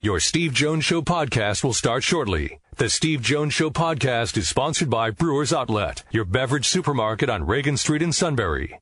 Your 0.00 0.20
Steve 0.20 0.52
Jones 0.54 0.84
Show 0.84 1.02
podcast 1.02 1.64
will 1.64 1.72
start 1.72 2.04
shortly. 2.04 2.60
The 2.76 2.88
Steve 2.88 3.20
Jones 3.20 3.52
Show 3.52 3.70
podcast 3.70 4.36
is 4.36 4.48
sponsored 4.48 4.88
by 4.88 5.10
Brewers 5.10 5.52
Outlet, 5.52 6.04
your 6.12 6.24
beverage 6.24 6.68
supermarket 6.68 7.28
on 7.28 7.44
Reagan 7.44 7.76
Street 7.76 8.00
in 8.00 8.12
Sunbury. 8.12 8.78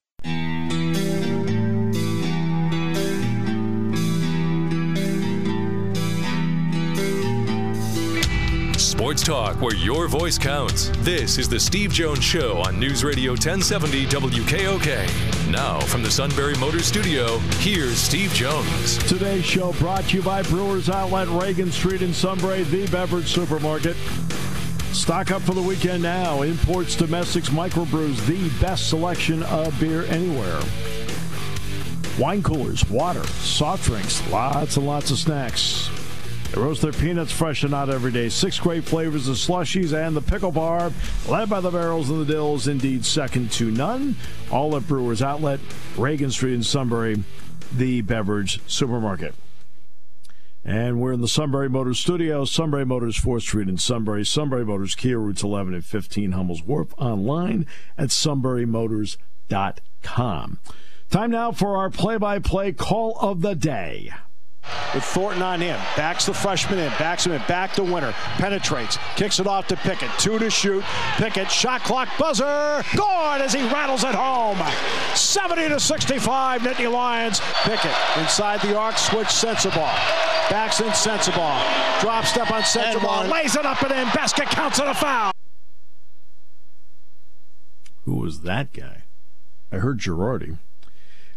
Sports 8.97 9.23
talk 9.25 9.61
where 9.61 9.75
your 9.75 10.09
voice 10.09 10.39
counts. 10.39 10.91
This 11.01 11.37
is 11.37 11.51
the 11.51 11.61
Steve 11.61 11.93
Jones 11.93 12.25
Show 12.25 12.57
on 12.63 12.81
News 12.81 13.05
Radio 13.05 13.33
1070 13.33 14.07
WKOK. 14.07 15.51
Now, 15.51 15.81
from 15.81 16.03
the 16.03 16.11
Sunbury 16.11 16.55
Motor 16.55 16.83
Studio, 16.83 17.37
here's 17.59 17.99
Steve 17.99 18.33
Jones. 18.33 18.97
Today's 19.07 19.45
show 19.45 19.75
brought 19.75 20.05
to 20.05 20.17
you 20.17 20.23
by 20.23 20.41
Brewers 20.45 20.89
Outlet, 20.89 21.29
Reagan 21.29 21.71
Street 21.71 22.01
in 22.01 22.15
Sunbury, 22.15 22.63
the 22.63 22.87
beverage 22.87 23.27
supermarket. 23.27 23.99
Stock 24.93 25.31
up 25.31 25.43
for 25.43 25.53
the 25.53 25.61
weekend 25.61 26.03
now. 26.03 26.41
Imports, 26.41 26.97
domestics, 26.97 27.51
microbrews, 27.51 28.25
the 28.27 28.49
best 28.65 28.89
selection 28.89 29.43
of 29.43 29.79
beer 29.79 30.07
anywhere. 30.07 30.59
Wine 32.19 32.43
coolers, 32.43 32.89
water, 32.89 33.25
soft 33.27 33.85
drinks, 33.85 34.27
lots 34.31 34.79
and 34.79 34.87
lots 34.87 35.11
of 35.11 35.19
snacks. 35.19 35.91
They 36.53 36.61
roast 36.61 36.83
their 36.83 36.93
peanuts 36.93 37.33
fresh 37.33 37.63
and 37.63 37.71
not 37.71 37.89
every 37.91 38.11
day. 38.13 38.29
Six 38.29 38.59
great 38.59 38.85
flavors 38.85 39.29
of 39.29 39.37
slushies 39.37 39.93
and 39.93 40.17
the 40.17 40.23
pickle 40.23 40.53
bar, 40.53 40.93
led 41.29 41.51
by 41.51 41.61
the 41.61 41.71
barrels 41.71 42.11
and 42.11 42.21
the 42.21 42.33
dills, 42.33 42.69
indeed 42.69 43.05
second 43.05 43.51
to 43.53 43.71
none. 43.71 44.17
All 44.51 44.77
at 44.77 44.87
Brewers 44.87 45.23
Outlet, 45.23 45.61
Reagan 45.97 46.31
Street 46.31 46.55
in 46.55 46.63
Sunbury, 46.63 47.23
the 47.73 48.03
beverage 48.03 48.61
supermarket. 48.67 49.35
And 50.65 51.01
we're 51.01 51.13
in 51.13 51.21
the 51.21 51.29
Sunbury 51.29 51.69
Motors 51.69 52.01
studio. 52.01 52.45
Sunbury 52.45 52.85
Motors, 52.85 53.21
4th 53.21 53.43
Street 53.43 53.69
in 53.69 53.79
Sunbury. 53.79 54.25
Sunbury 54.25 54.65
Motors, 54.65 54.97
Kia 54.97 55.17
routes 55.17 55.45
11 55.45 55.75
and 55.75 55.85
15, 55.85 56.33
Hummel's 56.33 56.65
Wharf. 56.65 56.93
Online 56.99 57.67
at 57.97 58.09
sunburymotors.com. 58.09 60.59
Time 61.09 61.31
now 61.31 61.53
for 61.53 61.77
our 61.77 61.89
play 61.89 62.17
by 62.17 62.41
play 62.41 62.73
call 62.73 63.17
of 63.21 63.43
the 63.43 63.55
day 63.55 64.11
with 64.95 65.05
Thornton 65.05 65.43
on 65.43 65.61
him. 65.61 65.79
Backs 65.97 66.27
the 66.27 66.35
freshman 66.35 66.79
in, 66.79 66.91
backs 66.99 67.27
him 67.27 67.33
in, 67.33 67.43
back 67.49 67.73
to 67.75 67.85
Wynter. 67.85 68.13
Penetrates, 68.39 68.99
kicks 69.17 69.41
it 69.41 69.47
off 69.47 69.67
to 69.69 69.77
Pickett. 69.77 70.11
Two 70.19 70.39
to 70.39 70.51
shoot. 70.51 70.85
Pickett, 71.17 71.51
shot 71.51 71.83
clock 71.83 72.09
buzzer. 72.19 72.83
Good 72.95 73.41
as 73.41 73.53
he 73.53 73.63
rattles 73.69 74.05
it 74.05 74.15
home. 74.15 74.59
70 75.15 75.69
to 75.69 75.81
65, 75.81 76.63
Nittany 76.63 76.91
Lions. 76.91 77.41
Pickett 77.63 77.95
inside 78.19 78.61
the 78.63 78.77
arc, 78.77 78.97
switch 78.99 79.29
Sensabaugh. 79.29 79.95
Backs 80.51 80.81
in 80.81 80.89
Sensabaugh. 80.89 82.01
Drop 82.01 82.25
step 82.25 82.51
on 82.51 82.63
Sensabaugh. 82.63 83.31
Lays 83.31 83.57
it 83.57 83.67
up 83.67 83.83
and 83.83 83.93
in. 83.93 84.07
Beskett 84.09 84.47
counts 84.47 84.79
it 84.79 84.87
a 84.87 84.95
foul. 84.95 85.33
Who 88.05 88.15
was 88.15 88.43
that 88.43 88.73
guy? 88.73 89.03
I 89.73 89.79
heard 89.79 89.99
Girardi. 89.99 90.59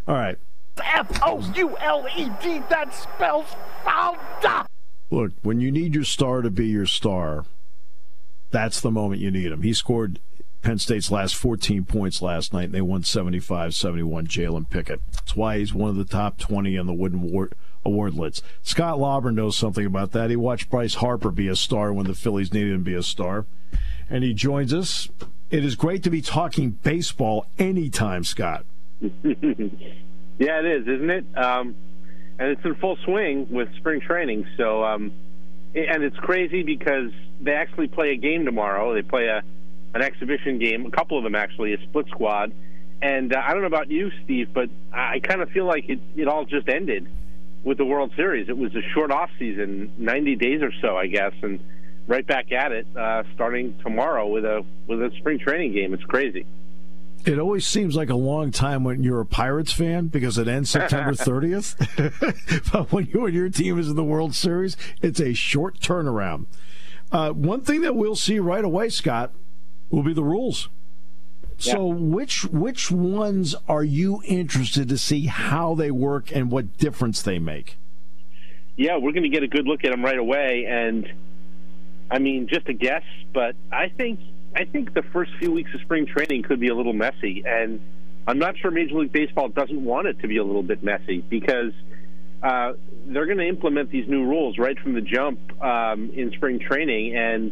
All 0.07 0.15
right. 0.15 0.37
F 0.83 1.19
O 1.23 1.39
U 1.55 1.77
L 1.77 2.05
E 2.15 2.29
D. 2.41 2.61
That 2.69 2.93
spells 2.93 3.55
Fouda. 3.83 4.65
Look, 5.11 5.31
when 5.41 5.59
you 5.59 5.71
need 5.71 5.95
your 5.95 6.03
star 6.03 6.41
to 6.41 6.49
be 6.49 6.67
your 6.67 6.85
star, 6.85 7.45
that's 8.51 8.79
the 8.79 8.91
moment 8.91 9.21
you 9.21 9.31
need 9.31 9.51
him. 9.51 9.63
He 9.63 9.73
scored 9.73 10.19
Penn 10.61 10.77
State's 10.77 11.09
last 11.09 11.35
14 11.35 11.85
points 11.85 12.21
last 12.21 12.53
night, 12.53 12.65
and 12.65 12.73
they 12.73 12.81
won 12.81 13.03
75 13.03 13.73
71. 13.73 14.27
Jalen 14.27 14.69
Pickett. 14.69 15.01
That's 15.13 15.35
why 15.35 15.57
he's 15.57 15.73
one 15.73 15.89
of 15.89 15.95
the 15.95 16.05
top 16.05 16.37
20 16.37 16.77
on 16.77 16.85
the 16.85 16.93
Wooden 16.93 17.23
Award, 17.23 17.53
award 17.85 18.13
lists. 18.13 18.41
Scott 18.61 18.99
Lauber 18.99 19.31
knows 19.31 19.55
something 19.55 19.85
about 19.85 20.11
that. 20.11 20.29
He 20.29 20.35
watched 20.35 20.69
Bryce 20.69 20.95
Harper 20.95 21.31
be 21.31 21.47
a 21.47 21.55
star 21.55 21.93
when 21.93 22.07
the 22.07 22.13
Phillies 22.13 22.53
needed 22.53 22.73
him 22.73 22.83
to 22.83 22.91
be 22.91 22.95
a 22.95 23.03
star. 23.03 23.45
And 24.09 24.23
he 24.23 24.33
joins 24.33 24.73
us. 24.73 25.07
It 25.49 25.63
is 25.63 25.75
great 25.75 26.03
to 26.03 26.09
be 26.09 26.21
talking 26.21 26.71
baseball 26.71 27.45
anytime, 27.57 28.23
Scott. 28.23 28.65
Yeah, 30.39 30.59
it 30.59 30.65
is, 30.65 30.87
isn't 30.87 31.09
it? 31.09 31.25
Um, 31.37 31.75
and 32.39 32.51
it's 32.51 32.63
in 32.63 32.75
full 32.75 32.97
swing 33.03 33.47
with 33.51 33.67
spring 33.75 33.99
training. 33.99 34.47
So, 34.57 34.83
um, 34.83 35.11
and 35.75 36.03
it's 36.03 36.17
crazy 36.17 36.63
because 36.63 37.11
they 37.41 37.51
actually 37.51 37.89
play 37.89 38.11
a 38.11 38.15
game 38.15 38.45
tomorrow. 38.45 38.93
They 38.93 39.01
play 39.01 39.27
a 39.27 39.43
an 39.93 40.03
exhibition 40.03 40.59
game, 40.59 40.85
a 40.85 40.91
couple 40.91 41.17
of 41.17 41.23
them 41.23 41.35
actually, 41.35 41.73
a 41.73 41.81
split 41.81 42.07
squad. 42.09 42.53
And 43.01 43.35
uh, 43.35 43.41
I 43.43 43.53
don't 43.53 43.61
know 43.61 43.67
about 43.67 43.89
you, 43.89 44.11
Steve, 44.23 44.53
but 44.53 44.69
I 44.93 45.19
kind 45.19 45.41
of 45.41 45.49
feel 45.49 45.65
like 45.65 45.89
it, 45.89 45.99
it 46.15 46.27
all 46.27 46.45
just 46.45 46.69
ended 46.69 47.07
with 47.63 47.77
the 47.77 47.85
World 47.85 48.11
Series. 48.15 48.49
It 48.49 48.57
was 48.57 48.73
a 48.75 48.81
short 48.93 49.11
off 49.11 49.29
season, 49.39 49.91
90 49.97 50.35
days 50.35 50.61
or 50.61 50.71
so, 50.81 50.95
I 50.95 51.07
guess, 51.07 51.33
and 51.41 51.59
right 52.07 52.25
back 52.25 52.51
at 52.51 52.71
it 52.71 52.87
uh, 52.95 53.23
starting 53.35 53.77
tomorrow 53.83 54.27
with 54.27 54.45
a 54.45 54.63
with 54.87 55.01
a 55.01 55.11
spring 55.17 55.39
training 55.39 55.73
game. 55.73 55.93
It's 55.93 56.03
crazy. 56.03 56.45
It 57.25 57.37
always 57.37 57.67
seems 57.67 57.95
like 57.95 58.09
a 58.09 58.15
long 58.15 58.51
time 58.51 58.83
when 58.83 59.03
you're 59.03 59.19
a 59.19 59.25
Pirates 59.25 59.73
fan 59.73 60.07
because 60.07 60.37
it 60.37 60.47
ends 60.47 60.69
September 60.69 61.11
30th. 61.13 62.71
but 62.71 62.91
when 62.91 63.07
you 63.07 63.25
and 63.25 63.35
your 63.35 63.49
team 63.49 63.77
is 63.77 63.89
in 63.89 63.95
the 63.95 64.03
World 64.03 64.33
Series, 64.33 64.77
it's 65.01 65.19
a 65.19 65.33
short 65.33 65.79
turnaround. 65.79 66.45
Uh, 67.11 67.31
one 67.31 67.61
thing 67.61 67.81
that 67.81 67.95
we'll 67.95 68.15
see 68.15 68.39
right 68.39 68.63
away, 68.63 68.89
Scott, 68.89 69.31
will 69.89 70.03
be 70.03 70.13
the 70.13 70.23
rules. 70.23 70.69
So, 71.57 71.87
yeah. 71.87 71.93
which 71.93 72.45
which 72.45 72.89
ones 72.89 73.53
are 73.67 73.83
you 73.83 74.21
interested 74.25 74.87
to 74.87 74.97
see 74.97 75.25
how 75.25 75.75
they 75.75 75.91
work 75.91 76.31
and 76.33 76.49
what 76.49 76.77
difference 76.77 77.21
they 77.21 77.37
make? 77.37 77.77
Yeah, 78.77 78.95
we're 78.95 79.11
going 79.11 79.23
to 79.23 79.29
get 79.29 79.43
a 79.43 79.47
good 79.47 79.67
look 79.67 79.83
at 79.83 79.91
them 79.91 80.05
right 80.05 80.17
away, 80.17 80.65
and 80.69 81.11
I 82.09 82.19
mean, 82.19 82.47
just 82.47 82.69
a 82.69 82.73
guess, 82.73 83.03
but 83.33 83.57
I 83.73 83.89
think 83.89 84.21
I 84.55 84.65
think 84.65 84.93
the 84.93 85.03
first 85.03 85.31
few 85.39 85.51
weeks 85.51 85.73
of 85.73 85.81
spring 85.81 86.05
training 86.05 86.43
could 86.43 86.59
be 86.59 86.69
a 86.69 86.75
little 86.75 86.93
messy, 86.93 87.43
and 87.45 87.79
I'm 88.27 88.39
not 88.39 88.57
sure 88.57 88.71
Major 88.71 88.95
League 88.95 89.11
Baseball 89.11 89.49
doesn't 89.49 89.83
want 89.83 90.07
it 90.07 90.19
to 90.19 90.27
be 90.27 90.37
a 90.37 90.43
little 90.43 90.63
bit 90.63 90.83
messy 90.83 91.19
because 91.19 91.73
uh, 92.43 92.73
they're 93.05 93.25
going 93.25 93.37
to 93.37 93.47
implement 93.47 93.91
these 93.91 94.07
new 94.07 94.25
rules 94.25 94.57
right 94.57 94.77
from 94.79 94.93
the 94.93 95.01
jump 95.01 95.39
um, 95.63 96.11
in 96.13 96.31
spring 96.31 96.59
training, 96.59 97.15
and 97.15 97.51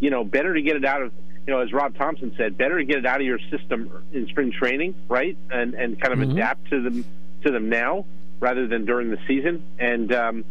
you 0.00 0.10
know, 0.10 0.24
better 0.24 0.54
to 0.54 0.62
get 0.62 0.76
it 0.76 0.84
out 0.84 1.02
of 1.02 1.12
you 1.46 1.52
know, 1.52 1.60
as 1.60 1.72
Rob 1.72 1.96
Thompson 1.96 2.32
said, 2.36 2.56
better 2.56 2.78
to 2.78 2.84
get 2.84 2.98
it 2.98 3.06
out 3.06 3.20
of 3.20 3.26
your 3.26 3.40
system 3.50 3.90
in 4.12 4.28
spring 4.28 4.52
training, 4.52 4.94
right, 5.08 5.36
and 5.50 5.74
and 5.74 6.00
kind 6.00 6.12
of 6.12 6.20
mm-hmm. 6.20 6.36
adapt 6.36 6.70
to 6.70 6.82
them 6.82 7.04
to 7.44 7.50
them 7.50 7.68
now 7.68 8.04
rather 8.40 8.66
than 8.66 8.84
during 8.84 9.10
the 9.10 9.18
season, 9.26 9.62
and 9.78 10.12
um, 10.12 10.44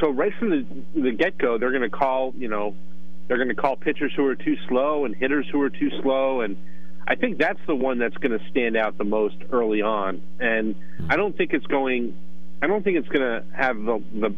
so 0.00 0.10
right 0.10 0.32
from 0.38 0.50
the 0.50 0.66
the 1.00 1.12
get 1.12 1.38
go, 1.38 1.58
they're 1.58 1.70
going 1.70 1.82
to 1.82 1.88
call 1.88 2.32
you 2.36 2.48
know 2.48 2.74
they're 3.26 3.38
going 3.38 3.48
to 3.48 3.54
call 3.54 3.76
pitchers 3.76 4.12
who 4.16 4.26
are 4.26 4.34
too 4.34 4.56
slow 4.68 5.04
and 5.04 5.14
hitters 5.14 5.46
who 5.50 5.60
are 5.62 5.70
too 5.70 5.90
slow, 6.02 6.42
and 6.42 6.56
I 7.06 7.16
think 7.16 7.38
that's 7.38 7.60
the 7.66 7.74
one 7.74 7.98
that's 7.98 8.16
going 8.16 8.38
to 8.38 8.44
stand 8.50 8.76
out 8.76 8.98
the 8.98 9.04
most 9.04 9.36
early 9.50 9.82
on. 9.82 10.22
And 10.40 10.74
I 11.08 11.16
don't 11.16 11.36
think 11.36 11.52
it's 11.52 11.66
going. 11.66 12.16
I 12.62 12.66
don't 12.66 12.82
think 12.82 12.98
it's 12.98 13.08
going 13.08 13.22
to 13.22 13.44
have 13.54 13.76
the 13.76 14.02
the, 14.12 14.34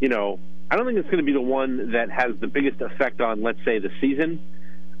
you 0.00 0.08
know, 0.08 0.38
I 0.70 0.76
don't 0.76 0.86
think 0.86 0.98
it's 0.98 1.08
going 1.08 1.18
to 1.18 1.24
be 1.24 1.32
the 1.32 1.40
one 1.40 1.92
that 1.92 2.10
has 2.10 2.32
the 2.40 2.46
biggest 2.46 2.80
effect 2.80 3.20
on, 3.20 3.42
let's 3.42 3.62
say, 3.64 3.78
the 3.78 3.90
season, 4.00 4.40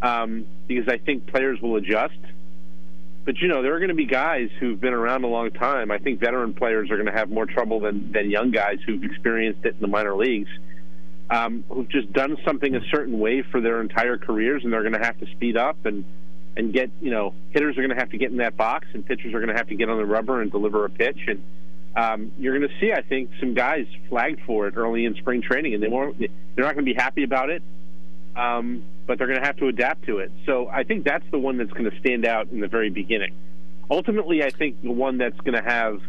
um, 0.02 0.46
because 0.66 0.88
I 0.88 0.98
think 0.98 1.26
players 1.26 1.60
will 1.60 1.76
adjust. 1.76 2.18
But 3.24 3.38
you 3.38 3.48
know, 3.48 3.62
there 3.62 3.74
are 3.74 3.78
going 3.78 3.88
to 3.88 3.94
be 3.94 4.06
guys 4.06 4.50
who've 4.58 4.80
been 4.80 4.94
around 4.94 5.24
a 5.24 5.28
long 5.28 5.50
time. 5.50 5.90
I 5.90 5.98
think 5.98 6.18
veteran 6.18 6.54
players 6.54 6.90
are 6.90 6.96
going 6.96 7.06
to 7.06 7.16
have 7.16 7.30
more 7.30 7.46
trouble 7.46 7.80
than 7.80 8.10
than 8.12 8.30
young 8.30 8.50
guys 8.50 8.78
who've 8.84 9.02
experienced 9.02 9.64
it 9.64 9.74
in 9.74 9.80
the 9.80 9.88
minor 9.88 10.14
leagues 10.16 10.50
um, 11.32 11.64
who've 11.70 11.88
just 11.88 12.12
done 12.12 12.36
something 12.44 12.74
a 12.74 12.84
certain 12.90 13.18
way 13.18 13.42
for 13.42 13.60
their 13.60 13.80
entire 13.80 14.18
careers, 14.18 14.64
and 14.64 14.72
they're 14.72 14.82
going 14.82 14.92
to 14.92 15.04
have 15.04 15.18
to 15.18 15.26
speed 15.32 15.56
up 15.56 15.86
and 15.86 16.04
and 16.54 16.74
get 16.74 16.90
you 17.00 17.10
know 17.10 17.32
hitters 17.50 17.78
are 17.78 17.80
going 17.80 17.94
to 17.94 17.96
have 17.96 18.10
to 18.10 18.18
get 18.18 18.30
in 18.30 18.36
that 18.36 18.56
box, 18.56 18.86
and 18.92 19.04
pitchers 19.06 19.32
are 19.32 19.38
going 19.38 19.48
to 19.48 19.56
have 19.56 19.68
to 19.68 19.74
get 19.74 19.88
on 19.88 19.96
the 19.96 20.04
rubber 20.04 20.42
and 20.42 20.52
deliver 20.52 20.84
a 20.84 20.90
pitch, 20.90 21.18
and 21.26 21.42
um, 21.96 22.32
you're 22.38 22.58
going 22.58 22.68
to 22.68 22.80
see, 22.80 22.92
I 22.92 23.02
think, 23.02 23.30
some 23.40 23.54
guys 23.54 23.86
flagged 24.08 24.40
for 24.46 24.66
it 24.66 24.76
early 24.76 25.06
in 25.06 25.14
spring 25.14 25.42
training, 25.42 25.72
and 25.74 25.82
they 25.82 25.88
won't 25.88 26.18
they're 26.18 26.64
not 26.64 26.74
going 26.74 26.84
to 26.84 26.94
be 26.94 26.94
happy 26.94 27.24
about 27.24 27.48
it. 27.48 27.62
Um, 28.36 28.82
but 29.06 29.18
they're 29.18 29.26
going 29.26 29.40
to 29.40 29.44
have 29.44 29.58
to 29.58 29.68
adapt 29.68 30.06
to 30.06 30.18
it. 30.18 30.32
So 30.46 30.68
I 30.68 30.84
think 30.84 31.04
that's 31.04 31.24
the 31.30 31.38
one 31.38 31.58
that's 31.58 31.72
going 31.72 31.90
to 31.90 31.98
stand 31.98 32.24
out 32.24 32.48
in 32.48 32.60
the 32.60 32.68
very 32.68 32.88
beginning. 32.88 33.34
Ultimately, 33.90 34.42
I 34.42 34.48
think 34.48 34.80
the 34.80 34.90
one 34.90 35.18
that's 35.18 35.38
going 35.40 35.62
to 35.62 35.68
have 35.68 36.00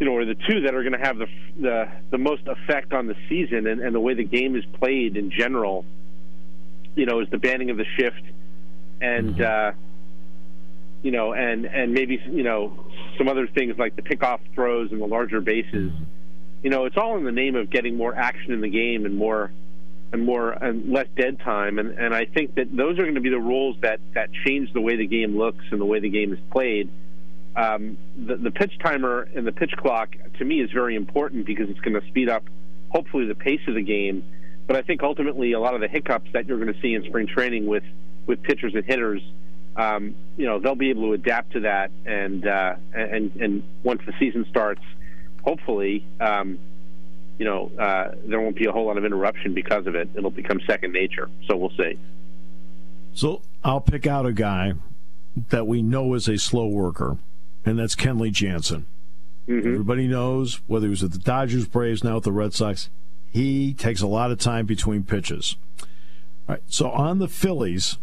you 0.00 0.06
know, 0.06 0.16
are 0.16 0.24
the 0.24 0.34
two 0.34 0.62
that 0.62 0.74
are 0.74 0.82
going 0.82 0.98
to 0.98 1.06
have 1.06 1.18
the, 1.18 1.26
the 1.60 1.88
the 2.10 2.18
most 2.18 2.42
effect 2.46 2.94
on 2.94 3.06
the 3.06 3.14
season 3.28 3.66
and, 3.66 3.82
and 3.82 3.94
the 3.94 4.00
way 4.00 4.14
the 4.14 4.24
game 4.24 4.56
is 4.56 4.64
played 4.80 5.16
in 5.16 5.30
general. 5.30 5.84
You 6.96 7.04
know, 7.04 7.20
is 7.20 7.28
the 7.30 7.38
banning 7.38 7.70
of 7.70 7.76
the 7.76 7.84
shift, 7.96 8.22
and 9.00 9.36
mm-hmm. 9.36 9.42
uh, 9.42 9.78
you 11.02 11.10
know, 11.10 11.34
and 11.34 11.66
and 11.66 11.92
maybe 11.92 12.18
you 12.30 12.42
know 12.42 12.86
some 13.18 13.28
other 13.28 13.46
things 13.46 13.78
like 13.78 13.94
the 13.94 14.02
pickoff 14.02 14.40
throws 14.54 14.90
and 14.90 15.02
the 15.02 15.06
larger 15.06 15.42
bases. 15.42 15.92
Mm-hmm. 15.92 16.04
You 16.62 16.70
know, 16.70 16.86
it's 16.86 16.96
all 16.96 17.18
in 17.18 17.24
the 17.24 17.32
name 17.32 17.54
of 17.54 17.70
getting 17.70 17.96
more 17.96 18.14
action 18.14 18.52
in 18.52 18.62
the 18.62 18.68
game 18.70 19.04
and 19.04 19.14
more 19.14 19.52
and 20.12 20.24
more 20.24 20.50
and 20.50 20.90
less 20.90 21.08
dead 21.14 21.40
time. 21.40 21.78
And 21.78 21.98
and 21.98 22.14
I 22.14 22.24
think 22.24 22.54
that 22.54 22.74
those 22.74 22.98
are 22.98 23.02
going 23.02 23.16
to 23.16 23.20
be 23.20 23.30
the 23.30 23.38
rules 23.38 23.76
that 23.82 24.00
that 24.14 24.30
change 24.46 24.72
the 24.72 24.80
way 24.80 24.96
the 24.96 25.06
game 25.06 25.36
looks 25.36 25.64
and 25.70 25.78
the 25.78 25.86
way 25.86 26.00
the 26.00 26.10
game 26.10 26.32
is 26.32 26.38
played 26.50 26.88
um, 27.56 27.98
the, 28.16 28.36
the 28.36 28.50
pitch 28.50 28.72
timer 28.82 29.28
and 29.34 29.46
the 29.46 29.52
pitch 29.52 29.72
clock 29.76 30.14
to 30.38 30.44
me 30.44 30.60
is 30.60 30.70
very 30.70 30.94
important 30.96 31.46
because 31.46 31.68
it's 31.68 31.80
going 31.80 32.00
to 32.00 32.06
speed 32.08 32.28
up 32.28 32.44
hopefully 32.88 33.26
the 33.26 33.34
pace 33.34 33.60
of 33.68 33.74
the 33.74 33.82
game. 33.82 34.24
But 34.66 34.76
I 34.76 34.82
think 34.82 35.02
ultimately 35.02 35.52
a 35.52 35.60
lot 35.60 35.74
of 35.74 35.80
the 35.80 35.88
hiccups 35.88 36.30
that 36.32 36.46
you're 36.46 36.58
going 36.58 36.72
to 36.72 36.80
see 36.80 36.94
in 36.94 37.04
spring 37.04 37.26
training 37.26 37.66
with 37.66 37.82
with 38.26 38.42
pitchers 38.42 38.74
and 38.74 38.84
hitters, 38.84 39.22
um, 39.76 40.14
you 40.36 40.46
know, 40.46 40.60
they'll 40.60 40.74
be 40.74 40.90
able 40.90 41.08
to 41.08 41.12
adapt 41.14 41.52
to 41.52 41.60
that, 41.60 41.90
and 42.06 42.46
uh, 42.46 42.76
and 42.92 43.34
and 43.36 43.62
once 43.82 44.02
the 44.06 44.12
season 44.18 44.46
starts, 44.48 44.82
hopefully. 45.44 46.06
Um, 46.20 46.58
you 47.38 47.46
know, 47.46 47.72
uh, 47.78 48.16
there 48.26 48.38
won't 48.38 48.54
be 48.54 48.66
a 48.66 48.70
whole 48.70 48.86
lot 48.86 48.98
of 48.98 49.04
interruption 49.06 49.54
because 49.54 49.86
of 49.86 49.94
it. 49.94 50.10
It'll 50.14 50.30
become 50.30 50.60
second 50.66 50.92
nature. 50.92 51.30
So 51.48 51.56
we'll 51.56 51.70
see. 51.70 51.98
So 53.14 53.40
I'll 53.64 53.80
pick 53.80 54.06
out 54.06 54.26
a 54.26 54.32
guy 54.34 54.74
that 55.48 55.66
we 55.66 55.80
know 55.80 56.12
is 56.12 56.28
a 56.28 56.36
slow 56.36 56.66
worker, 56.66 57.16
and 57.64 57.78
that's 57.78 57.94
Kenley 57.94 58.32
Jansen. 58.32 58.86
Mm-hmm. 59.48 59.68
Everybody 59.68 60.06
knows 60.06 60.60
whether 60.66 60.86
he 60.86 60.90
was 60.90 61.02
at 61.02 61.12
the 61.12 61.18
Dodgers, 61.18 61.66
Braves, 61.66 62.04
now 62.04 62.18
at 62.18 62.22
the 62.22 62.32
Red 62.32 62.54
Sox, 62.54 62.90
he 63.32 63.74
takes 63.74 64.00
a 64.00 64.06
lot 64.06 64.30
of 64.30 64.38
time 64.38 64.66
between 64.66 65.04
pitches. 65.04 65.56
All 66.48 66.54
right, 66.54 66.62
so 66.68 66.90
on 66.90 67.18
the 67.18 67.28
Phillies, 67.28 67.98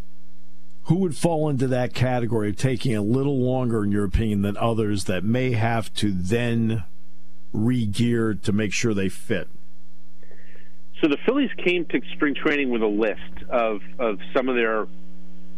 who 0.83 0.95
would 0.95 1.15
fall 1.15 1.49
into 1.49 1.67
that 1.67 1.93
category 1.93 2.49
of 2.49 2.57
taking 2.57 2.95
a 2.95 3.01
little 3.01 3.39
longer, 3.39 3.83
in 3.83 3.91
your 3.91 4.05
opinion, 4.05 4.41
than 4.41 4.55
others 4.57 5.03
that 5.05 5.23
may 5.23 5.51
have 5.51 5.93
to 5.95 6.11
then 6.11 6.83
re-gear 7.51 8.33
to 8.35 8.51
make 8.51 8.71
sure 8.71 8.93
they 8.93 9.09
fit? 9.09 9.49
So 11.01 11.07
the 11.07 11.17
Phillies 11.25 11.51
came 11.63 11.85
to 11.85 12.01
spring 12.13 12.33
training 12.35 12.69
with 12.69 12.81
a 12.81 12.87
list 12.87 13.49
of, 13.49 13.81
of 13.99 14.19
some 14.33 14.49
of 14.49 14.55
their 14.55 14.87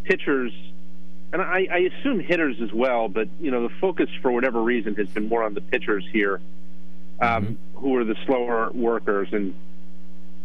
pitchers, 0.04 0.52
and 1.32 1.42
I, 1.42 1.68
I 1.72 1.78
assume 1.80 2.20
hitters 2.20 2.58
as 2.62 2.72
well. 2.74 3.08
But 3.08 3.28
you 3.40 3.52
know, 3.52 3.68
the 3.68 3.74
focus 3.82 4.10
for 4.22 4.32
whatever 4.32 4.62
reason 4.62 4.96
has 4.96 5.08
been 5.10 5.28
more 5.28 5.44
on 5.44 5.54
the 5.54 5.62
pitchers 5.62 6.06
here, 6.12 6.42
um, 7.22 7.58
mm-hmm. 7.58 7.78
who 7.80 7.96
are 7.98 8.04
the 8.04 8.16
slower 8.26 8.72
workers. 8.72 9.30
And 9.32 9.54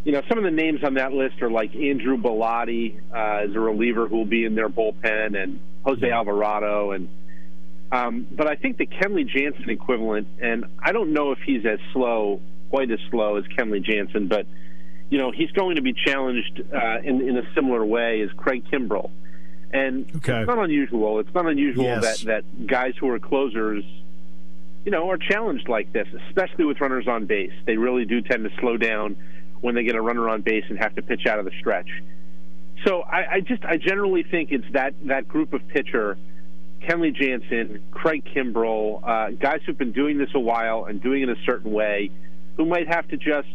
you 0.03 0.11
know, 0.11 0.21
some 0.29 0.37
of 0.37 0.43
the 0.43 0.51
names 0.51 0.83
on 0.83 0.95
that 0.95 1.13
list 1.13 1.41
are 1.41 1.49
like 1.49 1.75
Andrew 1.75 2.17
Bellatti 2.17 2.99
uh, 3.13 3.45
as 3.45 3.55
a 3.55 3.59
reliever 3.59 4.07
who 4.07 4.17
will 4.17 4.25
be 4.25 4.45
in 4.45 4.55
their 4.55 4.69
bullpen, 4.69 5.41
and 5.41 5.59
Jose 5.83 6.09
Alvarado, 6.09 6.91
and 6.91 7.09
um, 7.91 8.27
but 8.31 8.47
I 8.47 8.55
think 8.55 8.77
the 8.77 8.87
Kenley 8.87 9.27
Jansen 9.27 9.69
equivalent, 9.69 10.27
and 10.41 10.65
I 10.79 10.91
don't 10.91 11.13
know 11.13 11.31
if 11.31 11.39
he's 11.45 11.65
as 11.65 11.79
slow, 11.93 12.41
quite 12.69 12.91
as 12.91 12.99
slow 13.09 13.37
as 13.37 13.45
Kenley 13.45 13.81
Jansen, 13.81 14.27
but 14.27 14.47
you 15.09 15.17
know 15.17 15.31
he's 15.31 15.51
going 15.51 15.75
to 15.75 15.81
be 15.81 15.93
challenged 15.93 16.61
uh, 16.73 16.99
in 17.03 17.21
in 17.21 17.37
a 17.37 17.53
similar 17.53 17.85
way 17.85 18.21
as 18.21 18.31
Craig 18.33 18.63
Kimbrel, 18.71 19.11
and 19.71 20.05
okay. 20.17 20.39
it's 20.39 20.47
not 20.47 20.59
unusual. 20.59 21.19
It's 21.19 21.33
not 21.33 21.45
unusual 21.45 21.83
yes. 21.83 22.21
that 22.21 22.43
that 22.43 22.67
guys 22.67 22.93
who 22.99 23.09
are 23.09 23.19
closers, 23.19 23.83
you 24.85 24.91
know, 24.91 25.09
are 25.09 25.17
challenged 25.17 25.67
like 25.67 25.91
this, 25.93 26.07
especially 26.27 26.65
with 26.65 26.79
runners 26.81 27.07
on 27.07 27.25
base. 27.25 27.53
They 27.65 27.77
really 27.77 28.05
do 28.05 28.21
tend 28.21 28.43
to 28.43 28.55
slow 28.59 28.77
down 28.77 29.17
when 29.61 29.75
they 29.75 29.83
get 29.83 29.95
a 29.95 30.01
runner 30.01 30.29
on 30.29 30.41
base 30.41 30.65
and 30.69 30.77
have 30.79 30.95
to 30.95 31.01
pitch 31.01 31.25
out 31.25 31.39
of 31.39 31.45
the 31.45 31.51
stretch. 31.59 31.89
So 32.85 33.01
I, 33.01 33.35
I 33.35 33.39
just 33.41 33.63
I 33.65 33.77
generally 33.77 34.23
think 34.23 34.51
it's 34.51 34.65
that 34.73 34.93
that 35.05 35.27
group 35.27 35.53
of 35.53 35.67
pitcher 35.67 36.17
Kenley 36.81 37.13
Jansen, 37.13 37.83
Craig 37.91 38.23
Kimbrel, 38.25 39.01
uh, 39.03 39.31
guys 39.31 39.61
who've 39.65 39.77
been 39.77 39.91
doing 39.91 40.17
this 40.17 40.29
a 40.35 40.39
while 40.39 40.85
and 40.85 41.01
doing 41.01 41.23
it 41.23 41.29
a 41.29 41.35
certain 41.45 41.71
way, 41.71 42.11
who 42.57 42.65
might 42.65 42.87
have 42.87 43.07
to 43.09 43.17
just 43.17 43.47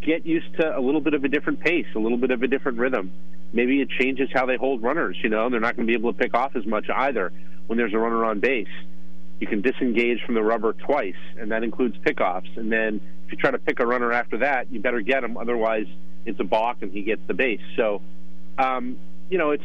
get 0.00 0.24
used 0.24 0.54
to 0.58 0.76
a 0.76 0.80
little 0.80 1.00
bit 1.00 1.14
of 1.14 1.24
a 1.24 1.28
different 1.28 1.60
pace, 1.60 1.86
a 1.94 1.98
little 1.98 2.18
bit 2.18 2.30
of 2.30 2.42
a 2.42 2.46
different 2.46 2.78
rhythm. 2.78 3.12
Maybe 3.52 3.80
it 3.80 3.88
changes 3.90 4.28
how 4.32 4.46
they 4.46 4.56
hold 4.56 4.82
runners. 4.82 5.16
You 5.22 5.30
know, 5.30 5.48
they're 5.48 5.60
not 5.60 5.76
going 5.76 5.86
to 5.86 5.90
be 5.90 5.94
able 5.94 6.12
to 6.12 6.18
pick 6.18 6.34
off 6.34 6.54
as 6.54 6.66
much 6.66 6.86
either 6.94 7.32
when 7.66 7.78
there's 7.78 7.94
a 7.94 7.98
runner 7.98 8.24
on 8.24 8.40
base. 8.40 8.68
You 9.40 9.46
can 9.46 9.62
disengage 9.62 10.20
from 10.26 10.34
the 10.34 10.42
rubber 10.42 10.72
twice, 10.72 11.14
and 11.38 11.52
that 11.52 11.62
includes 11.62 11.96
pickoffs. 11.98 12.56
And 12.56 12.70
then 12.70 13.00
if 13.26 13.32
you 13.32 13.38
try 13.38 13.50
to 13.50 13.58
pick 13.58 13.80
a 13.80 13.86
runner 13.86 14.12
after 14.12 14.38
that, 14.38 14.72
you 14.72 14.80
better 14.80 15.00
get 15.00 15.22
him. 15.22 15.36
Otherwise, 15.36 15.86
it's 16.26 16.40
a 16.40 16.44
balk 16.44 16.78
and 16.82 16.92
he 16.92 17.02
gets 17.02 17.22
the 17.26 17.34
base. 17.34 17.60
So, 17.76 18.02
um, 18.58 18.98
you 19.30 19.38
know, 19.38 19.52
it's 19.52 19.64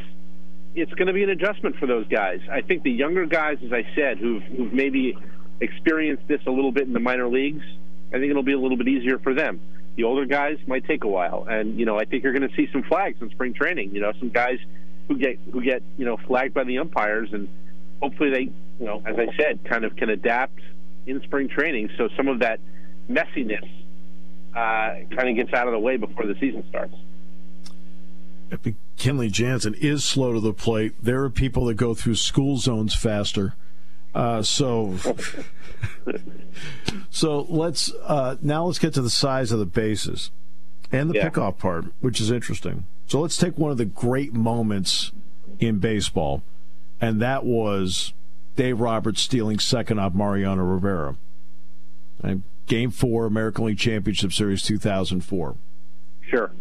it's 0.75 0.93
going 0.93 1.07
to 1.07 1.13
be 1.13 1.23
an 1.23 1.29
adjustment 1.29 1.77
for 1.77 1.85
those 1.85 2.07
guys. 2.07 2.39
I 2.51 2.61
think 2.61 2.83
the 2.83 2.91
younger 2.91 3.25
guys, 3.25 3.57
as 3.63 3.71
I 3.71 3.85
said, 3.95 4.17
who've, 4.17 4.41
who've 4.43 4.73
maybe 4.73 5.15
experienced 5.61 6.27
this 6.27 6.41
a 6.47 6.51
little 6.51 6.71
bit 6.71 6.87
in 6.87 6.93
the 6.93 6.99
minor 6.99 7.27
leagues, 7.27 7.63
I 8.09 8.17
think 8.17 8.31
it'll 8.31 8.41
be 8.41 8.53
a 8.53 8.59
little 8.59 8.77
bit 8.77 8.87
easier 8.87 9.19
for 9.19 9.35
them. 9.35 9.61
The 9.95 10.03
older 10.03 10.25
guys 10.25 10.57
might 10.65 10.85
take 10.85 11.03
a 11.03 11.07
while, 11.07 11.45
and 11.49 11.79
you 11.79 11.85
know 11.85 11.99
I 11.99 12.05
think 12.05 12.23
you're 12.23 12.33
going 12.33 12.47
to 12.47 12.55
see 12.55 12.67
some 12.71 12.83
flags 12.83 13.21
in 13.21 13.29
spring 13.29 13.53
training. 13.53 13.93
You 13.93 14.01
know, 14.01 14.13
some 14.19 14.29
guys 14.29 14.59
who 15.07 15.17
get 15.17 15.37
who 15.51 15.61
get 15.61 15.83
you 15.97 16.05
know 16.05 16.17
flagged 16.17 16.53
by 16.53 16.63
the 16.63 16.79
umpires, 16.79 17.29
and 17.31 17.47
hopefully 18.01 18.29
they, 18.29 18.41
you 18.41 18.85
know, 18.85 19.01
as 19.05 19.15
I 19.17 19.27
said, 19.37 19.63
kind 19.65 19.85
of 19.85 19.95
can 19.95 20.09
adapt 20.09 20.59
in 21.05 21.21
spring 21.21 21.49
training, 21.49 21.89
so 21.97 22.09
some 22.15 22.27
of 22.27 22.39
that 22.39 22.59
messiness 23.09 23.69
uh, 24.55 25.15
kind 25.15 25.29
of 25.29 25.35
gets 25.35 25.53
out 25.53 25.67
of 25.67 25.73
the 25.73 25.79
way 25.79 25.97
before 25.97 26.25
the 26.25 26.35
season 26.39 26.63
starts. 26.69 26.95
Kenley 28.97 29.31
Jansen 29.31 29.73
is 29.75 30.03
slow 30.03 30.33
to 30.33 30.39
the 30.39 30.53
plate. 30.53 30.93
There 31.01 31.23
are 31.23 31.29
people 31.29 31.65
that 31.65 31.73
go 31.73 31.93
through 31.93 32.15
school 32.15 32.57
zones 32.57 32.93
faster. 32.95 33.55
Uh, 34.13 34.43
so, 34.43 34.95
so 37.09 37.41
let's 37.49 37.91
uh, 38.03 38.35
now 38.41 38.65
let's 38.65 38.79
get 38.79 38.93
to 38.93 39.01
the 39.01 39.09
size 39.09 39.51
of 39.51 39.59
the 39.59 39.65
bases 39.65 40.31
and 40.91 41.09
the 41.09 41.15
yeah. 41.15 41.29
pickoff 41.29 41.57
part, 41.57 41.85
which 41.99 42.21
is 42.21 42.29
interesting. 42.29 42.85
So 43.07 43.19
let's 43.19 43.37
take 43.37 43.57
one 43.57 43.71
of 43.71 43.77
the 43.77 43.85
great 43.85 44.33
moments 44.33 45.11
in 45.59 45.79
baseball, 45.79 46.43
and 47.01 47.21
that 47.21 47.43
was 47.43 48.13
Dave 48.55 48.79
Roberts 48.79 49.21
stealing 49.21 49.59
second 49.59 49.99
off 49.99 50.13
Mariano 50.13 50.63
Rivera. 50.63 51.15
Game 52.65 52.91
four, 52.91 53.25
American 53.25 53.65
League 53.65 53.77
Championship 53.77 54.31
Series 54.31 54.63
2004. 54.63 55.55
Sure. 56.21 56.51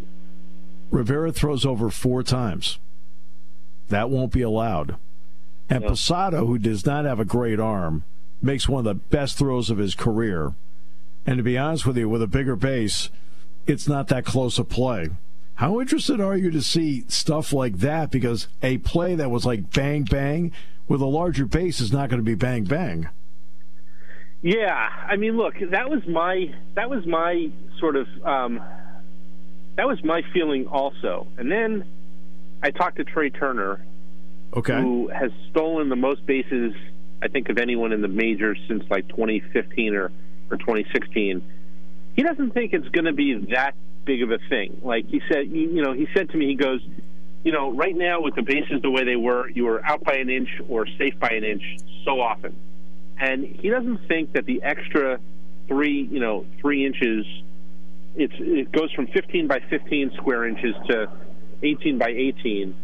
Rivera 0.91 1.31
throws 1.31 1.65
over 1.65 1.89
four 1.89 2.23
times. 2.23 2.77
That 3.87 4.09
won't 4.09 4.31
be 4.31 4.41
allowed. 4.41 4.97
And. 5.69 5.83
Posada, 5.83 6.39
who 6.39 6.57
does 6.57 6.85
not 6.85 7.05
have 7.05 7.19
a 7.19 7.25
great 7.25 7.59
arm, 7.59 8.03
makes 8.41 8.67
one 8.67 8.85
of 8.85 8.85
the 8.85 8.93
best 8.93 9.37
throws 9.37 9.69
of 9.69 9.77
his 9.77 9.95
career. 9.95 10.53
And 11.25 11.37
to 11.37 11.43
be 11.43 11.57
honest 11.57 11.85
with 11.85 11.97
you, 11.97 12.09
with 12.09 12.21
a 12.21 12.27
bigger 12.27 12.55
base, 12.55 13.09
it's 13.65 13.87
not 13.87 14.09
that 14.09 14.25
close 14.25 14.59
a 14.59 14.63
play. 14.63 15.09
How 15.55 15.79
interested 15.79 16.19
are 16.19 16.35
you 16.35 16.51
to 16.51 16.61
see 16.61 17.05
stuff 17.07 17.53
like 17.53 17.77
that? 17.77 18.11
Because 18.11 18.47
a 18.61 18.79
play 18.79 19.15
that 19.15 19.31
was 19.31 19.45
like 19.45 19.71
bang 19.71 20.03
bang 20.03 20.51
with 20.87 20.99
a 20.99 21.05
larger 21.05 21.45
base 21.45 21.79
is 21.79 21.93
not 21.93 22.09
going 22.09 22.19
to 22.19 22.25
be 22.25 22.35
bang 22.35 22.65
bang. 22.65 23.09
Yeah, 24.41 24.89
I 25.07 25.15
mean, 25.15 25.37
look, 25.37 25.55
that 25.71 25.89
was 25.89 26.05
my 26.05 26.53
that 26.75 26.89
was 26.89 27.05
my 27.05 27.49
sort 27.79 27.95
of 27.95 28.07
um, 28.25 28.61
that 29.77 29.87
was 29.87 30.03
my 30.03 30.21
feeling 30.33 30.67
also. 30.67 31.27
And 31.37 31.49
then 31.49 31.85
I 32.61 32.71
talked 32.71 32.97
to 32.97 33.05
Trea 33.05 33.29
Turner, 33.29 33.85
okay, 34.55 34.81
who 34.81 35.07
has 35.09 35.31
stolen 35.51 35.89
the 35.89 35.95
most 35.95 36.25
bases 36.25 36.73
I 37.21 37.27
think 37.29 37.49
of 37.49 37.57
anyone 37.57 37.93
in 37.93 38.01
the 38.01 38.07
majors 38.07 38.59
since 38.67 38.83
like 38.89 39.07
2015 39.09 39.95
or 39.95 40.11
or 40.51 40.57
2016. 40.57 41.41
He 42.15 42.21
doesn't 42.21 42.51
think 42.53 42.73
it's 42.73 42.87
going 42.89 43.05
to 43.05 43.13
be 43.13 43.33
that 43.53 43.75
big 44.05 44.21
of 44.21 44.31
a 44.31 44.37
thing. 44.49 44.81
Like 44.83 45.07
he 45.07 45.21
said, 45.31 45.47
you 45.47 45.81
know, 45.81 45.93
he 45.93 46.07
said 46.13 46.29
to 46.29 46.37
me, 46.37 46.47
he 46.47 46.55
goes, 46.55 46.81
you 47.43 47.51
know, 47.51 47.71
right 47.71 47.95
now 47.95 48.21
with 48.21 48.35
the 48.35 48.41
bases 48.41 48.81
the 48.81 48.91
way 48.91 49.03
they 49.03 49.15
were, 49.15 49.49
you 49.49 49.63
were 49.63 49.83
out 49.85 50.03
by 50.03 50.15
an 50.15 50.29
inch 50.29 50.49
or 50.67 50.85
safe 50.97 51.17
by 51.19 51.29
an 51.29 51.43
inch 51.43 51.63
so 52.05 52.19
often, 52.19 52.55
and 53.19 53.45
he 53.45 53.69
doesn't 53.69 54.07
think 54.07 54.33
that 54.33 54.45
the 54.45 54.61
extra 54.63 55.19
three, 55.67 56.07
you 56.11 56.19
know, 56.19 56.45
three 56.59 56.85
inches 56.85 57.25
it's 58.15 58.33
it 58.37 58.71
goes 58.71 58.91
from 58.91 59.07
15 59.07 59.47
by 59.47 59.59
15 59.69 60.11
square 60.17 60.45
inches 60.47 60.75
to 60.87 61.09
18 61.63 61.97
by 61.97 62.09
18. 62.09 62.75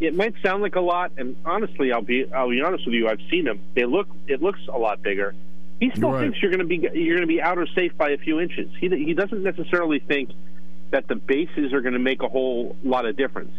It 0.00 0.14
might 0.14 0.34
sound 0.42 0.62
like 0.62 0.76
a 0.76 0.80
lot, 0.80 1.12
and 1.16 1.36
honestly, 1.44 1.92
I'll 1.92 2.02
be 2.02 2.30
I'll 2.32 2.50
be 2.50 2.60
honest 2.62 2.84
with 2.86 2.94
you. 2.94 3.08
I've 3.08 3.20
seen 3.30 3.44
them; 3.44 3.60
they 3.74 3.84
look 3.84 4.08
it 4.26 4.42
looks 4.42 4.60
a 4.68 4.78
lot 4.78 5.02
bigger. 5.02 5.34
He 5.80 5.90
still 5.90 6.12
right. 6.12 6.22
thinks 6.22 6.40
you're 6.40 6.50
going 6.50 6.60
to 6.60 6.66
be 6.66 6.76
you're 6.76 7.16
going 7.16 7.28
to 7.28 7.32
be 7.32 7.40
out 7.40 7.58
or 7.58 7.66
safe 7.74 7.96
by 7.96 8.10
a 8.10 8.18
few 8.18 8.40
inches. 8.40 8.70
He 8.80 8.88
he 8.88 9.14
doesn't 9.14 9.42
necessarily 9.42 10.00
think 10.00 10.30
that 10.90 11.08
the 11.08 11.16
bases 11.16 11.72
are 11.72 11.80
going 11.80 11.94
to 11.94 11.98
make 11.98 12.22
a 12.22 12.28
whole 12.28 12.76
lot 12.84 13.06
of 13.06 13.16
difference. 13.16 13.52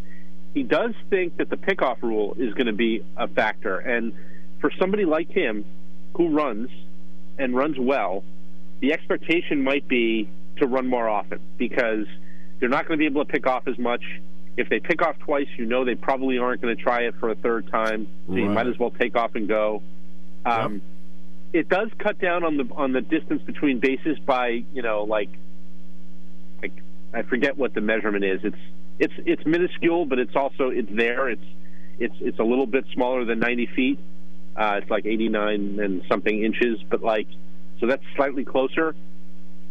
He 0.53 0.63
does 0.63 0.93
think 1.09 1.37
that 1.37 1.49
the 1.49 1.57
pickoff 1.57 2.01
rule 2.01 2.35
is 2.39 2.53
going 2.53 2.67
to 2.67 2.73
be 2.73 3.03
a 3.17 3.27
factor, 3.27 3.77
and 3.77 4.13
for 4.59 4.71
somebody 4.79 5.05
like 5.05 5.29
him 5.29 5.65
who 6.15 6.29
runs 6.29 6.69
and 7.37 7.55
runs 7.55 7.77
well, 7.77 8.23
the 8.79 8.93
expectation 8.93 9.61
might 9.61 9.87
be 9.87 10.29
to 10.57 10.67
run 10.67 10.87
more 10.87 11.09
often 11.09 11.39
because 11.57 12.05
you're 12.59 12.69
not 12.69 12.87
going 12.87 12.97
to 12.97 13.01
be 13.01 13.05
able 13.05 13.25
to 13.25 13.31
pick 13.31 13.47
off 13.47 13.67
as 13.67 13.77
much. 13.77 14.03
If 14.57 14.69
they 14.69 14.79
pick 14.79 15.01
off 15.01 15.17
twice, 15.19 15.47
you 15.57 15.65
know 15.65 15.83
they 15.83 15.95
probably 15.95 16.37
aren't 16.37 16.61
going 16.61 16.75
to 16.75 16.81
try 16.81 17.01
it 17.01 17.15
for 17.19 17.29
a 17.29 17.35
third 17.35 17.69
time. 17.69 18.07
So 18.27 18.33
right. 18.33 18.43
you 18.43 18.49
might 18.49 18.67
as 18.67 18.77
well 18.79 18.91
take 18.91 19.15
off 19.15 19.35
and 19.35 19.47
go. 19.47 19.81
Um, 20.45 20.73
yep. 20.73 20.81
It 21.53 21.69
does 21.69 21.89
cut 21.97 22.19
down 22.19 22.43
on 22.43 22.57
the 22.57 22.67
on 22.75 22.91
the 22.91 23.01
distance 23.01 23.41
between 23.43 23.79
bases 23.79 24.17
by 24.19 24.63
you 24.73 24.81
know 24.81 25.03
like 25.03 25.29
like 26.61 26.73
I 27.13 27.23
forget 27.23 27.57
what 27.57 27.73
the 27.73 27.81
measurement 27.81 28.23
is. 28.23 28.41
It's 28.43 28.57
it's 28.99 29.13
it's 29.25 29.45
minuscule, 29.45 30.05
but 30.05 30.19
it's 30.19 30.35
also 30.35 30.69
it's 30.69 30.91
there. 30.91 31.29
It's 31.29 31.45
it's 31.99 32.15
it's 32.19 32.39
a 32.39 32.43
little 32.43 32.65
bit 32.67 32.85
smaller 32.93 33.25
than 33.25 33.39
90 33.39 33.67
feet. 33.75 33.99
Uh, 34.55 34.79
it's 34.81 34.89
like 34.89 35.05
89 35.05 35.79
and 35.79 36.01
something 36.07 36.43
inches, 36.43 36.81
but 36.89 37.01
like 37.01 37.27
so 37.79 37.87
that's 37.87 38.03
slightly 38.15 38.45
closer 38.45 38.95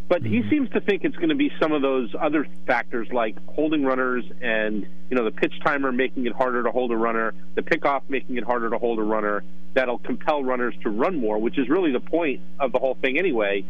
But 0.07 0.23
he 0.23 0.41
mm-hmm. 0.41 0.51
seems 0.51 0.71
to 0.71 0.81
think 0.81 1.05
it's 1.05 1.17
going 1.17 1.31
to 1.31 1.35
be 1.35 1.51
some 1.59 1.73
of 1.73 1.81
those 1.81 2.15
other 2.19 2.47
factors 2.67 3.09
like 3.11 3.37
holding 3.47 3.85
runners 3.85 4.25
and 4.41 4.87
you 5.09 5.17
know 5.17 5.25
the 5.25 5.31
pitch 5.31 5.55
timer 5.65 5.93
making 5.93 6.27
it 6.27 6.35
harder 6.35 6.63
to 6.63 6.71
hold 6.71 6.93
a 6.93 6.97
runner, 6.97 7.35
the 7.55 7.63
pickoff 7.63 8.03
making 8.09 8.37
it 8.37 8.45
harder 8.45 8.69
to 8.71 8.79
hold 8.79 8.99
a 8.99 9.03
runner. 9.03 9.43
That'll 9.73 9.99
compel 9.99 10.45
runners 10.45 10.75
to 10.83 10.91
run 10.91 11.19
more, 11.19 11.39
which 11.39 11.59
is 11.59 11.69
really 11.69 11.91
the 11.91 12.01
point 12.01 12.43
of 12.61 12.71
the 12.71 12.79
whole 12.79 12.95
thing 12.95 13.19
anyway, 13.19 13.65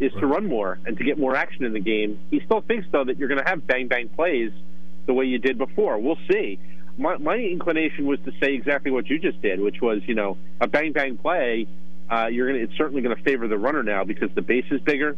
is 0.00 0.12
right. 0.14 0.20
to 0.20 0.26
run 0.26 0.46
more 0.46 0.78
and 0.86 0.96
to 0.96 1.04
get 1.04 1.18
more 1.18 1.36
action 1.36 1.64
in 1.64 1.72
the 1.72 1.80
game. 1.80 2.18
He 2.30 2.40
still 2.40 2.62
thinks 2.62 2.86
though 2.90 3.04
that 3.04 3.18
you're 3.18 3.28
going 3.28 3.42
to 3.42 3.48
have 3.48 3.66
bang 3.66 3.86
bang 3.86 4.08
plays 4.08 4.52
the 5.06 5.12
way 5.12 5.26
you 5.26 5.38
did 5.38 5.58
before. 5.58 5.98
We'll 5.98 6.18
see. 6.30 6.58
My, 6.96 7.18
my 7.18 7.36
inclination 7.36 8.06
was 8.06 8.20
to 8.20 8.32
say 8.40 8.54
exactly 8.54 8.90
what 8.90 9.08
you 9.10 9.18
just 9.18 9.42
did, 9.42 9.60
which 9.60 9.82
was 9.82 10.00
you 10.06 10.14
know 10.14 10.38
a 10.62 10.66
bang 10.66 10.92
bang 10.92 11.18
play. 11.18 11.66
Uh, 12.10 12.26
you're 12.26 12.48
going 12.48 12.62
it's 12.62 12.76
certainly 12.76 13.02
going 13.02 13.14
to 13.14 13.22
favor 13.22 13.48
the 13.48 13.58
runner 13.58 13.82
now 13.82 14.04
because 14.04 14.30
the 14.34 14.42
base 14.42 14.66
is 14.70 14.80
bigger 14.80 15.16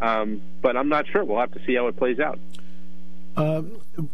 um, 0.00 0.42
but 0.62 0.76
I'm 0.76 0.88
not 0.88 1.06
sure. 1.08 1.24
We'll 1.24 1.40
have 1.40 1.52
to 1.52 1.64
see 1.64 1.74
how 1.74 1.86
it 1.88 1.96
plays 1.96 2.18
out. 2.20 2.38
Uh, 3.36 3.62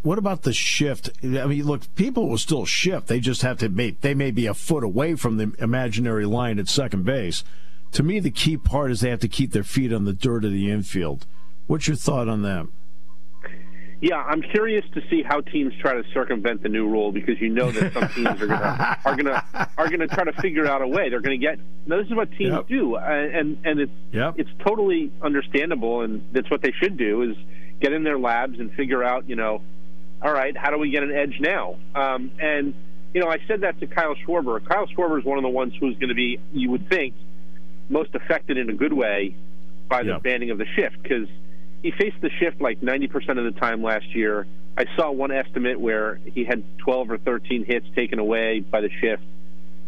what 0.02 0.18
about 0.18 0.42
the 0.42 0.52
shift? 0.52 1.10
I 1.22 1.46
mean, 1.46 1.64
look, 1.64 1.82
people 1.94 2.28
will 2.28 2.38
still 2.38 2.66
shift. 2.66 3.06
They 3.06 3.20
just 3.20 3.42
have 3.42 3.58
to 3.58 3.68
make. 3.68 4.00
They 4.00 4.14
may 4.14 4.32
be 4.32 4.46
a 4.46 4.54
foot 4.54 4.82
away 4.82 5.14
from 5.14 5.36
the 5.36 5.52
imaginary 5.60 6.26
line 6.26 6.58
at 6.58 6.68
second 6.68 7.04
base. 7.04 7.44
To 7.92 8.02
me, 8.02 8.18
the 8.18 8.30
key 8.30 8.56
part 8.56 8.90
is 8.90 9.00
they 9.00 9.10
have 9.10 9.20
to 9.20 9.28
keep 9.28 9.52
their 9.52 9.62
feet 9.62 9.92
on 9.92 10.04
the 10.04 10.12
dirt 10.12 10.44
of 10.44 10.50
the 10.50 10.70
infield. 10.70 11.26
What's 11.68 11.86
your 11.86 11.96
thought 11.96 12.28
on 12.28 12.42
that? 12.42 12.66
Yeah, 14.02 14.16
I'm 14.16 14.42
curious 14.42 14.85
to 14.94 15.02
see 15.09 15.23
how 15.23 15.42
teams 15.42 15.73
try 15.80 15.94
to 15.94 16.02
circumvent 16.12 16.64
the 16.64 16.68
new 16.68 16.88
rule 16.88 17.12
because 17.12 17.40
you 17.40 17.49
know 17.49 17.71
that 17.71 17.92
some 17.92 18.09
teams 18.09 18.42
are 18.42 18.49
gonna 18.49 18.99
are 19.04 19.16
gonna 19.16 19.68
are 19.78 19.88
gonna 19.88 20.09
try 20.09 20.25
to 20.25 20.32
figure 20.42 20.66
out 20.66 20.82
a 20.82 20.88
way. 20.88 21.09
They're 21.09 21.21
gonna 21.21 21.37
get. 21.37 21.61
Now, 21.87 21.99
this 21.99 22.09
is 22.09 22.14
what 22.14 22.32
teams 22.32 22.50
yep. 22.50 22.66
do, 22.66 22.97
and 22.97 23.59
and 23.64 23.78
it's 23.78 23.92
yep. 24.11 24.35
it's 24.38 24.50
totally 24.66 25.12
understandable, 25.23 26.00
and 26.00 26.26
that's 26.32 26.50
what 26.50 26.62
they 26.62 26.73
should 26.73 26.97
do 26.97 27.23
is 27.23 27.37
get 27.78 27.92
in 27.92 28.02
their 28.02 28.18
labs 28.18 28.59
and 28.59 28.73
figure 28.73 29.04
out, 29.04 29.28
you 29.28 29.37
know, 29.37 29.62
all 30.21 30.32
right, 30.32 30.56
how 30.56 30.71
do 30.71 30.78
we 30.78 30.90
get 30.90 31.04
an 31.04 31.12
edge 31.12 31.38
now? 31.38 31.76
Um, 31.94 32.32
and 32.40 32.75
you 33.14 33.21
know, 33.21 33.28
I 33.28 33.38
said 33.47 33.61
that 33.61 33.78
to 33.78 33.87
Kyle 33.87 34.16
Schwarber. 34.26 34.66
Kyle 34.66 34.88
Schwarber 34.88 35.21
is 35.21 35.25
one 35.25 35.38
of 35.38 35.42
the 35.42 35.49
ones 35.49 35.75
who's 35.78 35.97
going 35.99 36.09
to 36.09 36.14
be, 36.14 36.40
you 36.52 36.71
would 36.71 36.88
think, 36.88 37.14
most 37.88 38.16
affected 38.16 38.59
in 38.59 38.68
a 38.68 38.75
good 38.75 38.92
way 38.92 39.37
by 39.88 40.02
the 40.02 40.11
yep. 40.11 40.23
banning 40.25 40.50
of 40.50 40.59
the 40.59 40.66
shift 40.75 41.00
because 41.02 41.28
he 41.82 41.90
faced 41.90 42.20
the 42.20 42.30
shift 42.38 42.60
like 42.60 42.80
90% 42.80 43.38
of 43.38 43.52
the 43.52 43.58
time 43.58 43.82
last 43.82 44.14
year. 44.14 44.46
I 44.76 44.84
saw 44.96 45.10
one 45.10 45.32
estimate 45.32 45.78
where 45.78 46.16
he 46.24 46.44
had 46.44 46.62
12 46.78 47.10
or 47.10 47.18
13 47.18 47.64
hits 47.64 47.86
taken 47.94 48.18
away 48.18 48.60
by 48.60 48.80
the 48.80 48.90
shift. 49.00 49.22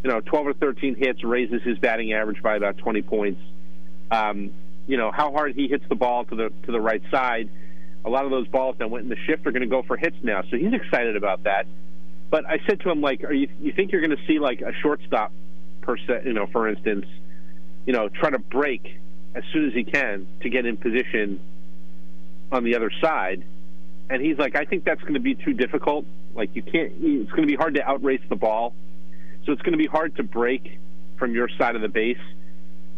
You 0.03 0.11
know, 0.11 0.21
12 0.21 0.49
or 0.49 0.53
13 0.53 0.97
hits 0.97 1.25
raises 1.25 1.63
his 1.63 1.79
batting 1.79 2.13
average 2.13 2.43
by 2.43 2.57
about 2.57 2.77
20 2.79 3.03
points. 3.03 3.41
Um, 4.11 4.53
you 4.87 4.99
know 4.99 5.11
how 5.11 5.33
hard 5.33 5.55
he 5.55 5.69
hits 5.69 5.85
the 5.89 5.95
ball 5.95 6.27
to 6.27 6.35
the 6.35 6.53
to 6.67 6.73
the 6.73 6.81
right 6.81 7.03
side. 7.11 7.49
A 8.05 8.11
lot 8.11 8.27
of 8.27 8.31
those 8.31 8.47
balls 8.49 8.77
that 8.79 8.91
went 8.91 9.05
in 9.05 9.09
the 9.09 9.17
shift 9.27 9.47
are 9.47 9.51
going 9.51 9.63
to 9.63 9.67
go 9.69 9.83
for 9.83 9.97
hits 9.97 10.17
now, 10.23 10.43
so 10.51 10.59
he's 10.59 10.75
excited 10.75 11.17
about 11.17 11.45
that. 11.45 11.67
But 12.31 12.45
I 12.45 12.59
said 12.67 12.81
to 12.81 12.91
him, 12.91 13.01
like, 13.01 13.25
are 13.25 13.33
you 13.33 13.49
you 13.61 13.73
think 13.73 13.93
you're 13.93 14.03
going 14.03 14.17
to 14.17 14.27
see 14.27 14.39
like 14.39 14.61
a 14.61 14.75
shortstop 14.83 15.33
per 15.81 15.97
se, 15.97 16.25
you 16.27 16.35
know, 16.35 16.47
for 16.49 16.69
instance, 16.69 17.07
you 17.87 17.95
know, 17.95 18.11
try 18.11 18.29
to 18.29 18.39
break 18.39 18.99
as 19.35 19.43
soon 19.55 19.69
as 19.69 19.73
he 19.73 19.85
can 19.85 20.27
to 20.43 20.51
get 20.51 20.67
in 20.67 20.77
position 20.77 21.41
on 22.55 22.65
the 22.65 22.77
other 22.77 22.91
side. 23.01 23.45
And 24.09 24.23
he's 24.23 24.39
like, 24.39 24.57
I 24.57 24.65
think 24.65 24.85
that's 24.85 25.01
going 25.01 25.15
to 25.15 25.21
be 25.21 25.35
too 25.35 25.55
difficult. 25.55 26.07
Like, 26.35 26.55
you 26.55 26.63
can't, 26.63 26.93
it's 27.01 27.31
going 27.31 27.43
to 27.43 27.49
be 27.49 27.57
hard 27.57 27.75
to 27.75 27.87
outrace 27.87 28.21
the 28.29 28.37
ball. 28.37 28.75
So 29.45 29.53
it's 29.53 29.63
going 29.63 29.73
to 29.73 29.79
be 29.79 29.87
hard 29.87 30.17
to 30.17 30.23
break 30.23 30.79
from 31.19 31.35
your 31.35 31.49
side 31.59 31.77
of 31.77 31.83
the 31.83 31.89
base. 31.89 32.19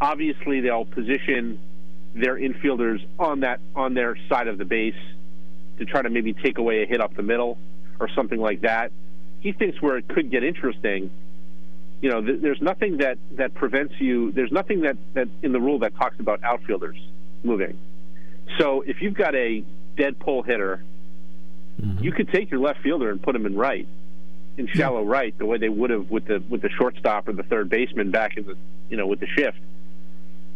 Obviously, 0.00 0.60
they'll 0.60 0.84
position 0.84 1.58
their 2.14 2.36
infielders 2.36 3.04
on 3.18 3.40
that 3.40 3.60
on 3.75 3.94
their 3.94 4.16
side 4.28 4.48
of 4.48 4.58
the 4.58 4.64
base 4.64 4.94
to 5.78 5.84
try 5.84 6.02
to 6.02 6.08
maybe 6.08 6.32
take 6.32 6.58
away 6.58 6.82
a 6.82 6.86
hit 6.86 7.00
up 7.00 7.14
the 7.14 7.22
middle 7.22 7.58
or 8.00 8.08
something 8.08 8.40
like 8.40 8.62
that. 8.62 8.90
He 9.40 9.52
thinks 9.52 9.80
where 9.82 9.96
it 9.96 10.08
could 10.08 10.30
get 10.30 10.42
interesting. 10.42 11.10
You 12.00 12.10
know, 12.10 12.22
th- 12.22 12.40
there's 12.40 12.60
nothing 12.60 12.98
that 12.98 13.18
that 13.32 13.54
prevents 13.54 13.94
you. 14.00 14.32
There's 14.32 14.52
nothing 14.52 14.82
that 14.82 14.96
that 15.14 15.28
in 15.42 15.52
the 15.52 15.60
rule 15.60 15.80
that 15.80 15.94
talks 15.96 16.18
about 16.20 16.42
outfielders 16.42 16.98
moving. 17.42 17.78
So 18.58 18.82
if 18.82 19.02
you've 19.02 19.14
got 19.14 19.34
a 19.34 19.64
dead 19.96 20.18
pull 20.18 20.42
hitter, 20.42 20.82
mm-hmm. 21.80 22.02
you 22.02 22.12
could 22.12 22.28
take 22.30 22.50
your 22.50 22.60
left 22.60 22.80
fielder 22.82 23.10
and 23.10 23.22
put 23.22 23.34
him 23.34 23.46
in 23.46 23.56
right, 23.56 23.86
in 24.56 24.66
shallow 24.68 25.02
yeah. 25.02 25.10
right, 25.10 25.38
the 25.38 25.46
way 25.46 25.58
they 25.58 25.68
would 25.68 25.90
have 25.90 26.10
with 26.10 26.26
the 26.26 26.42
with 26.48 26.62
the 26.62 26.70
shortstop 26.70 27.28
or 27.28 27.32
the 27.32 27.42
third 27.42 27.68
baseman 27.68 28.10
back 28.10 28.36
in 28.36 28.46
the 28.46 28.56
you 28.88 28.96
know 28.96 29.06
with 29.06 29.20
the 29.20 29.26
shift. 29.26 29.58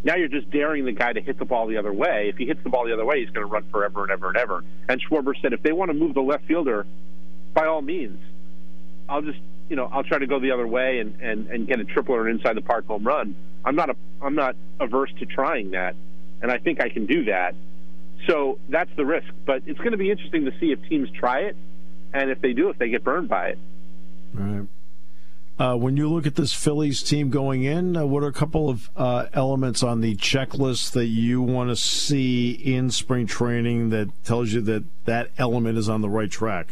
Now 0.03 0.17
you're 0.17 0.29
just 0.29 0.51
daring 0.51 0.87
the 0.87 0.93
guy 0.93 1.13
to 1.13 1.21
hit 1.21 1.39
the 1.39 1.45
ball 1.45 1.67
the 1.67 1.77
other 1.77 1.93
way. 1.93 2.29
If 2.31 2.39
he 2.39 2.47
hits 2.47 2.63
the 2.63 2.71
ball 2.71 2.87
the 2.87 2.95
other 2.95 3.05
way, 3.05 3.21
he's 3.21 3.29
going 3.31 3.47
to 3.47 3.53
run 3.53 3.65
forever 3.71 4.03
and 4.03 4.11
ever 4.11 4.29
and 4.29 4.37
ever. 4.39 4.65
And 4.89 5.03
Schwarber 5.03 5.35
said 5.43 5.53
if 5.53 5.63
they 5.63 5.73
want 5.73 5.91
to 5.91 5.95
move 5.95 6.15
the 6.15 6.23
left 6.23 6.47
fielder, 6.47 6.87
by 7.53 7.67
all 7.67 7.83
means, 7.83 8.19
I'll 9.09 9.23
just 9.23 9.41
you 9.69 9.77
know 9.77 9.91
I'll 9.93 10.05
try 10.05 10.19
to 10.19 10.27
go 10.27 10.41
the 10.41 10.53
other 10.53 10.67
way 10.67 11.01
and 11.01 11.21
and 11.21 11.47
and 11.49 11.67
get 11.67 11.81
a 11.81 11.85
triple 11.85 12.15
or 12.15 12.29
an 12.29 12.37
inside 12.37 12.57
the 12.57 12.63
park 12.63 12.87
home 12.87 13.05
run. 13.05 13.35
I'm 13.65 13.77
not 13.77 13.91
a 13.91 13.97
I'm 14.23 14.35
not 14.35 14.57
averse 14.79 15.11
to 15.19 15.27
trying 15.27 15.73
that, 15.73 15.97
and 16.41 16.51
I 16.51 16.59
think 16.59 16.81
I 16.81 16.89
can 16.89 17.07
do 17.07 17.25
that. 17.25 17.55
So 18.27 18.59
that's 18.69 18.91
the 18.97 19.05
risk. 19.05 19.29
But 19.47 19.63
it's 19.67 19.79
going 19.79 19.93
to 19.93 19.99
be 19.99 20.11
interesting 20.11 20.45
to 20.45 20.53
see 20.59 20.73
if 20.73 20.83
teams 20.89 21.11
try 21.11 21.41
it, 21.41 21.57
and 22.13 22.31
if 22.31 22.41
they 22.41 22.53
do, 22.53 22.71
if 22.71 22.79
they 22.79 22.89
get 22.89 23.05
burned 23.05 23.29
by 23.29 23.49
it. 23.49 23.59
All 24.39 24.45
right. 24.45 24.69
Uh, 25.59 25.77
when 25.77 25.95
you 25.95 26.09
look 26.09 26.27
at 26.27 26.37
this 26.37 26.55
Phillies 26.55 27.03
team 27.03 27.29
going 27.29 27.65
in, 27.65 27.95
uh, 27.95 28.07
what 28.07 28.23
are 28.23 28.29
a 28.29 28.33
couple 28.33 28.71
of 28.71 28.89
uh, 28.97 29.27
elements 29.35 29.83
on 29.83 30.01
the 30.01 30.17
checklist 30.17 30.93
that 30.93 31.05
you 31.05 31.43
want 31.43 31.69
to 31.69 31.77
see 31.77 32.53
in 32.53 32.91
spring 32.91 33.27
training 33.27 33.91
that 33.91 34.09
tells 34.25 34.55
you 34.55 34.63
that 34.63 34.85
that 35.05 35.29
element 35.37 35.77
is 35.77 35.87
on 35.87 36.01
the 36.01 36.09
right 36.09 36.31
track? 36.31 36.69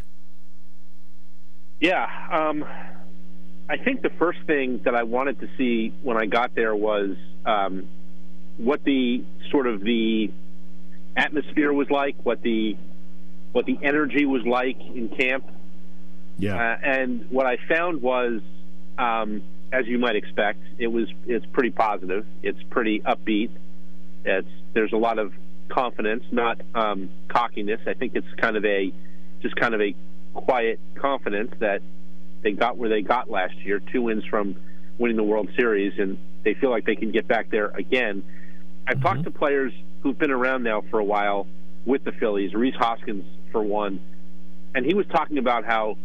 Yeah, 1.81 2.07
um, 2.33 2.65
I 3.69 3.77
think 3.77 4.01
the 4.01 4.11
first 4.19 4.39
thing 4.47 4.81
that 4.85 4.95
I 4.95 5.03
wanted 5.03 5.41
to 5.41 5.49
see 5.59 5.93
when 6.03 6.17
I 6.17 6.25
got 6.25 6.55
there 6.55 6.75
was 6.75 7.11
um, 7.45 7.87
what 8.57 8.85
the 8.85 9.23
sort 9.51 9.67
of 9.67 9.83
the 9.83 10.33
atmosphere 11.19 11.73
was 11.73 11.91
like, 11.91 12.17
what 12.23 12.43
the 12.43 12.77
what 13.53 13.67
the 13.67 13.79
energy 13.83 14.25
was 14.25 14.43
like 14.47 14.79
in 14.81 15.09
camp. 15.09 15.45
Yeah. 16.39 16.55
Uh, 16.55 16.79
and 16.83 17.31
what 17.31 17.47
I 17.47 17.57
found 17.69 18.01
was, 18.03 18.41
um, 18.99 19.43
as 19.73 19.87
you 19.87 19.99
might 19.99 20.17
expect, 20.17 20.61
it 20.79 20.87
was 20.87 21.09
it's 21.27 21.47
pretty 21.47 21.71
positive. 21.71 22.25
It's 22.43 22.63
pretty 22.71 23.01
upbeat. 23.01 23.51
It's 24.25 24.49
there's 24.75 24.93
a 24.93 24.97
lot 24.97 25.19
of 25.19 25.33
confidence, 25.69 26.25
not 26.31 26.61
um, 26.75 27.11
cockiness. 27.29 27.81
I 27.87 27.95
think 27.95 28.15
it's 28.15 28.33
kind 28.37 28.57
of 28.57 28.65
a 28.65 28.93
just 29.43 29.57
kind 29.57 29.75
of 29.75 29.81
a 29.81 29.95
quiet 30.35 30.79
confidence 30.95 31.53
that 31.59 31.83
they 32.43 32.53
got 32.53 32.77
where 32.77 32.89
they 32.89 33.03
got 33.03 33.29
last 33.29 33.57
year, 33.65 33.81
two 33.81 34.03
wins 34.03 34.25
from 34.25 34.57
winning 34.99 35.17
the 35.17 35.25
World 35.25 35.49
Series, 35.57 35.99
and 35.99 36.19
they 36.45 36.55
feel 36.55 36.71
like 36.71 36.85
they 36.85 36.97
can 36.97 37.11
get 37.11 37.27
back 37.27 37.51
there 37.51 37.67
again. 37.69 38.23
I've 38.87 38.97
mm-hmm. 38.97 39.07
talked 39.07 39.25
to 39.25 39.31
players 39.31 39.73
who've 40.03 40.19
been 40.19 40.31
around 40.31 40.63
now 40.63 40.83
for 40.91 40.99
a 40.99 41.05
while 41.05 41.47
with 41.85 42.05
the 42.05 42.13
Phillies, 42.13 42.55
Rhys 42.55 42.75
Hoskins 42.75 43.25
for 43.53 43.63
one, 43.63 44.01
and 44.75 44.85
he 44.85 44.95
was 44.95 45.07
talking 45.07 45.39
about 45.39 45.65
how, 45.65 45.97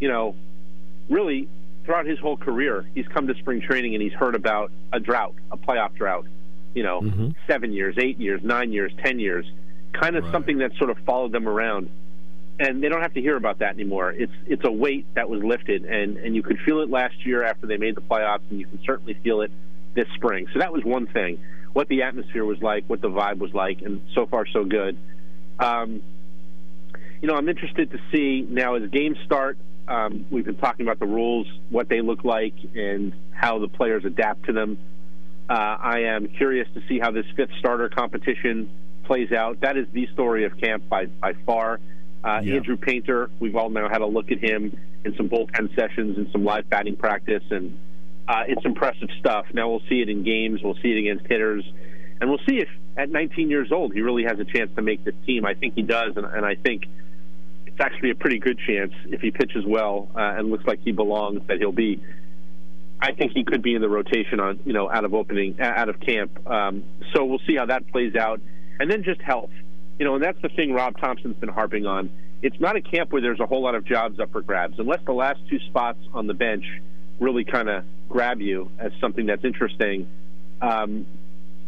you 0.00 0.08
know, 0.08 0.34
really 1.08 1.48
throughout 1.84 2.06
his 2.06 2.18
whole 2.18 2.36
career, 2.36 2.84
he's 2.94 3.06
come 3.08 3.26
to 3.28 3.34
spring 3.34 3.60
training 3.60 3.94
and 3.94 4.02
he's 4.02 4.12
heard 4.12 4.34
about 4.34 4.72
a 4.92 5.00
drought, 5.00 5.34
a 5.52 5.56
playoff 5.56 5.94
drought, 5.94 6.26
you 6.74 6.82
know, 6.82 7.00
mm-hmm. 7.00 7.30
seven 7.46 7.72
years, 7.72 7.96
eight 7.98 8.18
years, 8.18 8.40
nine 8.42 8.72
years, 8.72 8.92
ten 9.02 9.18
years, 9.18 9.46
kind 9.92 10.16
of 10.16 10.24
right. 10.24 10.32
something 10.32 10.58
that 10.58 10.72
sort 10.76 10.90
of 10.90 10.98
followed 11.06 11.32
them 11.32 11.48
around. 11.48 11.88
And 12.58 12.82
they 12.82 12.88
don't 12.88 13.02
have 13.02 13.14
to 13.14 13.20
hear 13.20 13.36
about 13.36 13.58
that 13.58 13.74
anymore. 13.74 14.12
It's 14.12 14.32
it's 14.46 14.64
a 14.64 14.72
weight 14.72 15.04
that 15.14 15.28
was 15.28 15.44
lifted, 15.44 15.84
and 15.84 16.16
and 16.16 16.34
you 16.34 16.42
could 16.42 16.58
feel 16.60 16.80
it 16.80 16.88
last 16.88 17.26
year 17.26 17.42
after 17.42 17.66
they 17.66 17.76
made 17.76 17.94
the 17.94 18.00
playoffs, 18.00 18.40
and 18.48 18.58
you 18.58 18.64
can 18.64 18.80
certainly 18.82 19.12
feel 19.22 19.42
it 19.42 19.50
this 19.92 20.06
spring. 20.14 20.46
So 20.54 20.60
that 20.60 20.72
was 20.72 20.82
one 20.82 21.06
thing 21.06 21.38
what 21.76 21.88
the 21.88 22.04
atmosphere 22.04 22.42
was 22.42 22.62
like, 22.62 22.84
what 22.86 23.02
the 23.02 23.10
vibe 23.10 23.36
was 23.36 23.52
like, 23.52 23.82
and 23.82 24.00
so 24.14 24.24
far 24.24 24.46
so 24.46 24.64
good. 24.64 24.96
Um, 25.58 26.02
you 27.20 27.28
know, 27.28 27.34
I'm 27.34 27.50
interested 27.50 27.90
to 27.90 27.98
see 28.10 28.46
now 28.48 28.76
as 28.76 28.88
games 28.88 29.18
start. 29.26 29.58
Um, 29.86 30.24
we've 30.30 30.46
been 30.46 30.56
talking 30.56 30.86
about 30.86 31.00
the 31.00 31.06
rules, 31.06 31.46
what 31.68 31.90
they 31.90 32.00
look 32.00 32.24
like, 32.24 32.54
and 32.74 33.12
how 33.30 33.58
the 33.58 33.68
players 33.68 34.06
adapt 34.06 34.46
to 34.46 34.54
them. 34.54 34.78
Uh, 35.50 35.52
I 35.52 35.98
am 36.04 36.28
curious 36.28 36.66
to 36.72 36.80
see 36.88 36.98
how 36.98 37.10
this 37.10 37.26
fifth 37.36 37.52
starter 37.58 37.90
competition 37.90 38.70
plays 39.04 39.30
out. 39.30 39.60
That 39.60 39.76
is 39.76 39.86
the 39.92 40.06
story 40.14 40.46
of 40.46 40.58
camp 40.58 40.88
by 40.88 41.04
by 41.04 41.34
far. 41.44 41.78
Uh, 42.24 42.40
yeah. 42.42 42.54
Andrew 42.54 42.78
Painter, 42.78 43.28
we've 43.38 43.54
all 43.54 43.68
now 43.68 43.90
had 43.90 44.00
a 44.00 44.06
look 44.06 44.32
at 44.32 44.38
him 44.38 44.80
in 45.04 45.14
some 45.14 45.28
bullpen 45.28 45.76
sessions 45.76 46.16
and 46.16 46.26
some 46.32 46.42
live 46.42 46.70
batting 46.70 46.96
practice, 46.96 47.44
and 47.50 47.78
uh, 48.28 48.42
it's 48.48 48.64
impressive 48.64 49.08
stuff. 49.20 49.46
Now 49.52 49.68
we'll 49.68 49.82
see 49.88 50.00
it 50.00 50.08
in 50.08 50.24
games. 50.24 50.60
We'll 50.62 50.78
see 50.82 50.92
it 50.92 50.98
against 50.98 51.26
hitters, 51.26 51.64
and 52.20 52.28
we'll 52.28 52.40
see 52.48 52.58
if 52.58 52.68
at 52.96 53.10
19 53.10 53.50
years 53.50 53.70
old 53.72 53.92
he 53.92 54.00
really 54.00 54.24
has 54.24 54.38
a 54.40 54.44
chance 54.44 54.70
to 54.76 54.82
make 54.82 55.04
this 55.04 55.14
team. 55.26 55.44
I 55.44 55.54
think 55.54 55.74
he 55.74 55.82
does, 55.82 56.16
and, 56.16 56.26
and 56.26 56.44
I 56.44 56.54
think 56.54 56.84
it's 57.66 57.80
actually 57.80 58.10
a 58.10 58.14
pretty 58.14 58.38
good 58.38 58.58
chance 58.66 58.92
if 59.06 59.20
he 59.20 59.30
pitches 59.30 59.64
well 59.66 60.08
uh, 60.14 60.34
and 60.36 60.50
looks 60.50 60.64
like 60.66 60.80
he 60.82 60.92
belongs 60.92 61.46
that 61.48 61.58
he'll 61.58 61.72
be. 61.72 62.02
I 63.00 63.12
think 63.12 63.32
he 63.32 63.44
could 63.44 63.62
be 63.62 63.74
in 63.74 63.82
the 63.82 63.88
rotation 63.90 64.40
on 64.40 64.60
you 64.64 64.72
know 64.72 64.90
out 64.90 65.04
of 65.04 65.14
opening 65.14 65.60
out 65.60 65.88
of 65.88 66.00
camp. 66.00 66.48
Um, 66.48 66.84
so 67.14 67.24
we'll 67.24 67.42
see 67.46 67.56
how 67.56 67.66
that 67.66 67.86
plays 67.92 68.16
out. 68.16 68.40
and 68.80 68.90
then 68.90 69.02
just 69.04 69.20
health. 69.20 69.50
You 69.98 70.04
know, 70.04 70.14
and 70.14 70.22
that's 70.22 70.40
the 70.42 70.48
thing 70.48 70.72
Rob 70.72 70.98
Thompson's 70.98 71.36
been 71.36 71.48
harping 71.48 71.86
on. 71.86 72.10
It's 72.42 72.58
not 72.60 72.76
a 72.76 72.82
camp 72.82 73.12
where 73.12 73.22
there's 73.22 73.40
a 73.40 73.46
whole 73.46 73.62
lot 73.62 73.74
of 73.74 73.86
jobs 73.86 74.20
up 74.20 74.32
for 74.32 74.42
grabs, 74.42 74.78
unless 74.78 75.00
the 75.06 75.12
last 75.12 75.40
two 75.48 75.58
spots 75.70 75.98
on 76.12 76.26
the 76.26 76.34
bench 76.34 76.64
really 77.20 77.44
kind 77.44 77.68
of 77.68 77.84
grab 78.08 78.40
you 78.40 78.70
as 78.78 78.92
something 79.00 79.26
that's 79.26 79.44
interesting. 79.44 80.08
Um, 80.60 81.06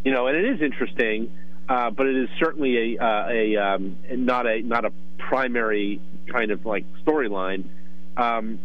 you 0.04 0.12
know, 0.12 0.26
and 0.26 0.36
it 0.36 0.54
is 0.54 0.62
interesting, 0.62 1.30
uh, 1.68 1.90
but 1.90 2.06
it 2.06 2.16
is 2.16 2.28
certainly 2.38 2.96
a, 2.96 3.04
uh, 3.04 3.28
a 3.28 3.56
um, 3.56 3.96
not 4.10 4.46
a 4.46 4.62
not 4.62 4.84
a 4.84 4.92
primary 5.18 6.00
kind 6.26 6.50
of 6.50 6.64
like 6.64 6.84
storyline. 7.04 7.64
Um, 8.16 8.58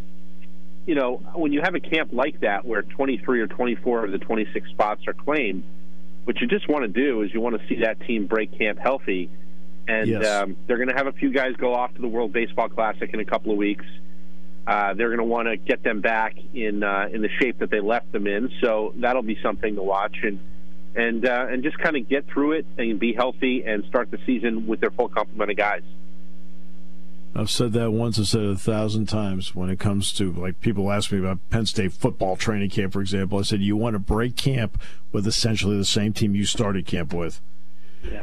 you 0.86 0.94
know, 0.94 1.16
when 1.34 1.52
you 1.52 1.62
have 1.62 1.74
a 1.74 1.80
camp 1.80 2.10
like 2.12 2.40
that 2.40 2.64
where 2.64 2.82
23 2.82 3.40
or 3.40 3.46
24 3.46 4.04
of 4.04 4.12
the 4.12 4.18
26 4.18 4.68
spots 4.70 5.02
are 5.06 5.14
claimed, 5.14 5.64
what 6.24 6.40
you 6.40 6.46
just 6.46 6.68
want 6.68 6.82
to 6.82 6.88
do 6.88 7.22
is 7.22 7.32
you 7.32 7.40
want 7.40 7.60
to 7.60 7.68
see 7.68 7.80
that 7.80 8.00
team 8.00 8.26
break 8.26 8.56
camp 8.58 8.78
healthy. 8.78 9.30
And 9.86 10.08
yes. 10.08 10.26
um, 10.26 10.56
they're 10.66 10.78
going 10.78 10.88
to 10.88 10.94
have 10.94 11.06
a 11.06 11.12
few 11.12 11.30
guys 11.30 11.54
go 11.56 11.74
off 11.74 11.94
to 11.94 12.00
the 12.00 12.08
World 12.08 12.32
Baseball 12.32 12.68
Classic 12.68 13.10
in 13.12 13.20
a 13.20 13.24
couple 13.24 13.52
of 13.52 13.58
weeks. 13.58 13.84
Uh, 14.66 14.94
they're 14.94 15.08
going 15.08 15.18
to 15.18 15.24
want 15.24 15.46
to 15.46 15.56
get 15.56 15.82
them 15.82 16.00
back 16.00 16.36
in 16.54 16.82
uh, 16.82 17.08
in 17.12 17.20
the 17.20 17.28
shape 17.40 17.58
that 17.58 17.70
they 17.70 17.80
left 17.80 18.10
them 18.12 18.26
in. 18.26 18.50
So 18.62 18.94
that'll 18.96 19.22
be 19.22 19.38
something 19.42 19.74
to 19.74 19.82
watch 19.82 20.16
and 20.22 20.40
and 20.94 21.26
uh, 21.26 21.46
and 21.50 21.62
just 21.62 21.78
kind 21.78 21.96
of 21.96 22.08
get 22.08 22.26
through 22.28 22.52
it 22.52 22.66
and 22.78 22.98
be 22.98 23.12
healthy 23.12 23.64
and 23.64 23.84
start 23.84 24.10
the 24.10 24.18
season 24.24 24.66
with 24.66 24.80
their 24.80 24.90
full 24.90 25.08
complement 25.08 25.50
of 25.50 25.56
guys. 25.56 25.82
I've 27.36 27.50
said 27.50 27.72
that 27.72 27.90
once, 27.90 28.18
I've 28.18 28.28
said 28.28 28.42
it 28.42 28.50
a 28.50 28.56
thousand 28.56 29.06
times 29.06 29.56
when 29.56 29.68
it 29.68 29.80
comes 29.80 30.12
to 30.14 30.32
like 30.32 30.60
people 30.60 30.92
ask 30.92 31.10
me 31.10 31.18
about 31.18 31.38
Penn 31.50 31.66
State 31.66 31.92
football 31.92 32.36
training 32.36 32.70
camp, 32.70 32.92
for 32.92 33.00
example. 33.00 33.38
I 33.38 33.42
said 33.42 33.60
you 33.60 33.76
want 33.76 33.94
to 33.94 33.98
break 33.98 34.36
camp 34.36 34.80
with 35.10 35.26
essentially 35.26 35.76
the 35.76 35.84
same 35.84 36.12
team 36.12 36.36
you 36.36 36.46
started 36.46 36.86
camp 36.86 37.12
with. 37.12 37.40
Yeah. 38.04 38.22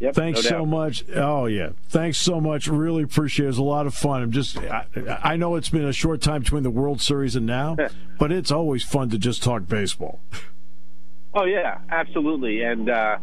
Yep, 0.00 0.14
Thanks 0.14 0.44
no 0.44 0.48
so 0.48 0.66
much. 0.66 1.04
Oh 1.14 1.44
yeah, 1.44 1.70
thanks 1.90 2.16
so 2.16 2.40
much. 2.40 2.68
Really 2.68 3.02
appreciate 3.02 3.44
it. 3.44 3.48
It 3.48 3.50
was 3.50 3.58
a 3.58 3.62
lot 3.62 3.86
of 3.86 3.94
fun. 3.94 4.22
I'm 4.22 4.32
just, 4.32 4.56
I, 4.56 4.86
I 5.22 5.36
know 5.36 5.56
it's 5.56 5.68
been 5.68 5.84
a 5.84 5.92
short 5.92 6.22
time 6.22 6.40
between 6.40 6.62
the 6.62 6.70
World 6.70 7.02
Series 7.02 7.36
and 7.36 7.44
now, 7.44 7.76
but 8.18 8.32
it's 8.32 8.50
always 8.50 8.82
fun 8.82 9.10
to 9.10 9.18
just 9.18 9.42
talk 9.42 9.68
baseball. 9.68 10.20
Oh 11.34 11.44
yeah, 11.44 11.80
absolutely. 11.90 12.62
And 12.62 12.88
uh, 12.88 13.18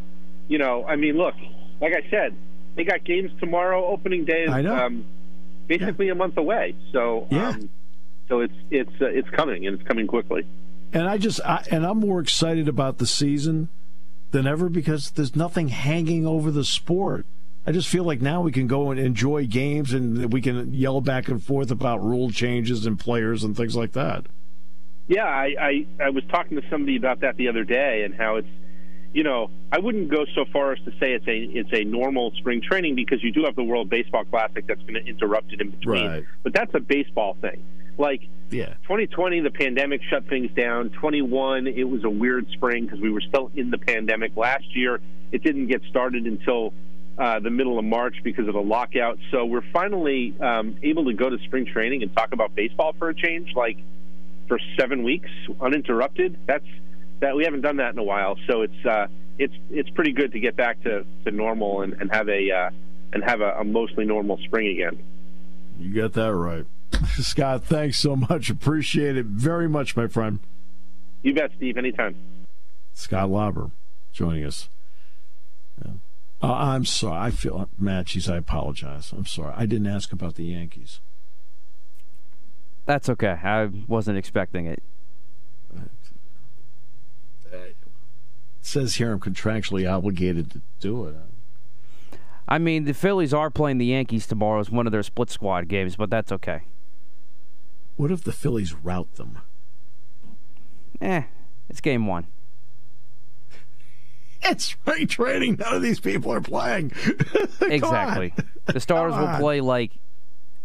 you 0.48 0.60
know, 0.60 0.86
I 0.86 0.98
mean, 0.98 1.17
look, 1.17 1.34
like 1.81 1.93
I 1.93 2.07
said, 2.12 2.36
they 2.75 2.84
got 2.84 3.03
games 3.03 3.31
tomorrow. 3.39 3.84
Opening 3.88 4.25
day 4.25 4.43
is 4.43 4.65
um, 4.67 5.03
basically 5.65 6.05
yeah. 6.05 6.12
a 6.12 6.15
month 6.15 6.38
away. 6.38 6.75
So 6.91 7.27
yeah. 7.31 7.50
Um, 7.50 7.69
so 8.29 8.41
it's 8.41 8.53
it's 8.69 9.01
uh, 9.01 9.05
it's 9.05 9.29
coming 9.31 9.65
and 9.65 9.79
it's 9.79 9.88
coming 9.88 10.05
quickly. 10.05 10.46
And 10.93 11.07
I 11.07 11.17
just 11.17 11.41
I, 11.43 11.65
and 11.72 11.86
I'm 11.86 12.00
more 12.00 12.19
excited 12.19 12.67
about 12.67 13.00
the 13.00 13.07
season 13.07 13.69
than 14.31 14.48
ever 14.48 14.69
because 14.69 15.12
there's 15.12 15.36
nothing 15.36 15.69
hanging 15.69 16.25
over 16.25 16.51
the 16.51 16.63
sport. 16.63 17.25
I 17.65 17.72
just 17.72 17.89
feel 17.89 18.03
like 18.03 18.22
now 18.22 18.41
we 18.41 18.51
can 18.51 18.67
go 18.67 18.91
and 18.91 19.00
enjoy 19.00 19.46
games 19.46 19.93
and 19.93 20.31
we 20.31 20.41
can 20.41 20.74
yell 20.74 21.01
back 21.01 21.27
and 21.27 21.43
forth 21.43 21.69
about 21.69 22.03
rule 22.03 22.29
changes 22.31 22.86
and 22.86 22.98
players 22.98 23.43
and 23.43 23.57
things 23.57 23.75
like 23.75 23.91
that. 23.93 24.25
Yeah, 25.07 25.25
I, 25.25 25.55
I, 25.60 25.88
I 26.05 26.10
was 26.10 26.24
talking 26.29 26.60
to 26.60 26.69
somebody 26.69 26.98
about 26.98 27.22
that 27.22 27.36
the 27.38 27.48
other 27.48 27.63
day 27.63 28.03
and 28.03 28.15
how 28.15 28.38
it's 28.38 28.48
you 29.13 29.24
know, 29.24 29.50
I 29.72 29.79
wouldn't 29.79 30.10
go 30.10 30.25
so 30.36 30.46
far 30.51 30.74
as 30.74 30.79
to 30.86 30.91
say 31.00 31.13
it's 31.13 31.27
a 31.27 31.38
it's 31.57 31.69
a 31.74 31.84
normal 31.84 32.31
spring 32.38 32.62
training 32.62 32.96
because 32.96 33.24
you 33.24 33.31
do 33.31 33.46
have 33.46 33.55
the 33.55 33.63
World 33.63 33.89
Baseball 33.89 34.25
Classic 34.25 34.65
that's 34.67 34.81
going 34.81 34.93
to 34.93 35.05
interrupt 35.05 35.51
it 35.53 35.62
in 35.62 35.72
between. 35.72 36.07
Right. 36.07 36.24
But 36.43 36.53
that's 36.53 36.74
a 36.75 36.79
baseball 36.79 37.36
thing. 37.41 37.65
Like 37.98 38.22
yeah. 38.50 38.74
2020, 38.84 39.42
the 39.42 39.51
pandemic 39.51 40.01
shut 40.10 40.27
things 40.27 40.51
down. 40.56 40.89
21, 40.92 41.68
it 41.68 41.84
was 41.84 42.04
a 42.04 42.10
weird 42.10 42.48
spring 42.51 42.86
because 42.86 43.00
we 43.00 43.12
were 43.12 43.22
still 43.22 43.51
in 43.56 43.70
the 43.70 43.77
pandemic. 43.77 44.36
Last 44.36 44.75
year, 44.75 45.00
it 45.32 45.44
didn't 45.44 45.68
get 45.68 45.82
started 45.89 46.25
until 46.25 46.74
uh, 47.18 47.39
the 47.39 47.50
middle 47.50 47.80
of 47.80 47.86
March 47.86 48.16
because 48.24 48.48
of 48.48 48.54
the 48.54 48.62
lockout. 48.62 49.18
So 49.32 49.46
we're 49.46 49.66
finally 49.74 50.36
um, 50.39 50.77
able 50.84 51.06
to 51.06 51.13
go 51.13 51.30
to 51.30 51.38
spring 51.46 51.66
training 51.66 52.03
and 52.03 52.16
talk 52.16 52.31
about 52.31 52.55
baseball 52.55 52.94
for 52.98 53.10
a 53.10 53.16
change, 53.16 53.53
like 53.55 53.77
for 54.48 54.60
seven 54.79 55.03
weeks 55.03 55.29
uninterrupted. 55.60 56.38
That's 56.46 56.66
that 57.20 57.36
we 57.36 57.44
haven't 57.44 57.62
done 57.62 57.77
that 57.77 57.94
in 57.94 58.00
a 58.00 58.03
while. 58.03 58.38
So 58.48 58.62
it's 58.62 58.86
uh, 58.86 59.07
it's 59.40 59.53
it's 59.72 59.90
pretty 59.90 60.14
good 60.14 60.31
to 60.33 60.40
get 60.40 60.55
back 60.55 60.81
to, 60.83 61.05
to 61.25 61.31
normal 61.31 61.81
and, 61.81 61.94
and 61.94 62.14
have 62.14 62.29
a 62.29 62.51
uh, 62.51 62.70
and 63.14 63.24
have 63.24 63.42
a, 63.42 63.57
a 63.60 63.64
mostly 63.64 64.05
normal 64.05 64.38
spring 64.46 64.68
again. 64.68 65.00
You 65.79 65.94
got 65.94 66.14
that 66.14 66.33
right. 66.33 66.66
Scott, 67.20 67.66
thanks 67.66 67.98
so 68.00 68.16
much. 68.16 68.50
Appreciate 68.50 69.18
it 69.18 69.25
very 69.25 69.68
much, 69.68 69.96
my 69.96 70.07
friend. 70.07 70.40
You 71.24 71.33
bet, 71.33 71.51
Steve. 71.57 71.77
Anytime. 71.77 72.16
Scott 72.94 73.29
Lauber 73.29 73.72
joining 74.12 74.44
us. 74.44 74.70
Yeah. 75.83 75.94
Uh, 76.42 76.53
I'm 76.53 76.86
sorry. 76.86 77.20
I 77.20 77.31
feel, 77.31 77.70
Matches, 77.77 78.29
I 78.29 78.38
apologize. 78.38 79.12
I'm 79.12 79.25
sorry. 79.25 79.53
I 79.55 79.66
didn't 79.66 79.88
ask 79.88 80.12
about 80.12 80.36
the 80.36 80.46
Yankees. 80.46 81.00
That's 82.86 83.10
okay. 83.10 83.38
I 83.44 83.70
wasn't 83.88 84.18
expecting 84.18 84.66
it. 84.66 84.81
It 87.51 87.75
says 88.62 88.96
here 88.96 89.12
I'm 89.12 89.20
contractually 89.20 89.90
obligated 89.90 90.51
to 90.51 90.62
do 90.79 91.05
it. 91.05 91.16
I 92.48 92.57
mean, 92.57 92.86
the 92.86 92.94
Phillies 92.94 93.33
are 93.33 93.50
playing 93.50 93.77
the 93.77 93.86
Yankees 93.86 94.25
tomorrow 94.25 94.60
as 94.60 94.72
one 94.72 94.88
of 94.88 94.92
their 94.92 95.03
split 95.03 95.29
squad 95.29 95.68
games, 95.68 95.96
but 95.96 96.10
that's 96.10 96.31
okay. 96.31 96.62
What 97.98 98.12
if 98.12 98.24
the 98.24 98.31
Phillies 98.31 98.74
rout 98.74 99.16
them? 99.16 99.40
Eh, 101.01 101.24
it's 101.70 101.81
game 101.81 102.07
one. 102.07 102.27
It's 104.44 104.66
spring 104.66 105.07
training. 105.07 105.57
None 105.60 105.75
of 105.75 105.81
these 105.81 106.00
people 106.00 106.31
are 106.31 106.42
playing. 106.42 106.92
exactly. 107.62 108.33
The 108.66 108.79
starters 108.79 109.18
will 109.18 109.38
play 109.40 109.62
like 109.62 109.92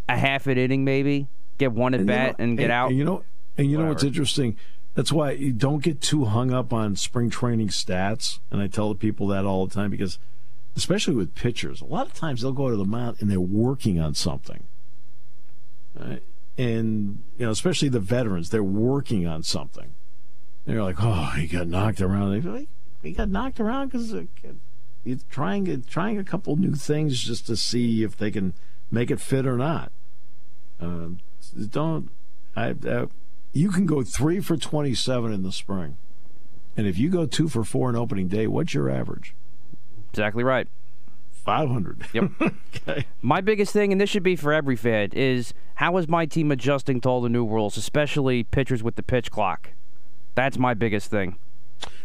a 0.09 0.17
half 0.17 0.47
an 0.47 0.59
inning, 0.59 0.85
maybe 0.85 1.27
get 1.59 1.73
one 1.73 1.95
at 1.95 2.05
bat 2.05 2.37
and 2.39 2.59
get 2.59 2.65
and, 2.65 2.73
out. 2.73 2.91
And 2.91 2.99
you 2.99 3.05
know, 3.05 3.25
and 3.57 3.71
you 3.71 3.77
Whatever. 3.77 3.87
know 3.87 3.93
what's 3.95 4.05
interesting? 4.05 4.57
That's 4.95 5.11
why 5.11 5.33
you 5.33 5.53
don't 5.53 5.83
get 5.83 6.01
too 6.01 6.27
hung 6.27 6.53
up 6.53 6.73
on 6.73 6.97
spring 6.97 7.31
training 7.31 7.69
stats. 7.69 8.41
And 8.51 8.61
I 8.61 8.67
tell 8.67 8.91
the 8.91 8.95
people 8.95 9.27
that 9.29 9.47
all 9.47 9.67
the 9.67 9.75
time 9.75 9.91
because, 9.91 10.19
especially 10.77 11.15
with 11.15 11.35
pitchers, 11.35 11.81
a 11.81 11.87
lot 11.87 12.07
of 12.07 12.13
times 12.13 12.43
they'll 12.43 12.53
go 12.53 12.69
to 12.69 12.77
the 12.77 12.85
mound 12.85 13.17
and 13.21 13.31
they're 13.31 13.41
working 13.41 13.99
on 13.99 14.15
something. 14.15 14.65
Right? 15.99 16.23
And, 16.59 17.23
you 17.39 17.47
know, 17.47 17.51
especially 17.51 17.89
the 17.89 18.01
veterans, 18.01 18.51
they're 18.51 18.63
working 18.63 19.27
on 19.27 19.43
something. 19.43 19.95
You're 20.67 20.83
like, 20.83 20.97
oh, 21.01 21.33
he 21.37 21.47
got 21.47 21.67
knocked 21.67 22.01
around. 22.01 22.69
He 23.03 23.13
got 23.13 23.29
knocked 23.29 23.59
around 23.59 23.89
because 23.89 24.15
he's 25.05 25.25
trying, 25.25 25.83
trying 25.89 26.19
a 26.19 26.25
couple 26.25 26.55
new 26.57 26.75
things 26.75 27.21
just 27.21 27.47
to 27.47 27.57
see 27.57 28.05
if 28.05 28.17
they 28.17 28.31
can 28.31 28.55
make 28.91 29.11
it 29.11 29.21
fit 29.21 29.47
or 29.47 29.57
not. 29.57 29.91
Uh, 30.81 31.09
don't. 31.71 32.11
I, 32.55 32.75
I 32.87 33.07
you 33.53 33.71
can 33.71 33.87
go 33.87 34.03
three 34.03 34.41
for 34.41 34.57
27 34.57 35.33
in 35.33 35.43
the 35.43 35.53
spring. 35.53 35.97
And 36.77 36.87
if 36.87 36.97
you 36.99 37.11
go 37.11 37.27
two 37.27 37.49
for 37.49 37.65
four 37.65 37.91
in 37.91 37.97
opening 37.97 38.29
day, 38.29 38.47
what's 38.47 38.73
your 38.73 38.89
average? 38.89 39.35
Exactly 40.11 40.43
right. 40.43 40.69
500. 41.45 42.07
Yep. 42.13 42.31
okay. 42.41 43.07
My 43.21 43.41
biggest 43.41 43.73
thing, 43.73 43.93
and 43.93 44.01
this 44.01 44.09
should 44.09 44.23
be 44.23 44.37
for 44.37 44.53
every 44.53 44.77
fan, 44.77 45.11
is 45.13 45.55
how 45.77 45.97
is 45.97 46.09
my 46.09 46.27
team 46.27 46.51
adjusting 46.51 47.01
to 47.03 47.09
all 47.09 47.21
the 47.21 47.29
new 47.29 47.47
rules, 47.47 47.77
especially 47.77 48.45
pitchers 48.45 48.83
with 48.83 48.97
the 48.97 49.03
pitch 49.03 49.31
clock? 49.31 49.71
That's 50.35 50.59
my 50.59 50.75
biggest 50.75 51.11
thing. 51.11 51.37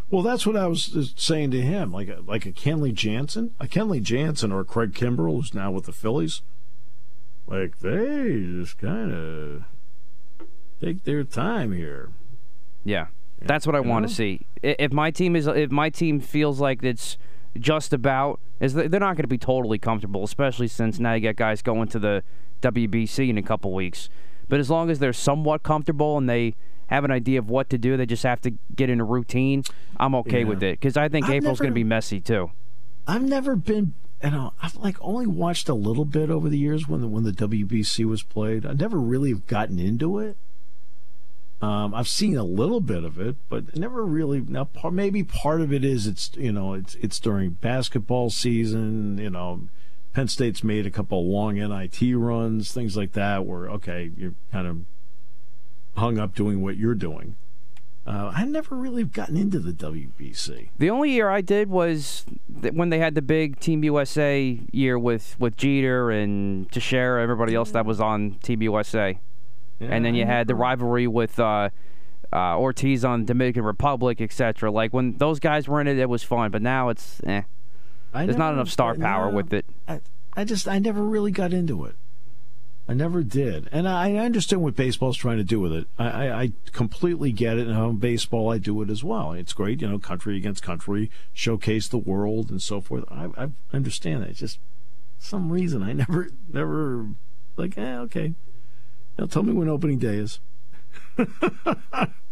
Well, 0.10 0.22
that's 0.22 0.46
what 0.46 0.56
I 0.56 0.68
was 0.68 0.96
uh, 0.96 1.04
saying 1.16 1.52
to 1.52 1.62
him. 1.62 1.92
Like 1.92 2.08
a, 2.08 2.22
like 2.26 2.46
a 2.46 2.52
Kenley 2.52 2.94
Jansen, 2.94 3.54
a 3.60 3.68
Kenley 3.68 4.02
Jansen 4.02 4.52
or 4.52 4.64
Craig 4.64 4.94
Kimbrel, 4.94 5.36
who's 5.36 5.54
now 5.54 5.72
with 5.72 5.86
the 5.86 5.92
Phillies. 5.92 6.42
Like 7.46 7.80
they 7.80 8.46
just 8.60 8.78
kind 8.78 9.14
of 9.14 9.64
take 10.82 11.04
their 11.04 11.24
time 11.24 11.72
here. 11.74 12.10
Yeah, 12.84 13.08
that's 13.42 13.66
what 13.68 13.76
I 13.76 13.80
want 13.82 14.08
to 14.08 14.14
see. 14.14 14.48
If 14.62 14.92
my 14.92 15.12
team 15.12 15.36
is, 15.36 15.48
if 15.48 15.72
my 15.72 15.90
team 15.90 16.20
feels 16.20 16.60
like 16.60 16.84
it's 16.84 17.18
just 17.60 17.94
about, 17.94 18.40
is 18.60 18.74
they're 18.74 18.88
not 18.90 19.16
going 19.16 19.18
to 19.18 19.28
be 19.28 19.38
totally 19.38 19.78
comfortable, 19.78 20.24
especially 20.24 20.68
since 20.68 21.00
now 21.00 21.14
you 21.14 21.22
got 21.22 21.36
guys 21.36 21.62
going 21.62 21.88
to 21.90 22.00
the 22.00 22.24
WBC 22.62 23.30
in 23.30 23.38
a 23.38 23.44
couple 23.44 23.74
weeks. 23.74 24.10
But 24.50 24.60
as 24.60 24.70
long 24.70 24.90
as 24.90 25.00
they're 25.00 25.14
somewhat 25.14 25.64
comfortable 25.64 26.18
and 26.18 26.30
they 26.30 26.56
have 26.88 27.04
an 27.04 27.12
idea 27.12 27.40
of 27.40 27.50
what 27.50 27.70
to 27.70 27.78
do, 27.78 27.98
they 27.98 28.06
just 28.06 28.24
have 28.24 28.42
to 28.42 28.54
get 28.76 28.90
in 28.90 29.00
a 29.00 29.04
routine. 29.04 29.64
I'm 29.98 30.16
okay 30.16 30.40
yeah. 30.40 30.46
with 30.46 30.64
it 30.64 30.80
because 30.80 30.98
I 30.98 31.10
think 31.10 31.26
I've 31.26 31.36
April's 31.36 31.60
going 31.60 31.72
to 31.72 31.76
be 31.76 31.84
messy 31.84 32.20
too. 32.20 32.52
I've 33.06 33.24
never 33.24 33.56
been 33.56 33.94
you 34.24 34.32
know, 34.32 34.54
I've 34.62 34.76
like 34.78 34.98
only 35.00 35.28
watched 35.28 35.70
a 35.70 35.76
little 35.76 36.06
bit 36.06 36.30
over 36.30 36.50
the 36.50 36.58
years 36.58 36.88
when 36.88 37.02
the 37.02 37.08
when 37.08 37.24
the 37.24 37.32
WBC 37.32 38.06
was 38.06 38.24
played. 38.24 38.66
I 38.66 38.74
never 38.74 38.98
really 38.98 39.30
have 39.30 39.46
gotten 39.46 39.80
into 39.80 40.18
it. 40.20 40.38
Um, 41.60 41.96
I've 41.96 42.08
seen 42.08 42.38
a 42.38 42.44
little 42.44 42.82
bit 42.82 43.04
of 43.04 43.20
it, 43.20 43.36
but 43.50 43.76
never 43.76 44.06
really. 44.06 44.42
Now, 44.42 44.68
maybe 44.92 45.24
part 45.24 45.62
of 45.62 45.74
it 45.74 45.84
is 45.84 46.06
it's 46.06 46.30
you 46.38 46.52
know 46.52 46.74
it's 46.74 46.96
it's 46.96 47.20
during 47.20 47.52
basketball 47.52 48.30
season. 48.30 49.18
You 49.18 49.32
know, 49.32 49.68
Penn 50.14 50.28
State's 50.28 50.64
made 50.64 50.86
a 50.86 50.92
couple 50.92 51.26
long 51.26 51.56
NIT 51.56 52.00
runs, 52.16 52.72
things 52.72 52.96
like 52.96 53.14
that, 53.14 53.46
where 53.46 53.70
okay, 53.72 54.12
you're 54.16 54.36
kind 54.52 54.68
of 54.68 54.78
hung 56.00 56.20
up 56.20 56.36
doing 56.36 56.62
what 56.62 56.78
you're 56.78 56.96
doing. 56.96 57.36
Uh, 58.08 58.32
I 58.34 58.46
never 58.46 58.74
really 58.74 59.04
gotten 59.04 59.36
into 59.36 59.60
the 59.60 59.74
WBC. 59.74 60.70
The 60.78 60.90
only 60.90 61.12
year 61.12 61.30
I 61.30 61.42
did 61.42 61.70
was 61.70 62.24
th- 62.62 62.74
when 62.74 62.90
they 62.90 63.00
had 63.00 63.16
the 63.16 63.22
big 63.22 63.60
Team 63.60 63.84
USA 63.84 64.62
year 64.72 64.98
with, 64.98 65.36
with 65.40 65.58
Jeter 65.58 66.10
and 66.10 66.72
Teixeira, 66.72 67.22
everybody 67.22 67.54
else 67.54 67.72
that 67.72 67.86
was 67.86 68.00
on 68.00 68.36
Team 68.42 68.62
USA. 68.62 69.20
Yeah, 69.80 69.90
and 69.92 70.04
then 70.04 70.16
you 70.16 70.26
had 70.26 70.48
the 70.48 70.56
rivalry 70.56 71.08
with 71.08 71.40
uh, 71.40 71.70
uh, 72.34 72.58
Ortiz 72.58 73.06
on 73.06 73.26
Dominican 73.26 73.64
Republic, 73.64 74.22
etc. 74.22 74.72
Like 74.72 74.94
when 74.94 75.18
those 75.18 75.40
guys 75.40 75.68
were 75.68 75.80
in 75.82 75.88
it, 75.88 75.98
it 75.98 76.10
was 76.10 76.24
fun. 76.24 76.52
But 76.52 76.62
now 76.62 76.90
it's 76.90 77.22
eh. 77.26 77.44
I 78.14 78.26
There's 78.26 78.38
not 78.38 78.54
enough 78.54 78.70
star 78.70 78.96
power 78.96 79.30
no, 79.30 79.36
with 79.36 79.54
it. 79.54 79.66
I, 79.88 80.02
I 80.36 80.44
just 80.44 80.68
I 80.68 80.80
never 80.80 81.04
really 81.04 81.32
got 81.32 81.54
into 81.54 81.86
it. 81.86 81.96
I 82.90 82.94
never 82.94 83.22
did, 83.22 83.68
and 83.74 83.86
I, 83.86 84.14
I 84.14 84.26
understand 84.26 84.62
what 84.62 84.78
baseball's 84.78 85.18
trying 85.18 85.38
to 85.38 85.44
do 85.44 85.60
with 85.60 85.74
it. 85.74 85.88
I, 86.00 86.06
I, 86.06 86.42
I 86.42 86.52
completely 86.72 87.34
get 87.34 87.58
it, 87.58 87.68
and 87.68 87.76
on 87.76 87.98
baseball 87.98 88.50
I 88.50 88.60
do 88.60 88.82
it 88.82 88.90
as 88.90 89.04
well. 89.04 89.34
It's 89.34 89.52
great, 89.52 89.82
you 89.82 89.90
know, 89.90 90.00
country 90.00 90.38
against 90.38 90.64
country, 90.64 91.12
showcase 91.34 91.90
the 91.90 91.98
world 91.98 92.50
and 92.50 92.62
so 92.62 92.80
forth. 92.80 93.04
I, 93.12 93.28
I 93.38 93.50
understand 93.74 94.24
that. 94.24 94.30
It's 94.30 94.40
just 94.40 94.60
some 95.20 95.52
reason 95.52 95.84
I 95.84 95.92
never 96.08 96.30
never 96.52 97.08
like. 97.58 97.78
Eh, 97.78 97.98
okay, 97.98 98.34
now 99.18 99.26
tell 99.26 99.44
me 99.44 99.54
when 99.54 99.68
opening 99.70 99.98
day 100.00 100.16
is. 100.18 100.40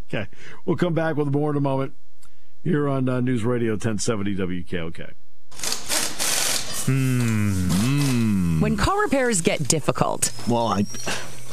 okay, 0.08 0.28
we'll 0.64 0.76
come 0.76 0.94
back 0.94 1.16
with 1.16 1.28
more 1.28 1.50
in 1.50 1.56
a 1.56 1.60
moment 1.60 1.92
here 2.62 2.88
on 2.88 3.08
uh, 3.08 3.20
News 3.20 3.44
Radio 3.44 3.72
1070 3.72 4.36
WKOK. 4.36 5.12
Hmm. 6.86 8.60
When 8.60 8.76
car 8.76 9.00
repairs 9.02 9.40
get 9.40 9.66
difficult, 9.66 10.32
Well, 10.48 10.68
I, 10.68 10.80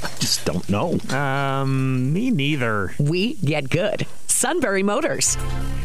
I 0.04 0.10
just 0.20 0.46
don't 0.46 0.68
know. 0.70 1.00
Um, 1.10 2.14
me 2.14 2.30
neither. 2.30 2.94
we 3.00 3.34
get 3.36 3.70
good. 3.70 4.06
Sunbury 4.28 4.84
Motors. 4.84 5.38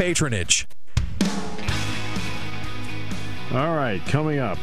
patronage. 0.00 0.66
All 3.52 3.76
right, 3.76 4.00
coming 4.06 4.38
up. 4.38 4.56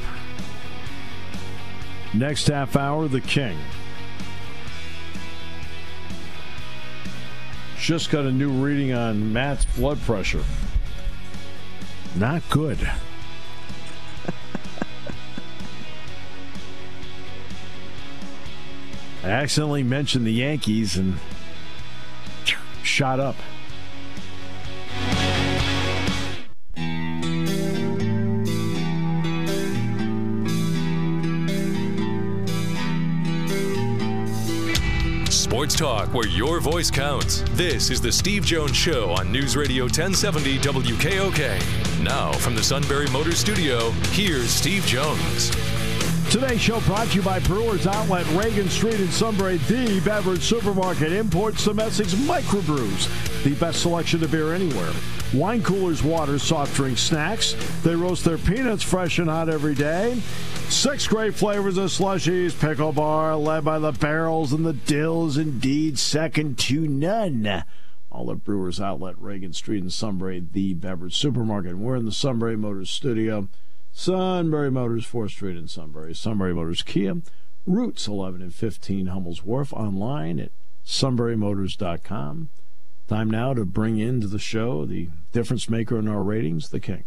Next 2.15 2.47
half 2.47 2.76
hour, 2.76 3.08
the 3.08 3.21
King. 3.21 3.56
Just 7.78 8.10
got 8.10 8.26
a 8.26 8.32
new 8.32 8.50
reading 8.50 8.93
on 8.93 9.32
Matt's 9.32 9.65
blood 9.65 10.02
pressure. 10.02 10.43
Not 12.15 12.41
good. 12.50 12.80
I 19.23 19.30
accidentally 19.30 19.84
mentioned 19.84 20.26
the 20.26 20.34
Yankees 20.34 20.97
and 20.97 21.19
shot 22.82 23.19
up. 23.19 23.36
Talk 35.78 36.12
where 36.12 36.28
your 36.28 36.60
voice 36.60 36.90
counts. 36.90 37.44
This 37.52 37.92
is 37.92 38.02
the 38.02 38.12
Steve 38.12 38.44
Jones 38.44 38.76
Show 38.76 39.12
on 39.12 39.32
News 39.32 39.56
Radio 39.56 39.84
1070 39.84 40.58
WKOK. 40.58 42.04
Now, 42.04 42.32
from 42.32 42.56
the 42.56 42.63
Sunbury 42.63 43.06
Motor 43.12 43.34
Studio, 43.34 43.92
here's 44.10 44.50
Steve 44.50 44.84
Jones. 44.88 45.52
Today's 46.32 46.60
show 46.60 46.80
brought 46.82 47.10
to 47.10 47.18
you 47.18 47.22
by 47.22 47.40
Brewers 47.42 47.86
Outlet, 47.86 48.26
Reagan 48.32 48.70
Street 48.70 49.00
in 49.00 49.12
Sunbury, 49.12 49.58
the 49.58 50.02
beverage 50.04 50.42
supermarket, 50.42 51.12
imports, 51.12 51.63
domestics, 51.63 52.16
microbrews, 52.16 53.44
the 53.44 53.54
best 53.54 53.84
selection 53.84 54.24
of 54.24 54.32
beer 54.32 54.56
anywhere. 54.56 54.94
Wine 55.34 55.62
coolers, 55.62 56.02
water, 56.02 56.40
soft 56.40 56.74
drinks, 56.76 57.02
snacks. 57.02 57.54
They 57.84 57.96
roast 57.96 58.24
their 58.24 58.38
peanuts 58.38 58.84
fresh 58.84 59.20
and 59.20 59.30
hot 59.30 59.50
every 59.50 59.76
day. 59.76 60.22
Six 60.70 61.06
great 61.08 61.34
flavors 61.34 61.78
of 61.78 61.90
slushies, 61.90 62.58
pickle 62.58 62.94
bar, 62.94 63.36
led 63.36 63.66
by 63.66 63.78
the 63.80 63.92
barrels 63.92 64.54
and 64.54 64.66
the 64.66 64.74
dills, 64.74 65.38
indeed 65.38 66.00
second 66.00 66.58
to 66.60 66.88
none. 66.88 67.63
All 68.10 68.32
at 68.32 68.46
Brewers 68.46 68.80
Outlet, 68.80 69.16
Reagan 69.20 69.52
Street 69.52 69.84
in 69.84 69.90
Sunbury, 69.90 70.46
the 70.52 70.74
beverage 70.74 71.18
supermarket. 71.18 71.78
We're 71.78 71.98
in 71.98 72.06
the 72.06 72.12
Sunbury 72.13 72.56
Motors 72.56 72.90
studio. 72.90 73.50
Sunbury 73.92 74.72
Motors, 74.72 75.06
4th 75.06 75.32
Street 75.32 75.58
in 75.58 75.68
Sunbury. 75.68 76.16
Sunbury 76.16 76.54
Motors 76.54 76.84
Kia, 76.84 77.18
routes 77.66 78.08
11 78.08 78.42
and 78.42 78.56
15 78.56 79.08
Hummel's 79.08 79.44
Wharf, 79.44 79.74
online 79.74 80.40
at 80.40 80.52
sunburymotors.com. 80.86 82.50
Time 83.08 83.30
now 83.30 83.54
to 83.54 83.63
bring 83.63 83.98
into 84.00 84.28
the 84.28 84.39
show 84.39 84.86
the 84.86 85.10
difference 85.32 85.70
maker 85.70 85.98
in 85.98 86.08
our 86.10 86.22
ratings, 86.22 86.70
the 86.70 86.80
King. 86.80 87.06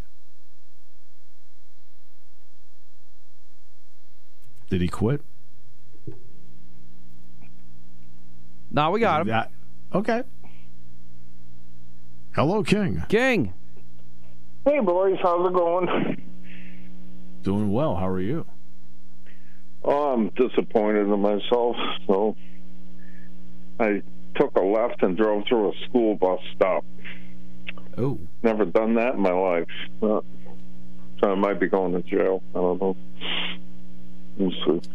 Did 4.71 4.81
he 4.81 4.89
quit? 4.89 5.21
No, 8.71 8.91
we 8.91 9.01
got 9.01 9.23
him. 9.23 9.27
That- 9.27 9.51
okay. 9.93 10.23
Hello, 12.35 12.63
King. 12.63 13.03
King. 13.09 13.53
Hey, 14.65 14.79
boys, 14.81 15.19
how's 15.23 15.51
it 15.51 15.53
going? 15.53 16.23
Doing 17.43 17.73
well. 17.73 17.97
How 17.97 18.07
are 18.09 18.21
you? 18.21 18.47
Oh, 19.83 20.13
I'm 20.13 20.29
disappointed 20.31 21.13
in 21.13 21.21
myself. 21.21 21.75
So 22.07 22.37
I 23.81 24.03
took 24.35 24.57
a 24.57 24.61
left 24.61 25.03
and 25.03 25.17
drove 25.17 25.45
through 25.49 25.71
a 25.71 25.73
school 25.89 26.15
bus 26.15 26.41
stop. 26.55 26.85
Oh. 27.99 28.19
Never 28.43 28.65
done 28.65 28.95
that 28.95 29.15
in 29.15 29.21
my 29.21 29.33
life. 29.33 29.69
Uh, 30.03 30.21
so 31.21 31.31
I 31.31 31.35
might 31.35 31.61
be 31.61 31.69
going 31.69 31.93
to 31.93 32.03
jail. 32.03 32.43
I 32.55 32.59
don't 32.59 32.81
know. 32.81 32.97
We'll 34.39 34.53
see. 34.81 34.91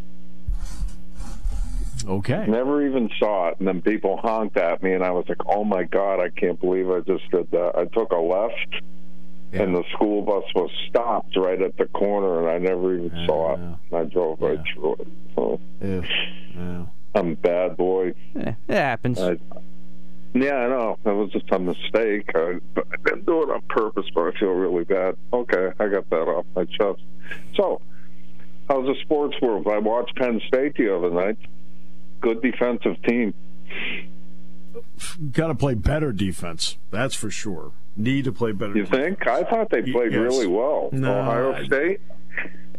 Okay. 2.06 2.46
Never 2.46 2.86
even 2.86 3.10
saw 3.18 3.48
it, 3.48 3.58
and 3.58 3.66
then 3.66 3.82
people 3.82 4.16
honked 4.16 4.56
at 4.56 4.82
me, 4.82 4.92
and 4.92 5.02
I 5.02 5.10
was 5.10 5.24
like, 5.28 5.44
"Oh 5.46 5.64
my 5.64 5.84
god, 5.84 6.20
I 6.20 6.28
can't 6.30 6.60
believe 6.60 6.88
I 6.90 7.00
just 7.00 7.28
did 7.30 7.50
that." 7.50 7.72
I 7.76 7.84
took 7.86 8.12
a 8.12 8.16
left, 8.16 8.82
and 9.52 9.74
the 9.74 9.82
school 9.92 10.22
bus 10.22 10.44
was 10.54 10.70
stopped 10.88 11.36
right 11.36 11.60
at 11.60 11.76
the 11.78 11.86
corner, 11.86 12.40
and 12.40 12.48
I 12.48 12.58
never 12.58 12.94
even 12.94 13.26
saw 13.26 13.54
it. 13.54 13.60
I 13.92 14.04
drove 14.04 14.40
right 14.40 14.58
through 14.74 14.94
it. 15.00 15.08
So 15.34 15.60
Yeah. 15.82 16.02
Yeah. 16.56 16.86
I'm 17.16 17.32
a 17.32 17.36
bad 17.36 17.76
boy. 17.76 18.12
Eh, 18.38 18.52
it 18.68 18.74
happens. 18.74 19.18
I, 19.20 19.38
yeah, 20.34 20.54
I 20.56 20.68
know. 20.68 20.98
It 21.04 21.10
was 21.10 21.30
just 21.32 21.50
a 21.50 21.58
mistake. 21.58 22.30
I, 22.34 22.58
but 22.74 22.86
I 22.92 22.96
didn't 23.08 23.24
do 23.26 23.42
it 23.42 23.50
on 23.50 23.62
purpose, 23.70 24.04
but 24.14 24.34
I 24.34 24.38
feel 24.38 24.50
really 24.50 24.84
bad. 24.84 25.16
Okay, 25.32 25.70
I 25.80 25.88
got 25.88 26.08
that 26.10 26.28
off 26.28 26.44
my 26.54 26.64
chest. 26.66 27.00
So, 27.54 27.80
how's 28.68 28.86
the 28.86 28.96
sports 29.02 29.34
world? 29.40 29.66
I 29.66 29.78
watched 29.78 30.14
Penn 30.16 30.40
State 30.46 30.74
the 30.76 30.94
other 30.94 31.10
night. 31.10 31.38
Good 32.20 32.42
defensive 32.42 33.02
team. 33.02 33.32
Got 35.32 35.46
to 35.48 35.54
play 35.54 35.74
better 35.74 36.12
defense. 36.12 36.76
That's 36.90 37.14
for 37.14 37.30
sure. 37.30 37.72
Need 37.96 38.24
to 38.24 38.32
play 38.32 38.52
better. 38.52 38.76
You 38.76 38.82
defense. 38.84 39.16
think? 39.20 39.26
I 39.26 39.42
thought 39.44 39.70
they 39.70 39.80
played 39.80 40.12
Yes. 40.12 40.20
really 40.20 40.46
well. 40.46 40.90
No, 40.92 41.18
Ohio 41.20 41.52
I- 41.54 41.64
State. 41.64 42.00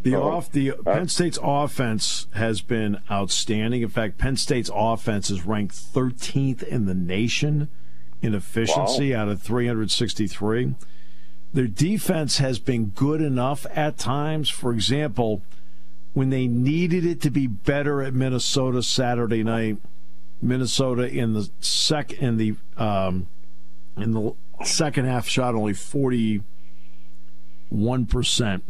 The 0.03 0.15
Oh. 0.15 0.31
off 0.31 0.51
the 0.51 0.73
Penn 0.85 1.07
State's 1.07 1.39
offense 1.41 2.27
has 2.33 2.61
been 2.61 2.97
outstanding. 3.09 3.81
In 3.81 3.89
fact, 3.89 4.17
Penn 4.17 4.37
State's 4.37 4.69
offense 4.73 5.29
is 5.29 5.45
ranked 5.45 5.75
13th 5.75 6.63
in 6.63 6.85
the 6.85 6.95
nation 6.95 7.67
in 8.21 8.33
efficiency 8.33 9.13
out 9.13 9.27
of 9.29 9.41
363. 9.41 10.75
Their 11.53 11.67
defense 11.67 12.37
has 12.37 12.59
been 12.59 12.87
good 12.87 13.21
enough 13.21 13.65
at 13.73 13.97
times. 13.97 14.49
For 14.49 14.71
example, 14.73 15.41
when 16.13 16.29
they 16.29 16.47
needed 16.47 17.05
it 17.05 17.21
to 17.21 17.29
be 17.29 17.47
better 17.47 18.01
at 18.01 18.13
Minnesota 18.13 18.83
Saturday 18.83 19.43
night, 19.43 19.77
Minnesota 20.41 21.07
in 21.07 21.33
the 21.33 21.49
sec 21.59 22.13
in 22.13 22.37
the 22.37 22.55
um, 22.77 23.27
in 23.97 24.13
the 24.13 24.33
second 24.63 25.05
half 25.05 25.27
shot 25.27 25.55
only 25.55 25.73
41 25.73 28.05
percent. 28.05 28.63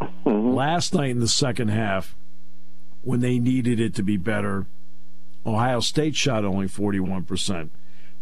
Mm-hmm. 0.00 0.54
Last 0.54 0.94
night 0.94 1.10
in 1.10 1.20
the 1.20 1.28
second 1.28 1.68
half, 1.68 2.14
when 3.02 3.20
they 3.20 3.38
needed 3.38 3.80
it 3.80 3.94
to 3.94 4.02
be 4.02 4.16
better, 4.16 4.66
Ohio 5.44 5.80
State 5.80 6.16
shot 6.16 6.44
only 6.44 6.66
41%. 6.66 7.70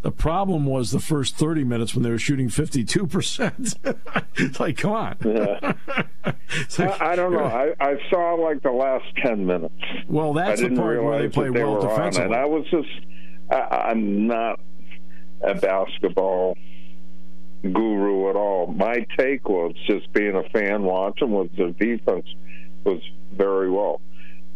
The 0.03 0.11
problem 0.13 0.67
was 0.67 0.91
the 0.91 1.01
first 1.01 1.37
30 1.37 1.65
minutes 1.65 1.95
when 1.95 2.03
they 2.03 2.11
were 2.11 2.19
shooting 2.19 2.49
52%. 2.49 3.97
it's 4.37 4.61
like, 4.61 4.77
come 4.77 4.93
on. 4.93 5.17
It's 6.57 6.79
like- 6.79 7.01
I, 7.01 7.13
I 7.13 7.17
don't 7.17 7.33
know. 7.33 7.45
I, 7.45 7.75
I 7.81 7.97
saw 8.11 8.35
like 8.35 8.63
the 8.63 8.71
last 8.71 9.05
ten 9.23 9.45
minutes. 9.45 9.75
well, 10.09 10.33
that's 10.33 10.61
the 10.61 10.69
part 10.69 11.03
where 11.03 11.19
they 11.19 11.27
realize 11.27 11.33
play 11.33 11.51
well 11.51 11.81
defensively. 11.81 12.37
it. 12.37 12.41
I 12.41 12.45
was 12.45 12.65
just, 12.71 12.89
I, 13.51 13.89
I'm 13.91 14.27
not 14.27 14.61
a 15.43 15.55
basketball 15.55 16.57
guru 17.73 18.29
at 18.31 18.37
all. 18.37 18.67
My 18.67 19.07
take 19.17 19.49
was 19.49 19.75
just 19.87 20.13
being 20.13 20.35
a 20.35 20.43
fan 20.51 20.83
watching 20.83 21.31
was 21.31 21.49
the 21.57 21.71
defense 21.79 22.27
was 22.85 23.01
very 23.33 23.71
well. 23.71 24.01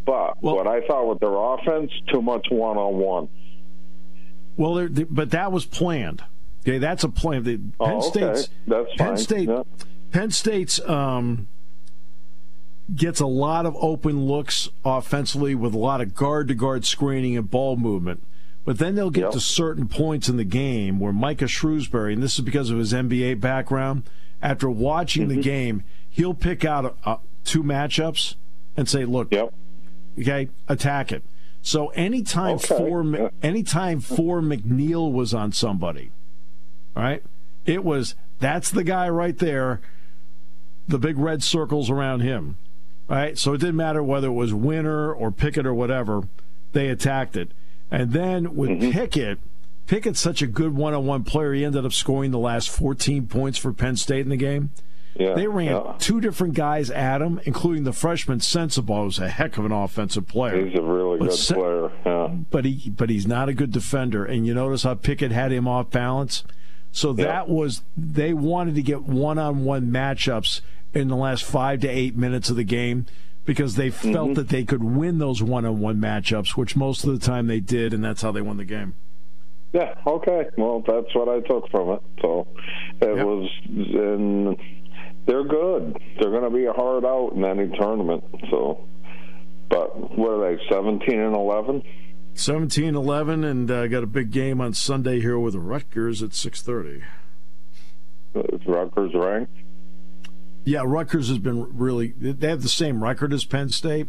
But 0.04 0.42
Well- 0.42 0.56
what 0.56 0.66
I 0.66 0.86
thought 0.86 1.08
with 1.08 1.20
their 1.20 1.34
offense, 1.34 1.90
too 2.12 2.22
much 2.22 2.46
one 2.50 2.76
on 2.76 2.96
one. 2.98 3.28
Well, 4.56 4.88
but 5.10 5.30
that 5.30 5.52
was 5.52 5.64
planned. 5.66 6.22
Okay, 6.62 6.78
that's 6.78 7.04
a 7.04 7.08
plan. 7.08 7.44
The, 7.44 7.56
Penn 7.56 7.72
Oh, 7.80 7.98
okay. 7.98 8.08
State's 8.08 8.48
That's 8.66 8.88
Penn 8.96 9.06
fine. 9.08 9.16
State. 9.16 9.48
Yeah. 9.48 9.62
Penn 10.10 10.30
State's 10.32 10.80
um, 10.88 11.46
gets 12.94 13.20
a 13.20 13.26
lot 13.26 13.66
of 13.66 13.76
open 13.80 14.26
looks 14.26 14.68
offensively 14.84 15.54
with 15.54 15.74
a 15.74 15.78
lot 15.78 16.00
of 16.00 16.14
guard 16.14 16.48
to 16.48 16.54
guard 16.54 16.84
screening 16.84 17.36
and 17.36 17.48
ball 17.50 17.76
movement. 17.76 18.22
But 18.68 18.76
then 18.76 18.96
they'll 18.96 19.08
get 19.08 19.22
Yep. 19.22 19.30
to 19.32 19.40
certain 19.40 19.88
points 19.88 20.28
in 20.28 20.36
the 20.36 20.44
game 20.44 21.00
where 21.00 21.10
Micah 21.10 21.46
Shrewsberry, 21.46 22.12
and 22.12 22.22
this 22.22 22.38
is 22.38 22.44
because 22.44 22.68
of 22.68 22.76
his 22.76 22.92
NBA 22.92 23.40
background, 23.40 24.02
after 24.42 24.68
watching 24.68 25.26
Mm-hmm. 25.26 25.36
the 25.36 25.42
game, 25.42 25.84
he'll 26.10 26.34
pick 26.34 26.66
out 26.66 26.94
uh, 27.02 27.16
two 27.44 27.62
matchups 27.62 28.34
and 28.76 28.86
say, 28.86 29.06
"Look, 29.06 29.32
Yep. 29.32 29.54
okay, 30.20 30.50
attack 30.68 31.12
it." 31.12 31.22
So 31.62 31.88
anytime 31.94 32.56
Okay. 32.56 32.76
for 32.76 33.02
Yeah. 33.04 33.28
anytime 33.42 34.00
for 34.00 34.42
McNeil 34.42 35.10
was 35.10 35.32
on 35.32 35.52
somebody, 35.52 36.10
all 36.94 37.02
right, 37.04 37.22
it 37.64 37.82
was 37.82 38.16
that's 38.38 38.70
the 38.70 38.84
guy 38.84 39.08
right 39.08 39.38
there, 39.38 39.80
the 40.86 40.98
big 40.98 41.16
red 41.16 41.42
circles 41.42 41.88
around 41.88 42.20
him, 42.20 42.56
all 43.08 43.16
right. 43.16 43.38
So 43.38 43.54
it 43.54 43.60
didn't 43.62 43.76
matter 43.76 44.02
whether 44.02 44.28
it 44.28 44.32
was 44.32 44.52
Winner 44.52 45.10
or 45.10 45.30
Pickett 45.30 45.64
or 45.64 45.72
whatever, 45.72 46.24
they 46.72 46.88
attacked 46.88 47.34
it. 47.34 47.52
And 47.90 48.12
then 48.12 48.54
with 48.54 48.70
Mm-hmm. 48.70 48.90
Pickett, 48.90 49.38
Pickett's 49.86 50.20
such 50.20 50.42
a 50.42 50.46
good 50.46 50.74
one-on-one 50.76 51.24
player. 51.24 51.54
He 51.54 51.64
ended 51.64 51.84
up 51.84 51.92
scoring 51.92 52.30
the 52.30 52.38
last 52.38 52.68
14 52.68 53.26
points 53.26 53.56
for 53.58 53.72
Penn 53.72 53.96
State 53.96 54.20
in 54.20 54.28
the 54.28 54.36
game. 54.36 54.70
Yeah. 55.16 55.34
They 55.34 55.48
ran 55.48 55.72
yeah. 55.72 55.94
two 55.98 56.20
different 56.20 56.54
guys 56.54 56.90
at 56.90 57.20
him, 57.20 57.40
including 57.44 57.84
the 57.84 57.92
freshman 57.92 58.38
Sensabaugh, 58.38 59.04
who's 59.04 59.18
a 59.18 59.28
heck 59.28 59.58
of 59.58 59.64
an 59.64 59.72
offensive 59.72 60.28
player. 60.28 60.64
He's 60.64 60.78
a 60.78 60.82
really 60.82 61.18
But 61.18 61.30
good 61.30 61.54
player. 61.56 61.90
Yeah. 62.06 62.26
But 62.50 62.64
he 62.64 62.90
but 62.90 63.10
he's 63.10 63.26
not 63.26 63.48
a 63.48 63.54
good 63.54 63.72
defender. 63.72 64.24
And 64.24 64.46
you 64.46 64.54
notice 64.54 64.84
how 64.84 64.94
Pickett 64.94 65.32
had 65.32 65.50
him 65.50 65.66
off 65.66 65.90
balance. 65.90 66.44
So 66.92 67.12
that 67.14 67.48
was 67.48 67.82
they 67.96 68.32
wanted 68.32 68.76
to 68.76 68.82
get 68.82 69.02
one 69.02 69.38
on 69.38 69.64
one 69.64 69.90
matchups 69.90 70.60
in 70.94 71.08
the 71.08 71.16
last 71.16 71.42
five 71.42 71.80
to 71.80 71.88
eight 71.88 72.16
minutes 72.16 72.48
of 72.48 72.56
the 72.56 72.64
game 72.64 73.06
because 73.48 73.76
they 73.76 73.88
Mm-hmm. 73.88 74.12
felt 74.12 74.34
that 74.34 74.50
they 74.50 74.62
could 74.62 74.84
win 74.84 75.16
those 75.16 75.42
one 75.42 75.64
on 75.64 75.80
one 75.80 75.96
matchups, 75.96 76.50
which 76.50 76.76
most 76.76 77.02
of 77.04 77.18
the 77.18 77.26
time 77.26 77.46
they 77.46 77.60
did, 77.60 77.94
and 77.94 78.04
that's 78.04 78.20
how 78.20 78.30
they 78.30 78.42
won 78.42 78.58
the 78.58 78.64
game. 78.66 78.92
Yeah, 79.72 79.94
okay. 80.06 80.44
Well, 80.58 80.84
that's 80.86 81.14
what 81.14 81.28
I 81.30 81.40
took 81.40 81.68
from 81.70 81.90
it. 81.92 82.02
So 82.20 82.46
it 83.00 83.16
Yep. 83.16 83.26
was, 83.26 83.50
and 83.66 84.56
they're 85.26 85.44
good. 85.44 85.98
They're 86.20 86.30
going 86.30 86.44
to 86.44 86.50
be 86.56 86.66
a 86.66 86.72
hard 86.74 87.06
out 87.06 87.32
in 87.34 87.42
any 87.44 87.68
tournament. 87.78 88.22
So, 88.50 88.86
but 89.70 90.18
what 90.18 90.30
are 90.30 90.54
they, 90.56 90.62
17 90.68 91.18
and 91.18 91.34
11? 91.34 91.82
17 92.34 92.94
11, 92.94 93.44
and 93.44 93.70
uh, 93.70 93.86
got 93.88 94.02
a 94.04 94.06
big 94.06 94.30
game 94.30 94.60
on 94.60 94.72
Sunday 94.74 95.20
here 95.20 95.38
with 95.38 95.54
Rutgers 95.54 96.22
at 96.22 96.34
630. 96.34 97.02
Is 98.54 98.66
Rutgers 98.66 99.12
ranked? 99.14 99.56
Yeah, 100.68 100.82
Rutgers 100.84 101.28
has 101.28 101.38
been 101.38 101.78
really. 101.78 102.08
They 102.08 102.48
have 102.48 102.60
the 102.62 102.68
same 102.68 103.02
record 103.02 103.32
as 103.32 103.46
Penn 103.46 103.70
State. 103.70 104.06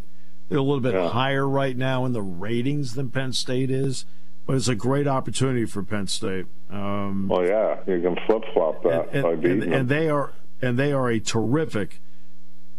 They're 0.49 0.57
a 0.57 0.61
little 0.61 0.81
bit 0.81 0.93
Yeah. 0.93 1.07
higher 1.07 1.47
right 1.47 1.77
now 1.77 2.03
in 2.05 2.11
the 2.11 2.21
ratings 2.21 2.95
than 2.95 3.11
Penn 3.11 3.31
State 3.31 3.71
is, 3.71 4.03
but 4.45 4.57
it's 4.57 4.67
a 4.67 4.75
great 4.75 5.07
opportunity 5.07 5.63
for 5.63 5.83
Penn 5.83 6.07
State. 6.07 6.47
Um, 6.69 7.29
Well, 7.29 7.45
yeah, 7.45 7.77
you 7.87 8.01
can 8.01 8.17
flip 8.27 8.43
flop 8.53 8.83
that 8.83 9.13
and, 9.13 9.25
and, 9.25 9.45
and, 9.63 9.73
and 9.73 9.89
they 9.89 10.09
are 10.09 10.33
and 10.61 10.77
they 10.77 10.91
are 10.91 11.09
a 11.09 11.19
terrific 11.21 12.01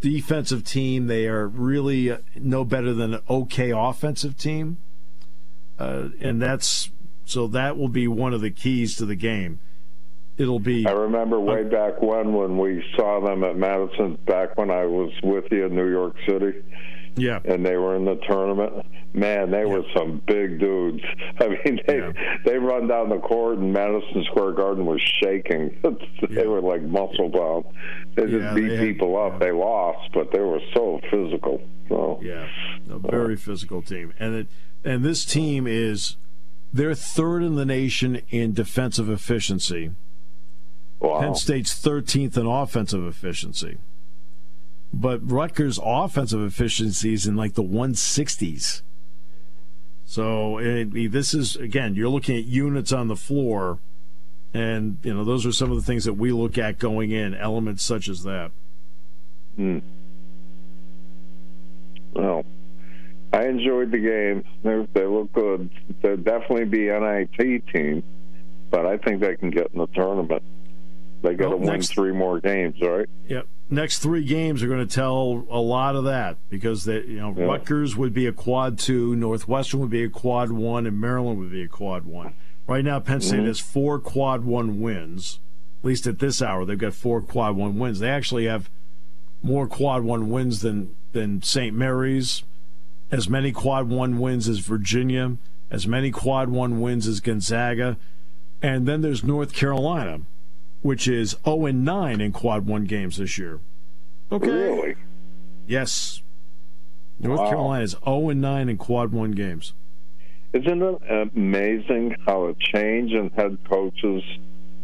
defensive 0.02 0.62
team. 0.62 1.06
They 1.06 1.26
are 1.26 1.48
really 1.48 2.10
uh, 2.10 2.18
no 2.36 2.64
better 2.64 2.92
than 2.92 3.14
an 3.14 3.20
okay 3.30 3.70
offensive 3.74 4.36
team, 4.36 4.76
uh, 5.78 6.08
and 6.20 6.42
that's 6.42 6.90
so 7.24 7.46
that 7.46 7.78
will 7.78 7.88
be 7.88 8.06
one 8.08 8.34
of 8.34 8.42
the 8.42 8.50
keys 8.50 8.96
to 8.96 9.06
the 9.06 9.16
game. 9.16 9.58
It'll 10.40 10.58
be 10.58 10.86
I 10.86 10.92
remember 10.92 11.38
way 11.38 11.64
back 11.64 12.00
when 12.00 12.32
when 12.32 12.56
we 12.58 12.82
saw 12.96 13.20
them 13.24 13.44
at 13.44 13.56
Madison, 13.56 14.16
back 14.26 14.56
when 14.56 14.70
I 14.70 14.86
was 14.86 15.10
with 15.22 15.44
you 15.50 15.66
in 15.66 15.74
New 15.76 15.88
York 15.90 16.14
City. 16.28 16.52
yeah. 17.16 17.40
and 17.44 17.66
they 17.66 17.76
were 17.76 17.96
in 17.96 18.04
the 18.04 18.16
tournament. 18.28 18.86
Man, 19.12 19.50
they 19.50 19.64
were 19.64 19.82
some 19.96 20.22
big 20.26 20.60
dudes. 20.60 21.02
I 21.40 21.48
mean, 21.48 21.80
they 21.86 21.98
Yeah. 21.98 22.12
they 22.44 22.56
run 22.58 22.86
down 22.86 23.08
the 23.10 23.18
court, 23.18 23.58
and 23.58 23.72
Madison 23.72 24.24
Square 24.30 24.52
Garden 24.52 24.86
was 24.86 25.00
shaking. 25.22 25.76
they 25.82 26.42
Yeah. 26.42 26.44
were 26.46 26.60
like 26.62 26.82
muscle 26.82 27.28
bound. 27.28 27.64
They 28.14 28.22
just 28.26 28.34
Yeah, 28.44 28.54
beat 28.54 28.68
they 28.68 28.76
had- 28.76 28.86
people 28.86 29.18
up. 29.20 29.32
yeah. 29.34 29.38
They 29.40 29.52
lost, 29.52 30.10
but 30.14 30.30
they 30.32 30.38
were 30.40 30.60
so 30.72 31.00
physical. 31.10 31.60
So 31.88 32.20
Yeah, 32.22 32.46
a 32.88 32.98
very 32.98 33.36
physical 33.36 33.82
team, 33.82 34.14
and 34.20 34.34
it 34.36 34.46
and 34.84 35.04
this 35.04 35.24
team 35.24 35.66
is 35.66 36.16
they're 36.72 36.94
third 36.94 37.42
in 37.42 37.56
the 37.56 37.66
nation 37.66 38.22
in 38.30 38.52
defensive 38.54 39.10
efficiency. 39.10 39.90
Wow. 41.00 41.20
Penn 41.20 41.34
State's 41.34 41.74
13th 41.74 42.36
in 42.36 42.46
offensive 42.46 43.04
efficiency, 43.04 43.78
but 44.92 45.20
Rutgers' 45.28 45.78
offensive 45.82 46.42
efficiency 46.42 47.14
is 47.14 47.26
in 47.26 47.36
like 47.36 47.54
the 47.54 47.62
160s. 47.62 48.82
So 50.04 50.58
it, 50.58 51.12
this 51.12 51.34
is 51.34 51.56
again, 51.56 51.94
you're 51.94 52.08
looking 52.08 52.36
at 52.36 52.44
units 52.44 52.92
on 52.92 53.08
the 53.08 53.16
floor, 53.16 53.78
and 54.52 54.98
you 55.02 55.14
know 55.14 55.24
those 55.24 55.46
are 55.46 55.52
some 55.52 55.70
of 55.70 55.76
the 55.76 55.84
things 55.84 56.04
that 56.04 56.14
we 56.14 56.32
look 56.32 56.58
at 56.58 56.78
going 56.78 57.12
in 57.12 57.34
elements 57.34 57.82
such 57.84 58.08
as 58.08 58.24
that. 58.24 58.50
Hmm. 59.56 59.78
Well, 62.12 62.44
I 63.32 63.46
enjoyed 63.46 63.92
the 63.92 63.98
game. 63.98 64.44
They, 64.64 64.86
they 64.92 65.06
look 65.06 65.32
good. 65.32 65.70
They'll 66.02 66.16
definitely 66.16 66.64
be 66.64 66.86
NIT 66.88 67.68
team, 67.68 68.02
but 68.70 68.86
I 68.86 68.96
think 68.96 69.20
they 69.20 69.36
can 69.36 69.50
get 69.50 69.70
in 69.72 69.78
the 69.78 69.86
tournament. 69.88 70.42
They 71.22 71.34
got 71.34 71.50
to 71.50 71.56
win 71.56 71.66
next- 71.66 71.92
three 71.92 72.12
more 72.12 72.40
games, 72.40 72.80
right? 72.80 73.06
Yep. 73.28 73.46
Next 73.68 73.98
three 74.00 74.24
games 74.24 74.62
are 74.62 74.68
going 74.68 74.86
to 74.86 74.92
tell 74.94 75.46
a 75.50 75.60
lot 75.60 75.94
of 75.94 76.04
that 76.04 76.38
because 76.48 76.84
they, 76.84 77.04
you 77.04 77.18
know, 77.18 77.34
Yeah. 77.36 77.44
Rutgers 77.44 77.96
would 77.96 78.12
be 78.12 78.26
a 78.26 78.32
quad 78.32 78.78
two, 78.78 79.14
Northwestern 79.14 79.80
would 79.80 79.90
be 79.90 80.02
a 80.02 80.08
quad 80.08 80.50
one, 80.50 80.86
and 80.86 80.98
Maryland 81.00 81.38
would 81.38 81.52
be 81.52 81.62
a 81.62 81.68
quad 81.68 82.04
one. 82.04 82.32
Right 82.66 82.84
now, 82.84 82.98
Penn 83.00 83.20
State 83.20 83.40
Mhm. 83.40 83.46
has 83.46 83.60
four 83.60 83.98
quad 84.00 84.44
one 84.44 84.80
wins. 84.80 85.38
At 85.82 85.86
least 85.86 86.06
at 86.06 86.18
this 86.18 86.42
hour, 86.42 86.64
they've 86.64 86.76
got 86.78 86.94
four 86.94 87.20
quad 87.20 87.56
one 87.56 87.78
wins. 87.78 88.00
They 88.00 88.10
actually 88.10 88.46
have 88.46 88.68
more 89.42 89.66
quad 89.66 90.02
one 90.04 90.30
wins 90.30 90.60
than 90.60 90.90
than 91.12 91.42
St. 91.42 91.74
Mary's, 91.74 92.44
as 93.10 93.28
many 93.28 93.50
quad 93.50 93.88
one 93.88 94.18
wins 94.20 94.48
as 94.48 94.58
Virginia, 94.60 95.36
as 95.70 95.86
many 95.86 96.10
quad 96.12 96.48
one 96.50 96.80
wins 96.80 97.08
as 97.08 97.18
Gonzaga, 97.20 97.96
and 98.62 98.86
then 98.86 99.00
there's 99.00 99.24
North 99.24 99.52
Carolina, 99.52 100.20
which 100.82 101.06
is 101.06 101.36
0 101.44 101.66
and 101.66 101.84
9 101.84 102.20
in 102.20 102.32
quad 102.32 102.66
one 102.66 102.84
games 102.84 103.16
this 103.18 103.38
year. 103.38 103.60
Okay. 104.32 104.50
Really? 104.50 104.94
Yes. 105.66 106.22
North 107.18 107.40
Wow. 107.40 107.48
Carolina 107.50 107.84
is 107.84 107.96
0 108.04 108.28
and 108.30 108.40
9 108.40 108.68
in 108.68 108.76
quad 108.78 109.12
one 109.12 109.32
games. 109.32 109.72
Isn't 110.52 110.82
it 110.82 111.30
amazing 111.34 112.16
how 112.26 112.46
a 112.48 112.54
change 112.54 113.12
in 113.12 113.30
head 113.36 113.58
coaches 113.68 114.22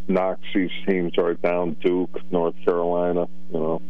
knocks 0.07 0.43
these 0.55 0.71
teams 0.87 1.17
right 1.17 1.41
down? 1.43 1.77
Duke, 1.83 2.21
North 2.31 2.55
Carolina, 2.65 3.27
you 3.53 3.59
know. 3.59 3.83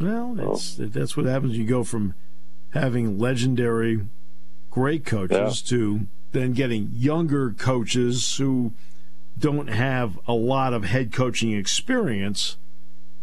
Well, 0.00 0.36
oh. 0.40 0.50
that's 0.52 0.76
that's 0.78 1.16
what 1.16 1.26
happens. 1.26 1.56
You 1.58 1.66
go 1.66 1.84
from 1.84 2.14
having 2.70 3.18
legendary, 3.18 4.00
great 4.70 5.04
coaches 5.04 5.62
Yeah. 5.62 5.76
to 5.76 6.06
then 6.32 6.52
getting 6.54 6.88
younger 6.94 7.50
coaches 7.50 8.36
who 8.38 8.72
don't 9.38 9.68
have 9.68 10.18
a 10.26 10.32
lot 10.32 10.72
of 10.72 10.84
head 10.84 11.12
coaching 11.12 11.52
experience. 11.52 12.56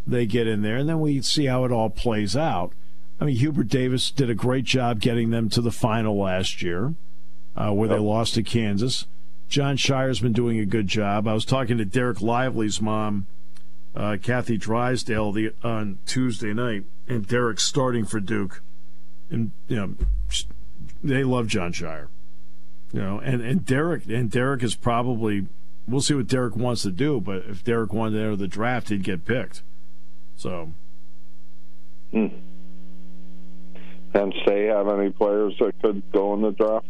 They 0.05 0.25
get 0.25 0.47
in 0.47 0.61
there, 0.61 0.77
and 0.77 0.89
then 0.89 0.99
we 0.99 1.21
see 1.21 1.45
how 1.45 1.65
it 1.65 1.71
all 1.71 1.89
plays 1.89 2.35
out. 2.35 2.73
I 3.19 3.25
mean, 3.25 3.35
Hubert 3.35 3.67
Davis 3.67 4.11
did 4.11 4.29
a 4.29 4.35
great 4.35 4.65
job 4.65 5.01
getting 5.01 5.29
them 5.29 5.49
to 5.49 5.61
the 5.61 5.71
final 5.71 6.17
last 6.17 6.61
year, 6.61 6.95
uh, 7.55 7.71
where 7.71 7.89
they 7.89 7.97
lost 7.99 8.35
to 8.35 8.43
Kansas. 8.43 9.05
Jon 9.49 9.77
Scheyer's 9.77 10.19
been 10.19 10.33
doing 10.33 10.59
a 10.59 10.65
good 10.65 10.87
job. 10.87 11.27
I 11.27 11.33
was 11.33 11.43
talking 11.43 11.77
to 11.77 11.85
Dereck 11.85 12.21
Lively's 12.21 12.81
mom, 12.81 13.27
uh, 13.95 14.17
Kathy 14.21 14.57
Drysdale, 14.57 15.31
the, 15.31 15.53
on 15.63 15.97
Tuesday 16.05 16.53
night, 16.53 16.85
and 17.07 17.27
Dereck's 17.27 17.63
starting 17.63 18.05
for 18.05 18.19
Duke, 18.19 18.61
and 19.29 19.51
you 19.67 19.75
know, 19.75 19.95
they 21.03 21.23
love 21.23 21.47
John 21.47 21.73
Shire. 21.73 22.07
You 22.93 23.01
know, 23.01 23.19
and, 23.19 23.41
and 23.41 23.65
Dereck 23.65 24.07
and 24.07 24.31
Dereck 24.31 24.63
is 24.63 24.75
probably 24.75 25.47
we'll 25.89 26.01
see 26.01 26.13
what 26.13 26.27
Dereck 26.27 26.55
wants 26.55 26.83
to 26.83 26.91
do, 26.91 27.19
but 27.19 27.43
if 27.47 27.63
Dereck 27.63 27.91
wanted 27.93 28.17
to 28.17 28.23
enter 28.23 28.35
the 28.35 28.47
draft, 28.47 28.89
he'd 28.89 29.03
get 29.03 29.25
picked. 29.25 29.63
So 30.35 30.73
Hmm. 32.11 32.27
Penn 34.13 34.33
State 34.43 34.69
have 34.69 34.87
any 34.87 35.11
players 35.11 35.53
that 35.59 35.79
could 35.81 36.01
go 36.11 36.33
in 36.33 36.41
the 36.41 36.51
draft? 36.51 36.85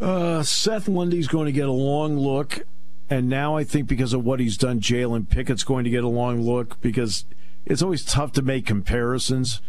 Uh, 0.00 0.42
Seth 0.42 0.88
Lundy's 0.88 1.26
going 1.28 1.46
to 1.46 1.52
get 1.52 1.68
a 1.68 1.72
long 1.72 2.16
look, 2.16 2.64
and 3.10 3.28
now 3.28 3.56
I 3.56 3.64
think 3.64 3.88
because 3.88 4.12
of 4.12 4.24
what 4.24 4.38
he's 4.40 4.56
done, 4.56 4.80
Jalen 4.80 5.28
Pickett's 5.28 5.64
going 5.64 5.84
to 5.84 5.90
get 5.90 6.04
a 6.04 6.08
long 6.08 6.40
look 6.42 6.80
because 6.80 7.24
it's 7.66 7.82
always 7.82 8.04
tough 8.04 8.32
to 8.32 8.42
make 8.42 8.66
comparisons. 8.66 9.60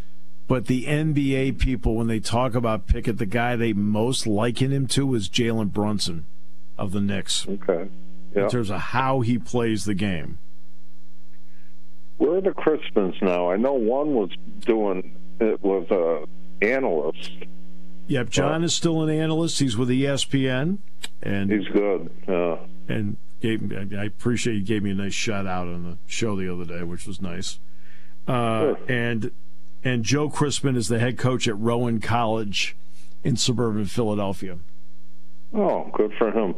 But 0.47 0.67
the 0.67 0.85
NBA 0.85 1.57
people, 1.57 1.95
when 1.95 2.07
they 2.07 2.19
talk 2.19 2.53
about 2.53 2.85
Pickett, 2.85 3.17
the 3.17 3.25
guy 3.25 3.55
they 3.55 3.73
most 3.73 4.27
liken 4.27 4.71
him 4.71 4.87
to 4.89 5.15
is 5.15 5.29
Jalen 5.29 5.71
Brunson 5.71 6.25
of 6.77 6.91
the 6.91 6.99
Knicks 7.01 7.47
Okay. 7.47 7.87
Yeah. 8.35 8.43
in 8.43 8.49
terms 8.49 8.69
of 8.69 8.79
how 8.79 9.21
he 9.21 9.37
plays 9.37 9.85
the 9.85 9.93
game. 9.93 10.39
Where 12.17 12.37
are 12.37 12.41
the 12.41 12.51
Crispins 12.51 13.21
now? 13.21 13.49
I 13.51 13.57
know 13.57 13.73
one 13.73 14.13
was 14.13 14.29
doing 14.61 15.15
it 15.39 15.61
was 15.63 15.89
a 15.91 16.25
analyst. 16.65 17.31
Yep, 18.07 18.29
John 18.29 18.63
is 18.63 18.73
still 18.73 19.01
an 19.01 19.09
analyst. 19.09 19.59
He's 19.59 19.77
with 19.77 19.89
ESPN, 19.89 20.77
and 21.21 21.51
He's 21.51 21.67
good. 21.69 22.09
Uh, 22.27 22.57
and 22.87 23.17
gave 23.41 23.61
me, 23.61 23.97
I 23.97 24.05
appreciate 24.05 24.55
he 24.55 24.61
gave 24.61 24.83
me 24.83 24.91
a 24.91 24.95
nice 24.95 25.13
shout 25.13 25.47
out 25.47 25.67
on 25.67 25.83
the 25.83 25.97
show 26.05 26.35
the 26.35 26.51
other 26.53 26.65
day, 26.65 26.83
which 26.83 27.05
was 27.07 27.21
nice. 27.21 27.59
Uh, 28.27 28.59
Sure. 28.59 28.77
And 28.87 29.31
and 29.83 30.03
Joe 30.03 30.29
Crispin 30.29 30.75
is 30.77 30.87
the 30.87 30.99
head 30.99 31.17
coach 31.17 31.47
at 31.47 31.57
Rowan 31.57 31.99
College 31.99 32.75
in 33.23 33.35
suburban 33.35 33.85
Philadelphia. 33.85 34.57
oh, 35.53 35.89
good 35.93 36.13
for 36.17 36.31
him. 36.31 36.55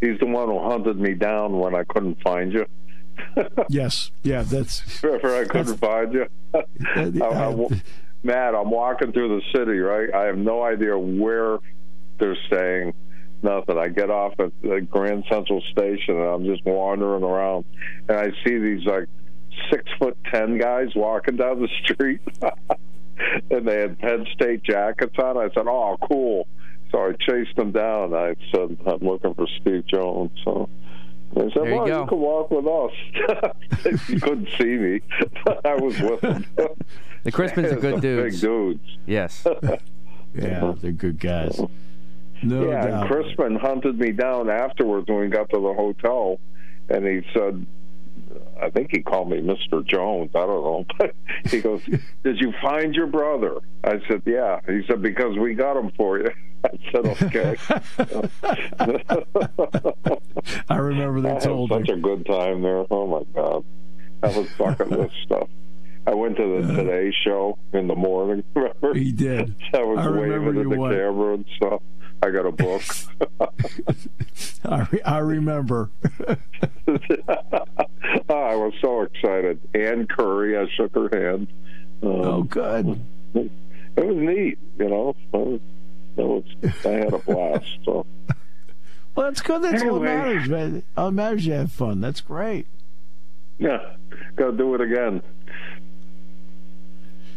He's 0.00 0.18
the 0.18 0.26
one 0.26 0.48
who 0.48 0.60
hunted 0.62 0.98
me 0.98 1.14
down 1.14 1.58
when 1.58 1.74
I 1.74 1.84
couldn't 1.84 2.20
find 2.22 2.52
you. 2.52 2.66
Yes, 3.70 4.10
yeah, 4.22 4.42
that's 4.42 5.02
Remember, 5.02 5.34
I 5.34 5.44
couldn't 5.44 5.78
find 5.78 6.12
you. 6.12 6.26
I, 6.54 6.60
I, 7.22 7.82
Matt, 8.22 8.54
I'm 8.54 8.70
walking 8.70 9.12
through 9.12 9.40
the 9.40 9.58
city, 9.58 9.78
right? 9.78 10.12
I 10.12 10.24
have 10.24 10.36
no 10.36 10.62
idea 10.62 10.98
where 10.98 11.58
they're 12.18 12.36
staying. 12.46 12.92
Nothing. 13.42 13.78
I 13.78 13.88
get 13.88 14.10
off 14.10 14.34
at 14.38 14.50
the 14.62 14.80
Grand 14.80 15.24
Central 15.30 15.62
Station 15.72 16.16
and 16.16 16.24
I'm 16.24 16.44
just 16.44 16.64
wandering 16.64 17.22
around, 17.22 17.64
and 18.08 18.18
I 18.18 18.32
see 18.44 18.58
these 18.58 18.84
like 18.84 19.06
six 19.70 19.84
foot 19.98 20.16
ten 20.32 20.58
guys 20.58 20.88
walking 20.94 21.36
down 21.36 21.60
the 21.60 21.68
street, 21.84 22.20
and 23.50 23.68
they 23.68 23.80
had 23.80 23.98
Penn 23.98 24.26
State 24.32 24.62
jackets 24.62 25.16
on. 25.18 25.36
I 25.36 25.48
said, 25.54 25.66
"Oh, 25.68 25.96
cool." 26.08 26.48
So 26.96 27.02
I 27.02 27.12
chased 27.12 27.54
them 27.56 27.72
down. 27.72 28.14
I 28.14 28.34
said, 28.50 28.76
"I'm 28.86 29.06
looking 29.06 29.34
for 29.34 29.46
Steve 29.60 29.86
Jones." 29.86 30.30
So. 30.44 30.68
They 31.34 31.42
said, 31.50 31.52
There 31.54 31.68
you 31.68 31.74
"Well, 31.76 31.86
go. 31.86 32.00
you 32.02 32.06
can 32.08 32.18
walk 32.18 32.50
with 32.50 32.66
us." 32.66 34.02
you 34.08 34.20
couldn't 34.20 34.48
see 34.56 34.76
me. 34.76 35.00
I 35.64 35.74
was 35.74 36.00
with 36.00 36.20
them. 36.22 36.46
The 37.24 37.32
Crispins 37.32 37.72
are 37.72 37.80
good 37.80 37.94
Some 37.94 38.00
Big 38.00 38.02
dudes. 38.02 38.40
dudes. 38.40 38.98
Yes. 39.04 39.44
yeah, 40.32 40.74
they're 40.80 40.92
good 40.92 41.18
guys. 41.18 41.60
No 42.44 42.70
yeah, 42.70 43.00
and. 43.00 43.08
Crispin 43.10 43.56
hunted 43.56 43.98
me 43.98 44.12
down 44.12 44.48
afterwards 44.48 45.08
when 45.08 45.18
we 45.18 45.26
got 45.26 45.50
to 45.50 45.56
the 45.58 45.74
hotel, 45.74 46.38
and 46.88 47.04
he 47.04 47.22
said, 47.34 47.66
I 48.62 48.70
think 48.70 48.90
he 48.92 49.02
called 49.02 49.28
me 49.28 49.38
Mr. 49.38 49.84
Jones. 49.84 50.30
I 50.36 50.46
don't 50.46 50.62
know. 51.00 51.10
He 51.50 51.60
goes, 51.60 51.82
Did 52.22 52.38
you 52.38 52.52
find 52.62 52.94
your 52.94 53.08
brother? 53.08 53.56
I 53.82 54.00
said, 54.08 54.22
Yeah. 54.24 54.60
He 54.68 54.82
said, 54.86 55.02
Because 55.02 55.36
we 55.36 55.54
got 55.54 55.76
him 55.76 55.90
for 55.96 56.18
you. 56.20 56.30
I 56.66 56.78
said, 56.92 57.06
Okay. 57.22 57.56
I 60.68 60.76
remember 60.76 61.18
I 61.18 61.22
they 61.22 61.28
had 61.34 61.42
told 61.42 61.70
such 61.70 61.88
me. 61.88 61.94
a 61.94 61.96
good 61.96 62.26
time 62.26 62.62
there. 62.62 62.84
Oh, 62.90 63.06
my 63.06 63.22
God. 63.34 63.64
That 64.22 64.34
was 64.36 64.48
bucket 64.58 64.90
list 64.90 65.14
stuff. 65.24 65.48
I 66.06 66.14
went 66.14 66.36
to 66.36 66.62
the 66.62 66.74
Today 66.74 67.12
Show 67.24 67.58
in 67.72 67.88
the 67.88 67.94
morning. 67.96 68.44
Remember? 68.54 68.94
He 68.94 69.10
did. 69.12 69.54
I 69.74 69.82
was 69.82 69.98
I 69.98 70.08
waving 70.10 70.58
at 70.60 70.68
the 70.70 70.78
went. 70.78 70.94
camera 70.94 71.34
and 71.34 71.44
stuff. 71.56 71.82
I 72.22 72.30
got 72.30 72.46
a 72.46 72.52
book. 72.52 72.82
I, 74.64 74.86
re- 74.90 75.02
I 75.04 75.18
remember. 75.18 75.90
Oh, 76.88 78.34
I 78.34 78.54
was 78.56 78.72
so 78.80 79.02
excited. 79.02 79.60
Ann 79.74 80.06
Curry, 80.06 80.56
I 80.56 80.66
shook 80.76 80.94
her 80.94 81.08
hand. 81.12 81.48
Um, 82.02 82.08
oh, 82.10 82.42
good. 82.44 83.00
It 83.34 83.50
was 84.04 84.16
neat, 84.16 84.58
you 84.78 84.88
know. 84.88 85.14
It 86.16 86.22
was, 86.22 86.44
I 86.84 86.88
had 86.88 87.12
a 87.12 87.18
blast. 87.18 87.66
So 87.84 88.06
Well, 89.14 89.26
that's 89.28 89.40
good. 89.40 89.62
That's 89.62 89.82
all 89.82 90.00
that 90.00 90.08
Anyway. 90.10 90.34
matters, 90.34 90.48
man. 90.48 90.82
All 90.96 91.06
that 91.06 91.12
matters 91.12 91.46
you 91.46 91.52
have 91.54 91.72
fun. 91.72 92.00
That's 92.00 92.20
great. 92.20 92.66
yeah, 93.58 93.96
got 94.36 94.50
to 94.52 94.56
do 94.56 94.74
it 94.74 94.80
again. 94.82 95.22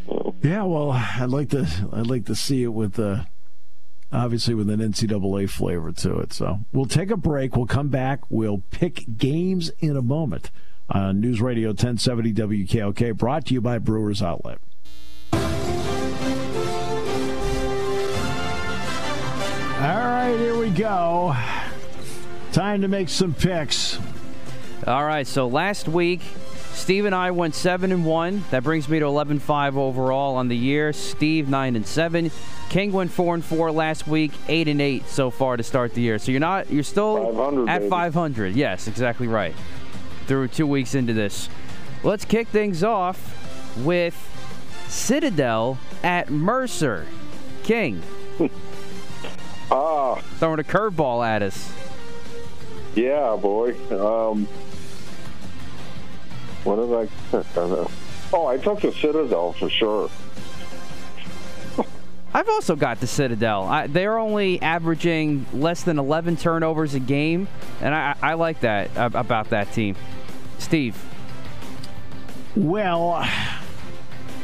So, 0.07 0.35
Yeah, 0.41 0.63
well, 0.63 0.91
I'd 0.91 1.29
like 1.29 1.49
to. 1.49 1.67
I'd 1.93 2.07
like 2.07 2.25
to 2.25 2.35
see 2.35 2.63
it 2.63 2.73
with, 2.73 2.99
uh, 2.99 3.23
obviously, 4.11 4.55
with 4.55 4.69
an 4.69 4.79
NCAA 4.79 5.49
flavor 5.49 5.91
to 5.91 6.19
it. 6.19 6.33
So 6.33 6.59
we'll 6.73 6.85
take 6.85 7.11
a 7.11 7.17
break. 7.17 7.55
We'll 7.55 7.65
come 7.67 7.89
back. 7.89 8.21
We'll 8.29 8.63
pick 8.71 9.05
games 9.17 9.71
in 9.79 9.95
a 9.95 10.01
moment 10.01 10.51
on 10.89 11.21
News 11.21 11.39
Radio 11.41 11.69
1070 11.69 12.33
WKOK. 12.33 13.15
Brought 13.17 13.45
to 13.47 13.53
you 13.53 13.61
by 13.61 13.77
Brewers 13.77 14.21
Outlet. 14.21 14.57
Right, 20.29 20.39
here 20.39 20.57
we 20.57 20.69
go. 20.69 21.35
Time 22.51 22.81
to 22.81 22.87
make 22.87 23.09
some 23.09 23.33
picks. 23.33 23.97
All 24.85 25.03
right, 25.03 25.25
so 25.25 25.47
last 25.47 25.87
week, 25.87 26.21
Steve 26.73 27.05
and 27.05 27.15
I 27.15 27.31
went 27.31 27.55
seven 27.55 27.91
and 27.91 28.05
one. 28.05 28.43
That 28.51 28.63
brings 28.63 28.87
me 28.87 28.99
to 28.99 29.05
11-5 29.05 29.75
overall 29.75 30.35
on 30.35 30.47
the 30.47 30.55
year. 30.55 30.93
Steve 30.93 31.49
nine 31.49 31.75
and 31.75 31.85
seven. 31.85 32.31
King 32.69 32.91
went 32.91 33.11
four 33.11 33.33
and 33.33 33.43
four 33.43 33.71
last 33.71 34.07
week. 34.07 34.31
Eight 34.47 34.67
and 34.67 34.79
eight 34.79 35.07
so 35.07 35.31
far 35.31 35.57
to 35.57 35.63
start 35.63 35.93
the 35.93 36.01
year. 36.01 36.19
So 36.19 36.31
you're 36.31 36.39
not 36.39 36.71
you're 36.71 36.83
still 36.83 37.33
500, 37.33 37.69
at 37.69 37.79
baby. 37.79 37.89
500. 37.89 38.55
Yes, 38.55 38.87
exactly 38.87 39.27
right. 39.27 39.55
Through 40.27 40.49
two 40.49 40.67
weeks 40.67 40.93
into 40.93 41.13
this, 41.13 41.49
let's 42.03 42.23
kick 42.23 42.47
things 42.49 42.83
off 42.83 43.75
with 43.83 44.15
Citadel 44.87 45.79
at 46.03 46.29
Mercer. 46.29 47.07
King 47.63 48.01
ah, 49.71 50.15
throwing 50.37 50.59
a 50.59 50.63
curveball 50.63 51.25
at 51.25 51.41
us. 51.41 51.71
yeah, 52.95 53.35
boy. 53.35 53.75
Um, 53.91 54.47
what 56.63 56.75
did 56.75 56.93
I 56.93 57.07
pick? 57.31 57.57
I 57.57 57.67
know. 57.67 57.89
Oh, 58.31 58.45
I 58.45 58.57
took 58.57 58.81
the 58.81 58.91
Citadel 58.91 59.53
for 59.53 59.69
sure. 59.69 60.09
I've 62.33 62.49
also 62.49 62.75
got 62.75 62.99
the 62.99 63.07
Citadel. 63.07 63.63
I, 63.63 63.87
they're 63.87 64.19
only 64.19 64.61
averaging 64.61 65.45
less 65.53 65.83
than 65.83 65.97
11 65.97 66.37
turnovers 66.37 66.93
a 66.93 66.99
game, 66.99 67.47
and 67.81 67.95
I, 67.95 68.15
I 68.21 68.33
like 68.35 68.59
that 68.59 68.91
about 68.95 69.49
that 69.49 69.71
team. 69.73 69.95
Steve, 70.59 71.01
Well, 72.55 73.25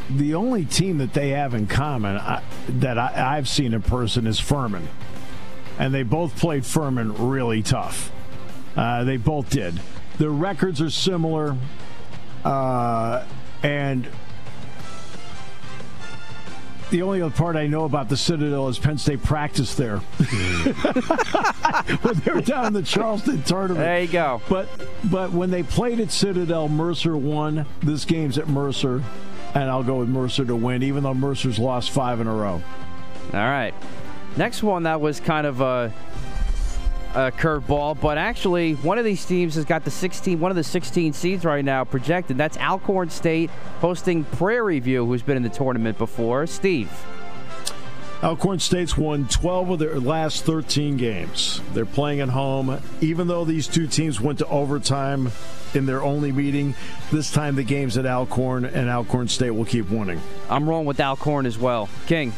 the 0.10 0.36
only 0.36 0.66
team 0.66 0.98
that 1.00 1.14
they 1.14 1.30
have 1.30 1.54
in 1.54 1.68
common 1.68 2.18
uh, 2.18 2.42
that 2.68 2.98
I, 2.98 3.38
I've 3.38 3.48
seen 3.48 3.74
in 3.74 3.82
person 3.82 4.28
is 4.28 4.40
Furman. 4.40 4.88
And 5.78 5.94
they 5.94 6.04
both 6.04 6.38
played 6.38 6.66
Furman 6.66 7.30
really 7.30 7.62
tough. 7.62 8.12
Uh, 8.76 9.04
they 9.04 9.18
both 9.18 9.50
did. 9.50 9.80
Their 10.18 10.30
records 10.30 10.82
are 10.82 10.90
similar. 10.90 11.58
Uh, 12.44 13.26
and 13.64 14.08
the 16.92 17.02
only 17.02 17.22
other 17.22 17.34
part 17.34 17.56
I 17.56 17.68
know 17.68 17.86
about 17.86 18.10
the 18.10 18.18
Citadel 18.18 18.68
is 18.70 18.78
Penn 18.78 18.98
State 18.98 19.24
practiced 19.24 19.78
there 19.78 19.98
when 22.02 22.20
they 22.20 22.32
were 22.32 22.42
down 22.42 22.68
in 22.68 22.74
the 22.74 22.84
Charleston 22.84 23.42
tournament. 23.44 23.80
There 23.80 24.02
you 24.02 24.08
go. 24.08 24.42
But 24.48 24.70
but 25.06 25.32
when 25.32 25.50
they 25.50 25.64
played 25.64 26.00
at 26.00 26.12
Citadel, 26.12 26.70
Mercer 26.70 27.18
won. 27.18 27.66
This 27.82 28.06
game's 28.06 28.38
at 28.38 28.48
Mercer, 28.48 29.04
and 29.56 29.70
I'll 29.70 29.84
go 29.84 30.00
with 30.00 30.10
Mercer 30.10 30.46
to 30.46 30.56
win, 30.56 30.84
even 30.84 31.04
though 31.04 31.14
Mercer's 31.14 31.58
lost 31.58 31.92
five 31.92 32.20
in 32.20 32.28
a 32.28 32.34
row. 32.34 32.62
All 33.34 33.40
right. 33.40 33.74
Next 34.38 34.62
one 34.62 34.84
that 34.84 35.00
was 35.00 35.22
kind 35.22 35.48
of 35.48 35.62
a, 35.62 35.94
a 37.14 37.32
curveball, 37.32 38.00
but 38.00 38.18
actually 38.18 38.74
one 38.74 38.98
of 38.98 39.06
these 39.06 39.26
teams 39.26 39.56
has 39.56 39.64
got 39.64 39.86
the 39.86 39.92
16, 39.92 40.40
one 40.42 40.52
of 40.52 40.58
the 40.58 40.64
16 40.64 41.14
seeds 41.14 41.46
right 41.46 41.64
now 41.64 41.86
projected. 41.86 42.38
That's 42.38 42.58
Alcorn 42.58 43.10
State 43.10 43.50
hosting 43.80 44.26
Prairie 44.26 44.80
View, 44.80 45.06
who's 45.06 45.22
been 45.22 45.38
in 45.38 45.44
the 45.44 45.50
tournament 45.50 45.98
before. 45.98 46.46
Steve. 46.48 46.92
Alcorn 48.22 48.60
State's 48.60 48.98
won 48.98 49.28
12 49.28 49.70
of 49.70 49.80
their 49.80 50.00
last 50.00 50.44
13 50.44 50.98
games. 50.98 51.62
They're 51.74 51.86
playing 51.86 52.20
at 52.20 52.30
home. 52.30 52.82
Even 53.00 53.28
though 53.28 53.46
these 53.46 53.68
two 53.68 53.88
teams 53.88 54.20
went 54.20 54.40
to 54.40 54.48
overtime 54.48 55.32
in 55.76 55.86
their 55.86 56.02
only 56.04 56.32
meeting, 56.32 56.76
this 57.12 57.32
time 57.32 57.56
the 57.56 57.64
game's 57.64 57.98
at 57.98 58.06
Alcorn, 58.06 58.66
and 58.66 58.90
Alcorn 58.90 59.28
State 59.28 59.52
will 59.52 59.66
keep 59.66 59.90
winning. 59.90 60.22
I'm 60.50 60.68
rolling 60.68 60.86
with 60.86 61.00
Alcorn 61.00 61.46
as 61.46 61.58
well. 61.58 61.90
King. 62.08 62.34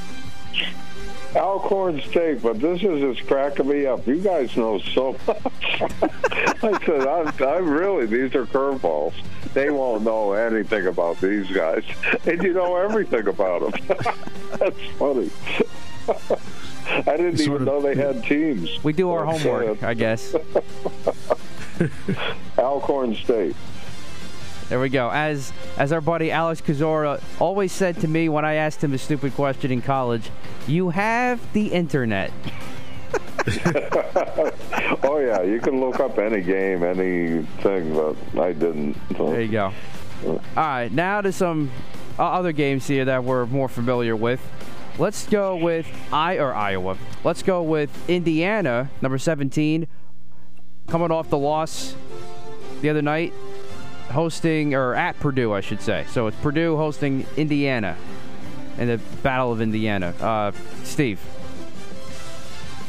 Alcorn 1.36 2.02
State, 2.02 2.42
but 2.42 2.60
this 2.60 2.82
is 2.82 3.00
just 3.02 3.28
cracking 3.28 3.68
me 3.68 3.86
up. 3.86 4.08
You 4.08 4.18
guys 4.18 4.56
know 4.58 4.80
so 4.80 5.16
much. 5.28 5.42
I 6.64 6.80
said, 6.86 7.08
I'm, 7.08 7.28
I'm 7.44 7.70
really, 7.70 8.06
these 8.06 8.34
are 8.34 8.46
curveballs. 8.46 9.14
They 9.54 9.70
won't 9.70 10.04
know 10.04 10.34
anything 10.34 10.88
about 10.88 11.20
these 11.22 11.48
guys. 11.52 11.84
And 12.26 12.42
you 12.42 12.54
know 12.54 12.76
everything 12.76 13.28
about 13.28 13.72
them. 13.72 13.98
That's 14.58 14.80
funny. 14.98 15.30
I 16.90 17.18
didn't 17.18 17.38
Sort 17.38 17.48
even 17.48 17.56
of- 17.56 17.62
know 17.66 17.82
they 17.82 17.96
had 17.96 18.24
teams. 18.24 18.84
We 18.84 18.94
do 18.94 19.12
our 19.12 19.28
oh, 19.28 19.38
homework. 19.38 19.84
I 19.84 19.94
guess. 19.94 20.36
Alcorn 22.58 23.16
State. 23.16 23.55
There 24.70 24.80
we 24.82 24.89
go. 24.89 25.10
As 25.10 25.53
as 25.78 25.93
our 25.93 26.01
buddy 26.01 26.30
Alex 26.30 26.60
Kazora 26.60 27.22
always 27.39 27.72
said 27.72 27.99
to 28.01 28.08
me 28.08 28.28
when 28.28 28.43
I 28.43 28.55
asked 28.55 28.84
him 28.84 28.93
a 28.93 28.97
stupid 28.97 29.34
question 29.34 29.72
in 29.72 29.82
college, 29.82 30.30
you 30.68 30.89
have 30.89 31.41
the 31.53 31.68
internet. 31.68 32.32
oh 35.03 35.24
yeah, 35.26 35.41
you 35.41 35.62
can 35.62 35.80
look 35.80 36.01
up 36.01 36.18
any 36.20 36.41
game, 36.41 36.84
anything, 36.84 37.93
but 37.93 38.18
I 38.38 38.51
didn't. 38.51 38.97
So. 39.16 39.32
There 39.32 39.41
you 39.41 39.51
go. 39.51 39.74
All 40.26 40.41
right, 40.58 40.91
now 40.91 41.22
to 41.22 41.32
some 41.32 41.72
uh, 42.20 42.24
other 42.24 42.51
games 42.51 42.88
here 42.88 43.05
that 43.05 43.24
we're 43.24 43.45
more 43.45 43.70
familiar 43.70 44.18
with. 44.18 44.41
Let's 44.97 45.28
go 45.28 45.55
with 45.55 45.88
I 46.12 46.39
or 46.39 46.53
Iowa. 46.53 46.97
Let's 47.24 47.43
go 47.43 47.62
with 47.62 47.91
Indiana, 48.10 48.89
number 49.01 49.20
17, 49.20 49.88
coming 50.88 51.12
off 51.12 51.30
the 51.30 51.38
loss 51.38 51.95
the 52.82 52.90
other 52.90 53.02
night, 53.02 53.34
hosting 54.12 54.74
or 54.74 54.96
at 54.96 55.20
Purdue, 55.20 55.54
I 55.54 55.62
should 55.62 55.82
say. 55.82 56.06
So 56.10 56.28
it's 56.28 56.38
Purdue 56.38 56.78
hosting 56.78 57.26
Indiana 57.36 57.98
in 58.78 58.88
the 58.88 58.98
Battle 59.24 59.52
of 59.52 59.62
Indiana. 59.62 60.14
Uh, 60.20 60.52
Steve. 60.84 61.20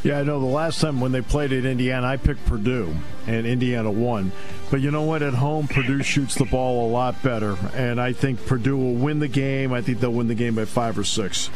Yeah, 0.05 0.20
I 0.20 0.22
know 0.22 0.39
the 0.39 0.47
last 0.47 0.80
time 0.80 1.01
when 1.01 1.11
they 1.11 1.22
played 1.22 1.53
at 1.53 1.64
Indiana, 1.64 2.07
I 2.07 2.16
picked 2.18 2.45
Purdue, 2.47 2.95
and 3.26 3.47
Indiana 3.47 3.91
won. 3.91 4.30
But 4.70 4.80
you 4.80 4.91
know 4.93 5.03
what? 5.03 5.22
At 5.22 5.34
home, 5.34 5.66
Purdue 5.66 6.03
shoots 6.03 6.36
the 6.36 6.45
ball 6.45 6.89
a 6.89 6.89
lot 6.89 7.20
better, 7.22 7.57
and 7.74 8.01
I 8.01 8.12
think 8.12 8.47
Purdue 8.47 8.76
will 8.76 8.95
win 8.95 9.18
the 9.18 9.28
game. 9.28 9.72
I 9.72 9.82
think 9.82 9.99
they'll 9.99 10.12
win 10.12 10.28
the 10.28 10.36
game 10.36 10.55
by 10.55 10.66
five 10.66 10.97
or 10.99 11.05
six. 11.05 11.51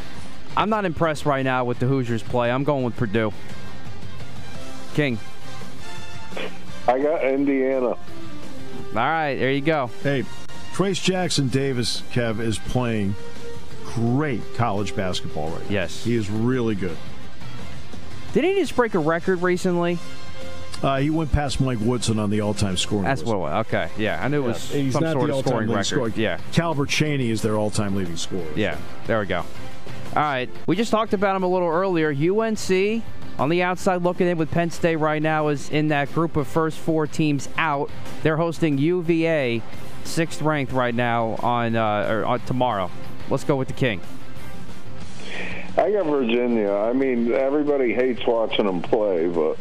I'm 0.57 0.71
not 0.71 0.85
impressed 0.85 1.25
right 1.25 1.45
now 1.45 1.65
with 1.65 1.79
the 1.79 1.87
Hoosiers 1.87 2.23
play. 2.23 2.51
I'm 2.51 2.65
going 2.65 2.85
with 2.85 2.97
Purdue. 2.97 3.33
King. 4.95 5.19
I 6.89 6.99
got 6.99 7.25
Indiana. 7.25 7.97
All 8.95 8.99
right, 8.99 9.35
there 9.37 9.51
you 9.53 9.61
go. 9.63 9.91
Hey, 10.03 10.25
Trayce 10.75 11.03
Jackson 11.03 11.49
Davis, 11.49 12.03
Kev, 12.13 12.41
is 12.41 12.59
playing 12.59 13.15
great 13.95 14.43
college 14.55 14.95
basketball 14.95 15.51
right 15.51 15.63
now. 15.65 15.71
Yes. 15.71 16.05
He 16.05 16.15
is 16.15 16.29
really 16.31 16.75
good. 16.75 16.97
Didn't 18.33 18.51
he 18.55 18.61
just 18.61 18.77
break 18.77 18.95
a 18.95 18.99
record 18.99 19.43
recently? 19.43 19.99
Uh, 20.83 20.99
he 20.99 21.11
went 21.11 21.31
past 21.31 21.61
Mike 21.61 21.79
Woodson 21.81 22.19
on 22.19 22.29
the 22.31 22.41
all-time 22.41 22.77
scoring 22.77 23.05
That's 23.05 23.21
list. 23.21 23.29
what 23.29 23.37
it 23.37 23.41
was. 23.41 23.67
Okay, 23.67 23.89
yeah, 23.99 24.23
I 24.23 24.29
knew 24.29 24.43
it 24.45 24.49
was 24.49 24.71
He's 24.71 24.93
some 24.95 25.05
sort 25.13 25.31
of 25.31 25.39
scoring 25.47 25.69
record. 25.71 25.85
scorer. 25.85 26.09
Yeah, 26.17 26.39
Calbert 26.53 26.89
Cheaney 26.89 27.29
is 27.31 27.41
their 27.41 27.57
all-time 27.57 27.95
leading 27.95 28.17
scorer. 28.17 28.45
yeah, 28.57 28.77
there 29.07 29.21
we 29.21 29.27
go. 29.27 29.39
All 30.17 30.23
right, 30.23 30.51
we 30.67 30.75
just 30.77 30.91
talked 30.91 31.15
about 31.15 31.37
him 31.37 31.45
a 31.45 31.49
little 31.49 31.69
earlier. 31.69 32.11
UNC 32.11 33.03
on 33.39 33.49
the 33.49 33.63
outside 33.63 34.03
looking 34.03 34.27
in 34.27 34.39
with 34.39 34.51
Penn 34.51 34.71
State 34.71 34.97
right 34.97 35.23
now 35.23 35.49
is 35.49 35.71
in 35.71 35.89
that 35.89 36.13
group 36.13 36.37
of 36.37 36.47
first 36.47 36.79
four 36.79 37.07
teams 37.07 37.49
out. 37.57 37.91
They're 38.23 38.37
hosting 38.37 38.79
UVA, 38.79 39.63
sixth 40.05 40.43
ranked 40.43 40.73
right 40.73 40.95
now 40.95 41.37
on 41.43 41.77
uh, 41.77 42.07
or 42.09 42.25
on 42.25 42.41
tomorrow. 42.41 42.91
Let's 43.31 43.45
go 43.45 43.57
with 43.57 43.69
the 43.69 43.75
King. 43.75 44.01
I 45.77 45.91
got 45.91 46.05
Virginia. 46.05 46.71
I 46.71 46.93
mean, 46.93 47.33
everybody 47.33 47.95
hates 47.95 48.27
watching 48.27 48.67
them 48.67 48.83
play, 48.83 49.27
but 49.29 49.57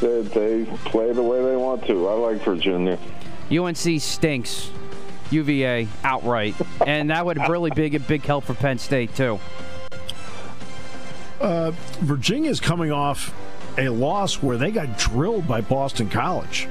they, 0.00 0.22
they 0.22 0.64
play 0.86 1.12
the 1.12 1.22
way 1.22 1.42
they 1.44 1.56
want 1.56 1.86
to. 1.86 2.08
I 2.08 2.14
like 2.14 2.42
Virginia. 2.42 2.98
UNC 3.50 4.00
stinks. 4.00 4.70
UVA 5.30 5.86
outright, 6.02 6.56
and 6.84 7.10
that 7.10 7.24
would 7.24 7.38
really 7.48 7.70
be 7.70 7.94
a 7.94 8.00
big 8.00 8.22
help 8.22 8.42
for 8.44 8.54
Penn 8.54 8.78
State 8.78 9.14
too. 9.14 9.38
Uh, 11.40 11.72
is 12.28 12.60
coming 12.60 12.92
off 12.92 13.34
a 13.78 13.88
loss 13.88 14.42
where 14.42 14.56
they 14.56 14.70
got 14.70 14.98
drilled 14.98 15.46
by 15.48 15.60
Boston 15.60 16.08
College. 16.08 16.68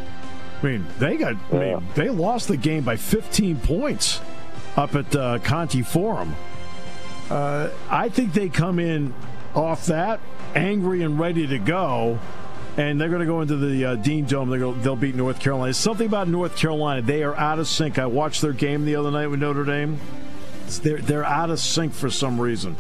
I 0.62 0.66
mean, 0.66 0.86
they 1.00 1.18
got. 1.18 1.36
I 1.52 1.58
mean, 1.58 1.88
they 1.96 2.10
lost 2.10 2.48
the 2.48 2.58
game 2.58 2.84
by 2.84 2.98
15 2.98 3.60
points 3.62 4.20
up 4.76 4.96
at 4.96 5.16
uh, 5.16 5.40
Conte 5.40 5.82
Forum. 5.82 6.36
Uh, 7.30 7.70
I 7.90 8.10
think 8.10 8.34
they 8.34 8.50
come 8.50 8.80
in 8.80 9.14
off 9.56 9.86
that 9.88 10.20
angry 10.56 11.04
and 11.04 11.20
ready 11.20 11.48
to 11.48 11.60
go, 11.60 12.20
and 12.78 13.00
they're 13.00 13.10
going 13.10 13.22
to 13.22 13.26
go 13.26 13.42
into 13.42 13.56
the 13.56 13.86
uh, 13.86 13.96
Dean 13.96 14.26
Dome. 14.26 14.50
They're 14.50 14.60
gonna, 14.60 14.82
they'll 14.82 14.96
beat 14.96 15.16
North 15.16 15.40
Carolina. 15.40 15.70
It's 15.70 15.80
Something 15.80 16.08
about 16.08 16.28
North 16.28 16.56
Carolina. 16.58 17.02
They 17.02 17.24
are 17.24 17.36
out 17.36 17.60
of 17.60 17.68
sync. 17.68 17.98
I 18.00 18.08
watched 18.08 18.42
their 18.42 18.54
game 18.54 18.86
the 18.86 18.96
other 18.96 19.12
night 19.12 19.28
with 19.28 19.40
Notre 19.40 19.64
Dame. 19.64 20.00
They're 20.84 21.00
they're 21.00 21.26
out 21.26 21.50
of 21.50 21.60
sync 21.60 21.94
for 21.94 22.10
some 22.10 22.40
reason. 22.40 22.76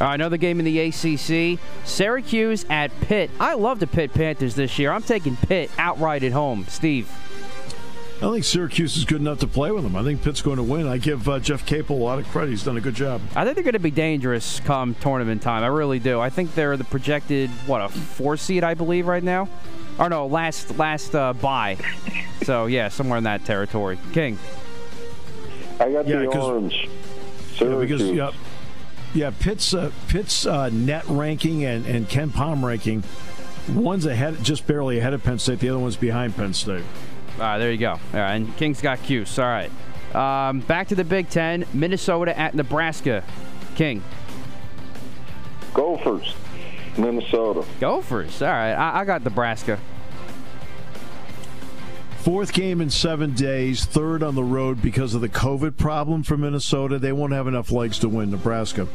All 0.00 0.06
right, 0.06 0.14
another 0.14 0.36
game 0.36 0.58
in 0.58 0.64
the 0.64 0.80
ACC. 0.80 1.58
Syracuse 1.84 2.66
at 2.68 2.90
Pitt. 3.02 3.30
I 3.38 3.54
love 3.54 3.78
the 3.78 3.86
Pitt 3.86 4.12
Panthers 4.12 4.54
this 4.56 4.76
year. 4.78 4.90
I'm 4.90 5.02
taking 5.02 5.36
Pitt 5.36 5.70
outright 5.78 6.24
at 6.24 6.32
home. 6.32 6.66
Steve. 6.68 7.08
I 8.16 8.30
think 8.32 8.44
Syracuse 8.44 8.96
is 8.96 9.04
good 9.04 9.20
enough 9.20 9.40
to 9.40 9.46
play 9.46 9.70
with 9.70 9.82
them. 9.84 9.94
I 9.96 10.02
think 10.02 10.22
Pitt's 10.22 10.40
going 10.42 10.56
to 10.56 10.62
win. 10.62 10.86
I 10.88 10.98
give 10.98 11.28
uh, 11.28 11.38
Jeff 11.40 11.66
Capel 11.66 11.96
a 11.96 12.02
lot 12.02 12.18
of 12.18 12.26
credit. 12.28 12.50
He's 12.50 12.64
done 12.64 12.76
a 12.76 12.80
good 12.80 12.94
job. 12.94 13.20
I 13.36 13.44
think 13.44 13.54
they're 13.56 13.64
going 13.64 13.74
to 13.74 13.78
be 13.80 13.90
dangerous 13.90 14.60
come 14.60 14.94
tournament 14.96 15.42
time. 15.42 15.62
I 15.62 15.66
really 15.66 15.98
do. 15.98 16.20
I 16.20 16.30
think 16.30 16.54
they're 16.54 16.76
the 16.76 16.84
projected 16.84 17.50
what 17.66 17.80
a 17.82 17.88
four 17.88 18.36
seed, 18.36 18.64
I 18.64 18.74
believe, 18.74 19.06
right 19.06 19.22
now. 19.22 19.48
Or 19.98 20.08
no, 20.08 20.26
last 20.26 20.76
last 20.78 21.14
uh, 21.14 21.34
bye. 21.34 21.76
so 22.42 22.66
yeah, 22.66 22.88
somewhere 22.88 23.18
in 23.18 23.24
that 23.24 23.44
territory. 23.44 23.98
King. 24.12 24.38
I 25.78 25.90
got 25.92 26.06
Yeah, 26.08 26.20
the 26.20 26.26
'cause- 26.28 26.36
orange. 26.44 26.88
Yeah, 27.60 27.76
because 27.78 28.02
yeah, 28.02 28.30
yeah, 29.14 29.30
Pitt's 29.38 29.72
uh, 29.72 29.90
Pitt's 30.08 30.44
uh, 30.44 30.68
net 30.70 31.04
ranking 31.08 31.64
and 31.64 31.86
and 31.86 32.08
KenPom 32.08 32.62
ranking. 32.62 33.04
One's 33.72 34.04
ahead, 34.04 34.42
just 34.42 34.66
barely 34.66 34.98
ahead 34.98 35.14
of 35.14 35.22
Penn 35.22 35.38
State. 35.38 35.60
The 35.60 35.70
other 35.70 35.78
one's 35.78 35.96
behind 35.96 36.36
Penn 36.36 36.52
State. 36.52 36.84
All 37.36 37.40
right, 37.40 37.58
there 37.58 37.72
you 37.72 37.78
go. 37.78 37.92
All 37.92 38.00
right, 38.12 38.34
and 38.34 38.54
King's 38.56 38.82
got 38.82 39.02
Cuse. 39.02 39.38
All 39.38 39.46
right. 39.46 39.70
Um, 40.14 40.60
back 40.60 40.88
to 40.88 40.94
the 40.94 41.04
Big 41.04 41.28
Ten. 41.28 41.64
Minnesota 41.72 42.38
at 42.38 42.54
Nebraska. 42.54 43.24
King. 43.74 44.02
Gophers, 45.72 46.34
Minnesota. 46.96 47.64
Gophers. 47.80 48.42
All 48.42 48.48
right, 48.48 48.74
I, 48.74 49.00
I 49.00 49.04
got 49.04 49.24
Nebraska. 49.24 49.80
Fourth 52.24 52.54
game 52.54 52.80
in 52.80 52.88
seven 52.88 53.34
days, 53.34 53.84
third 53.84 54.22
on 54.22 54.34
the 54.34 54.42
road 54.42 54.80
because 54.80 55.14
of 55.14 55.20
the 55.20 55.28
COVID 55.28 55.76
problem 55.76 56.22
for 56.22 56.38
Minnesota. 56.38 56.98
They 56.98 57.12
won't 57.12 57.34
have 57.34 57.46
enough 57.46 57.70
legs 57.70 57.98
to 57.98 58.08
win 58.08 58.30
Nebraska. 58.30 58.88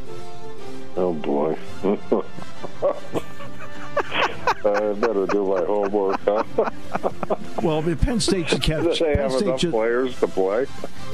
Oh 0.97 1.13
boy. 1.13 1.55
I 4.65 4.93
better 4.93 5.25
do 5.27 5.45
my 5.47 5.63
homework. 5.65 6.19
Huh? 6.21 6.43
Well, 7.63 7.81
Penn 7.81 8.19
State 8.19 8.47
just 8.47 8.61
kept, 8.61 8.83
they 8.83 9.15
Penn 9.15 9.17
have 9.17 9.31
State 9.33 9.57
just, 9.57 9.71
players 9.71 10.17
to 10.19 10.27
play? 10.27 10.65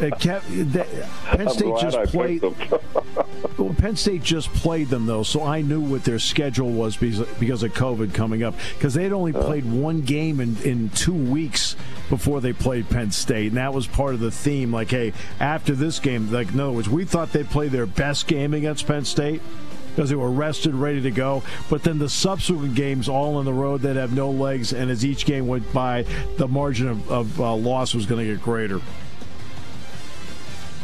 Uh, 0.02 0.06
it 0.06 0.20
kept, 0.20 0.46
they, 0.50 1.08
Penn 1.26 1.50
State 1.50 1.74
just 1.80 1.98
I 1.98 2.06
played. 2.06 2.42
them. 2.42 2.56
Well, 3.58 3.74
Penn 3.74 3.96
State 3.96 4.22
just 4.22 4.50
played 4.54 4.90
them 4.90 5.06
though, 5.06 5.24
so 5.24 5.42
I 5.42 5.62
knew 5.62 5.80
what 5.80 6.04
their 6.04 6.20
schedule 6.20 6.72
was 6.72 6.98
because 6.98 7.26
because 7.40 7.64
of 7.64 7.74
COVID 7.74 8.14
coming 8.14 8.44
up. 8.44 8.54
Because 8.74 8.94
they 8.94 9.04
had 9.04 9.14
only 9.14 9.34
uh. 9.34 9.42
played 9.44 9.66
one 9.66 10.02
game 10.02 10.42
in 10.42 10.58
in 10.64 10.90
two 10.90 11.14
weeks 11.14 11.78
before 12.10 12.42
they 12.42 12.52
played 12.52 12.90
Penn 12.90 13.12
State, 13.12 13.48
and 13.48 13.58
that 13.58 13.74
was 13.74 13.88
part 13.88 14.14
of 14.14 14.20
the 14.20 14.30
theme. 14.30 14.74
Like, 14.74 14.92
hey, 14.92 15.14
after 15.40 15.74
this 15.74 16.00
game, 16.00 16.32
like, 16.34 16.54
no, 16.54 16.74
words, 16.74 16.90
we 16.90 17.06
thought 17.06 17.32
they'd 17.32 17.50
play 17.50 17.70
their 17.70 17.86
best 17.86 18.28
game 18.28 18.54
against 18.54 18.86
Penn 18.88 19.06
State 19.06 19.42
because 19.96 20.10
they 20.10 20.16
were 20.16 20.30
rested, 20.30 20.76
ready 20.76 21.02
to 21.02 21.12
go. 21.12 21.42
But 21.70 21.84
then 21.84 21.98
the 21.98 22.10
subsequent 22.10 22.76
games, 22.76 23.08
all 23.08 23.38
on 23.38 23.46
the 23.46 23.54
road, 23.54 23.82
that 23.82 23.96
have 23.96 24.14
no 24.14 24.30
legs, 24.30 24.74
and 24.74 24.92
as 24.92 25.06
each 25.06 25.26
game 25.26 25.48
went 25.48 25.72
by, 25.72 26.04
the 26.36 26.48
margin 26.48 26.90
of, 26.90 27.12
of 27.12 27.40
uh, 27.40 27.56
loss 27.56 27.96
was 27.96 28.06
going 28.06 28.26
to 28.26 28.34
get 28.34 28.44
greater. 28.44 28.82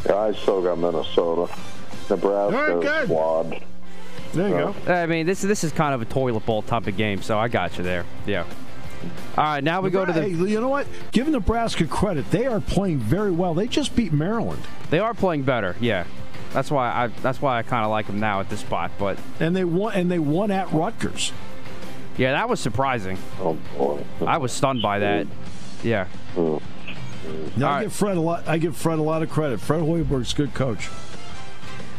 Yeah, 0.06 0.16
I 0.16 0.32
still 0.32 0.62
got 0.62 0.78
Minnesota. 0.78 1.52
Nebraska 2.08 3.04
squad. 3.04 3.62
There 4.32 4.48
you 4.48 4.54
go. 4.54 4.92
I 4.92 5.06
mean, 5.06 5.26
this 5.26 5.42
this 5.42 5.62
is 5.62 5.72
kind 5.72 5.94
of 5.94 6.00
a 6.00 6.06
toilet 6.06 6.46
bowl 6.46 6.62
type 6.62 6.86
of 6.86 6.96
game, 6.96 7.20
so 7.20 7.38
I 7.38 7.48
got 7.48 7.76
you 7.76 7.84
there. 7.84 8.06
Yeah. 8.26 8.46
All 9.36 9.44
right, 9.44 9.62
now 9.62 9.80
we 9.80 9.90
go 9.90 10.04
to 10.04 10.12
the. 10.12 10.22
Hey, 10.22 10.28
you 10.28 10.60
know 10.60 10.68
what? 10.68 10.86
Give 11.10 11.28
Nebraska 11.28 11.86
credit. 11.86 12.30
They 12.30 12.46
are 12.46 12.60
playing 12.60 12.98
very 12.98 13.30
well. 13.30 13.52
They 13.52 13.66
just 13.66 13.94
beat 13.94 14.12
Maryland. 14.12 14.62
They 14.90 15.00
are 15.00 15.12
playing 15.12 15.42
better. 15.42 15.76
Yeah. 15.80 16.04
That's 16.52 16.70
why 16.70 16.88
I 16.88 17.06
that's 17.22 17.40
why 17.40 17.58
I 17.58 17.62
kind 17.62 17.84
of 17.84 17.90
like 17.90 18.06
them 18.06 18.20
now 18.20 18.40
at 18.40 18.50
this 18.50 18.60
spot, 18.60 18.90
but 18.98 19.18
and 19.40 19.56
they 19.56 19.64
won 19.64 19.94
and 19.94 20.10
they 20.10 20.18
won 20.18 20.50
at 20.50 20.70
Rutgers. 20.72 21.32
Yeah, 22.18 22.32
that 22.32 22.48
was 22.48 22.60
surprising. 22.60 23.18
Oh 23.40 23.58
boy, 23.76 24.04
I 24.26 24.38
was 24.38 24.52
stunned 24.52 24.82
by 24.82 24.98
that. 24.98 25.26
Yeah. 25.82 26.06
Now, 27.56 27.68
I 27.68 27.74
right. 27.74 27.82
give 27.84 27.92
Fred 27.92 28.16
a 28.16 28.20
lot. 28.20 28.48
I 28.48 28.58
give 28.58 28.76
Fred 28.76 28.98
a 28.98 29.02
lot 29.02 29.22
of 29.22 29.30
credit. 29.30 29.60
Fred 29.60 29.80
Hoiberg's 29.80 30.32
a 30.32 30.36
good 30.36 30.54
coach. 30.54 30.88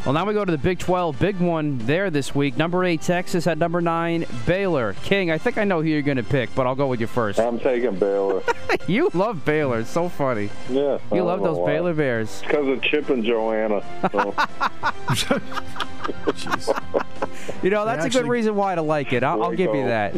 Well, 0.05 0.11
now 0.11 0.25
we 0.25 0.33
go 0.33 0.43
to 0.43 0.51
the 0.51 0.57
Big 0.57 0.79
12. 0.79 1.17
Big 1.17 1.39
one 1.39 1.77
there 1.77 2.09
this 2.09 2.35
week. 2.35 2.57
Number 2.57 2.83
eight, 2.83 3.01
Texas 3.01 3.47
at 3.47 3.57
number 3.57 3.79
nine, 3.79 4.25
Baylor. 4.45 4.95
King, 5.03 5.31
I 5.31 5.37
think 5.37 5.57
I 5.57 5.63
know 5.63 5.81
who 5.81 5.87
you're 5.87 6.01
going 6.01 6.17
to 6.17 6.23
pick, 6.23 6.53
but 6.55 6.67
I'll 6.67 6.75
go 6.75 6.87
with 6.87 6.99
you 6.99 7.07
first. 7.07 7.39
I'm 7.39 7.57
taking 7.57 7.95
Baylor. 7.97 8.43
you 8.87 9.09
love 9.13 9.45
Baylor. 9.45 9.79
It's 9.79 9.89
so 9.89 10.09
funny. 10.09 10.49
Yeah. 10.69 10.97
You 11.13 11.23
love 11.23 11.41
those 11.41 11.57
why. 11.57 11.67
Baylor 11.71 11.93
Bears. 11.93 12.41
because 12.41 12.67
of 12.67 12.81
Chip 12.81 13.09
and 13.11 13.23
Joanna. 13.23 13.81
So. 14.11 14.35
you 17.63 17.69
know, 17.69 17.85
that's 17.85 18.03
They 18.03 18.09
a 18.09 18.09
good 18.09 18.17
actually- 18.17 18.29
reason 18.29 18.55
why 18.55 18.75
to 18.75 18.81
like 18.81 19.13
it. 19.13 19.23
I'll, 19.23 19.41
I'll 19.41 19.51
Way 19.51 19.55
give 19.55 19.73
you 19.73 19.85
that. 19.85 20.15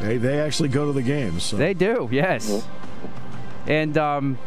They 0.00 0.16
they 0.18 0.38
actually 0.40 0.68
go 0.68 0.86
to 0.86 0.92
the 0.92 1.02
games. 1.02 1.42
So. 1.42 1.56
They 1.56 1.74
do, 1.74 2.08
yes. 2.12 2.64
And 3.66 3.98
um, 3.98 4.38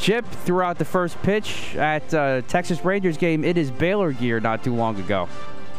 Chip 0.00 0.24
threw 0.26 0.62
out 0.62 0.78
the 0.78 0.84
first 0.84 1.20
pitch 1.22 1.76
at 1.76 2.12
uh, 2.14 2.40
Texas 2.48 2.82
Rangers 2.84 3.16
game. 3.18 3.44
It 3.44 3.58
is 3.58 3.70
Baylor 3.70 4.12
gear 4.12 4.40
not 4.40 4.64
too 4.64 4.74
long 4.74 4.98
ago. 4.98 5.28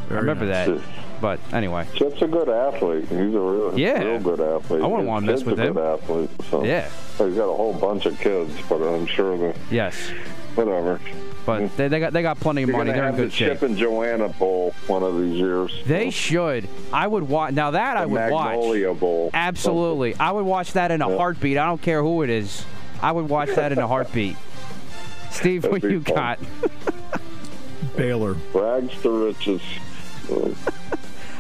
I 0.10 0.14
remember 0.14 0.46
nice. 0.46 0.68
that. 0.68 0.82
But 1.22 1.40
anyway, 1.54 1.88
Chip's 1.96 2.22
a 2.22 2.28
good 2.28 2.50
athlete. 2.50 3.04
He's 3.08 3.12
a 3.34 3.40
real, 3.40 3.80
Yeah. 3.80 4.00
real 4.04 4.20
good 4.20 4.40
athlete. 4.42 4.82
I 4.84 4.88
wouldn't 4.88 5.08
wanna 5.08 5.26
mess 5.28 5.44
with 5.44 5.60
a 5.60 5.64
him. 5.68 5.74
Good 5.74 5.94
athlete. 5.94 6.30
So. 6.50 6.64
yeah, 6.64 6.90
He's 7.18 7.36
got 7.36 7.46
a 7.50 7.56
whole 7.56 7.74
bunch 7.74 8.06
of 8.06 8.20
kids, 8.20 8.54
but 8.68 8.82
I'm 8.82 9.06
sure 9.06 9.38
that 9.38 9.56
yes. 9.70 9.96
whatever. 10.56 11.00
But 11.46 11.76
they, 11.78 11.88
they 11.88 12.00
got 12.00 12.14
they 12.14 12.22
got 12.22 12.40
plenty 12.40 12.62
of 12.64 12.70
You're 12.70 12.78
money. 12.78 12.92
They're 12.92 13.08
in 13.10 13.16
good 13.16 13.30
the 13.30 13.36
shape. 13.36 13.54
Chip 13.54 13.62
and 13.64 13.78
Joanna 13.78 14.30
Bowl 14.30 14.74
one 14.88 15.02
of 15.04 15.20
these 15.20 15.36
years. 15.38 15.72
They 15.88 16.10
should. 16.12 16.68
I 16.94 17.08
would 17.08 17.28
watch. 17.28 17.54
Now 17.54 17.72
that 17.72 17.98
I 17.98 18.02
The 18.04 18.10
would 18.10 18.32
watch. 18.32 18.46
Magnolia 18.56 18.94
Bowl. 18.94 19.30
Absolutely, 19.34 20.16
I 20.16 20.32
would 20.32 20.46
watch 20.46 20.74
that 20.74 20.92
in 20.92 21.02
a 21.02 21.10
Yeah. 21.10 21.18
heartbeat. 21.18 21.58
I 21.58 21.66
don't 21.66 21.82
care 21.82 22.02
who 22.04 22.22
it 22.24 22.30
is. 22.30 22.64
I 23.02 23.12
would 23.12 23.30
watch 23.30 23.50
that 23.56 23.72
in 23.72 23.80
a 23.80 23.88
heartbeat. 23.88 24.38
Steve, 25.32 25.64
what 25.64 25.82
That'd 25.82 26.04
be 26.04 26.10
you 26.10 26.16
fun. 26.16 26.16
got? 26.16 26.40
Baylor. 27.96 28.36
Rags 28.54 29.02
to 29.02 29.26
riches. 29.26 29.62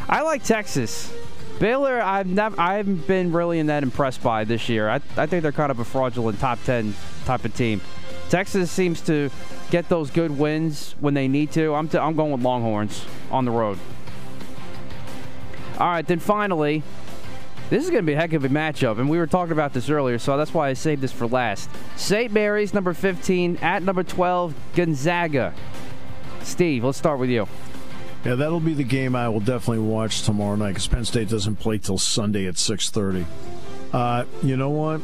I 0.10 0.22
like 0.22 0.44
Texas. 0.44 1.14
Baylor, 1.60 2.02
I've 2.02 2.26
never, 2.28 2.60
I 2.60 2.76
haven't 2.76 3.06
been 3.08 3.32
really 3.32 3.62
that 3.62 3.84
impressed 3.84 4.24
by 4.24 4.44
this 4.44 4.68
year. 4.68 4.90
I, 4.90 4.96
I 5.16 5.28
think 5.28 5.44
they're 5.44 5.52
kind 5.52 5.72
of 5.72 5.80
a 5.80 5.86
fraudulent 5.86 6.40
top 6.40 6.60
ten 6.64 6.96
type 7.26 7.46
of 7.46 7.56
team. 7.56 7.82
Texas 8.30 8.72
seems 8.72 9.02
to 9.02 9.30
get 9.70 9.88
those 9.90 10.10
good 10.10 10.38
wins 10.38 10.96
when 11.00 11.14
they 11.14 11.28
need 11.28 11.52
to. 11.52 11.76
I'm, 11.76 11.88
t- 11.88 11.98
I'm 11.98 12.16
going 12.16 12.32
with 12.32 12.42
Longhorns 12.42 13.06
on 13.30 13.46
the 13.46 13.52
road. 13.52 13.78
All 15.78 15.88
right, 15.88 16.06
then 16.06 16.20
finally, 16.20 16.82
this 17.72 17.86
is 17.86 17.90
going 17.90 18.04
to 18.04 18.06
be 18.06 18.12
a 18.12 18.18
heck 18.18 18.34
of 18.34 18.44
a 18.44 18.50
matchup, 18.50 19.00
and 19.00 19.10
we 19.10 19.18
were 19.18 19.26
talking 19.26 19.54
about 19.54 19.72
this 19.72 19.90
earlier, 19.90 20.20
so 20.20 20.36
that's 20.36 20.54
why 20.54 20.68
I 20.68 20.74
saved 20.74 21.02
this 21.02 21.14
for 21.14 21.26
last. 21.26 21.70
St. 21.96 22.30
Mary's, 22.30 22.74
number 22.74 22.94
15, 22.94 23.60
at 23.62 23.82
number 23.82 24.04
12, 24.04 24.54
Gonzaga. 24.76 25.54
Steve, 26.42 26.84
let's 26.84 26.98
start 26.98 27.18
with 27.18 27.30
you. 27.30 27.48
Yeah, 28.26 28.36
that'll 28.36 28.60
be 28.60 28.74
the 28.74 28.84
game 28.84 29.16
I 29.16 29.30
will 29.30 29.40
definitely 29.40 29.86
watch 29.86 30.24
tomorrow 30.24 30.58
night 30.58 30.72
because 30.72 30.88
Penn 30.88 31.06
State 31.06 31.30
doesn't 31.30 31.56
play 31.56 31.78
till 31.78 31.98
Sunday 31.98 32.46
at 32.46 32.56
6:30. 32.56 33.26
Uh, 33.94 34.26
you 34.44 34.58
know 34.58 34.70
what? 34.70 35.00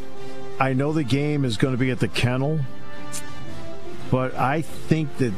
I 0.59 0.73
know 0.73 0.91
the 0.91 1.05
game 1.05 1.45
is 1.45 1.55
going 1.55 1.73
to 1.73 1.79
be 1.79 1.89
at 1.89 1.99
the 1.99 2.09
Kennel, 2.09 2.59
but 4.11 4.35
I 4.35 4.61
think 4.61 5.17
that 5.19 5.33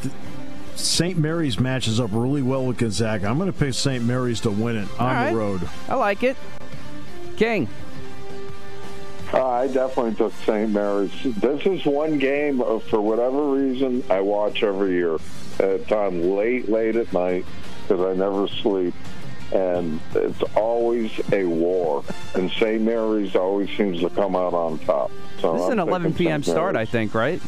St. 0.76 1.18
Mary's 1.18 1.60
matches 1.60 2.00
up 2.00 2.10
really 2.12 2.42
well 2.42 2.66
with 2.66 2.80
Gonzaga. 2.80 3.28
I'm 3.28 3.38
going 3.38 3.52
to 3.52 3.58
pick 3.58 3.76
St. 3.76 4.04
Mary's 4.04 4.42
to 4.42 4.50
win 4.50 4.78
it 4.78 4.90
on 5.00 5.16
right. 5.16 5.30
the 5.30 5.38
road. 5.38 5.70
I 5.88 5.94
like 5.94 6.24
it. 6.24 6.36
King. 7.40 7.70
Uh, 9.34 9.46
I 9.48 9.68
definitely 9.68 10.16
took 10.16 10.34
St. 10.46 10.70
Mary's. 10.72 11.12
This 11.24 11.66
is 11.66 11.86
one 11.86 12.18
game, 12.18 12.62
uh, 12.62 12.80
for 12.80 13.00
whatever 13.00 13.44
reason, 13.46 14.04
I 14.10 14.20
watch 14.20 14.62
every 14.62 14.92
year. 14.92 15.18
It's 15.60 15.88
time 15.88 16.36
late, 16.36 16.68
late 16.68 16.98
at 16.98 17.14
night 17.14 17.46
because 17.88 18.02
I 18.02 18.14
never 18.20 18.50
sleep. 18.50 18.94
And 19.54 20.02
it's 20.16 20.42
always 20.56 21.12
a 21.32 21.46
war. 21.46 22.04
And 22.36 22.52
St. 22.52 22.82
Mary's 22.82 23.36
always 23.38 23.70
seems 23.78 24.02
to 24.02 24.10
come 24.10 24.36
out 24.36 24.54
on 24.54 24.78
top. 24.80 25.10
So 25.40 25.54
This 25.54 25.62
is 25.62 25.68
I'm 25.68 25.80
an 25.80 25.88
11 25.88 26.16
p.m. 26.16 26.44
Start, 26.44 26.76
I 26.76 26.84
think, 26.84 27.16
right? 27.16 27.42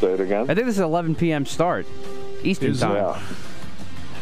Say 0.00 0.14
it 0.14 0.20
again? 0.20 0.44
I 0.50 0.54
think 0.54 0.66
this 0.66 0.76
is 0.76 0.78
an 0.78 0.84
11 0.84 1.14
p.m. 1.16 1.44
start, 1.44 1.86
Eastern 2.42 2.70
Is 2.70 2.80
time. 2.80 2.94
Yeah. 2.96 3.22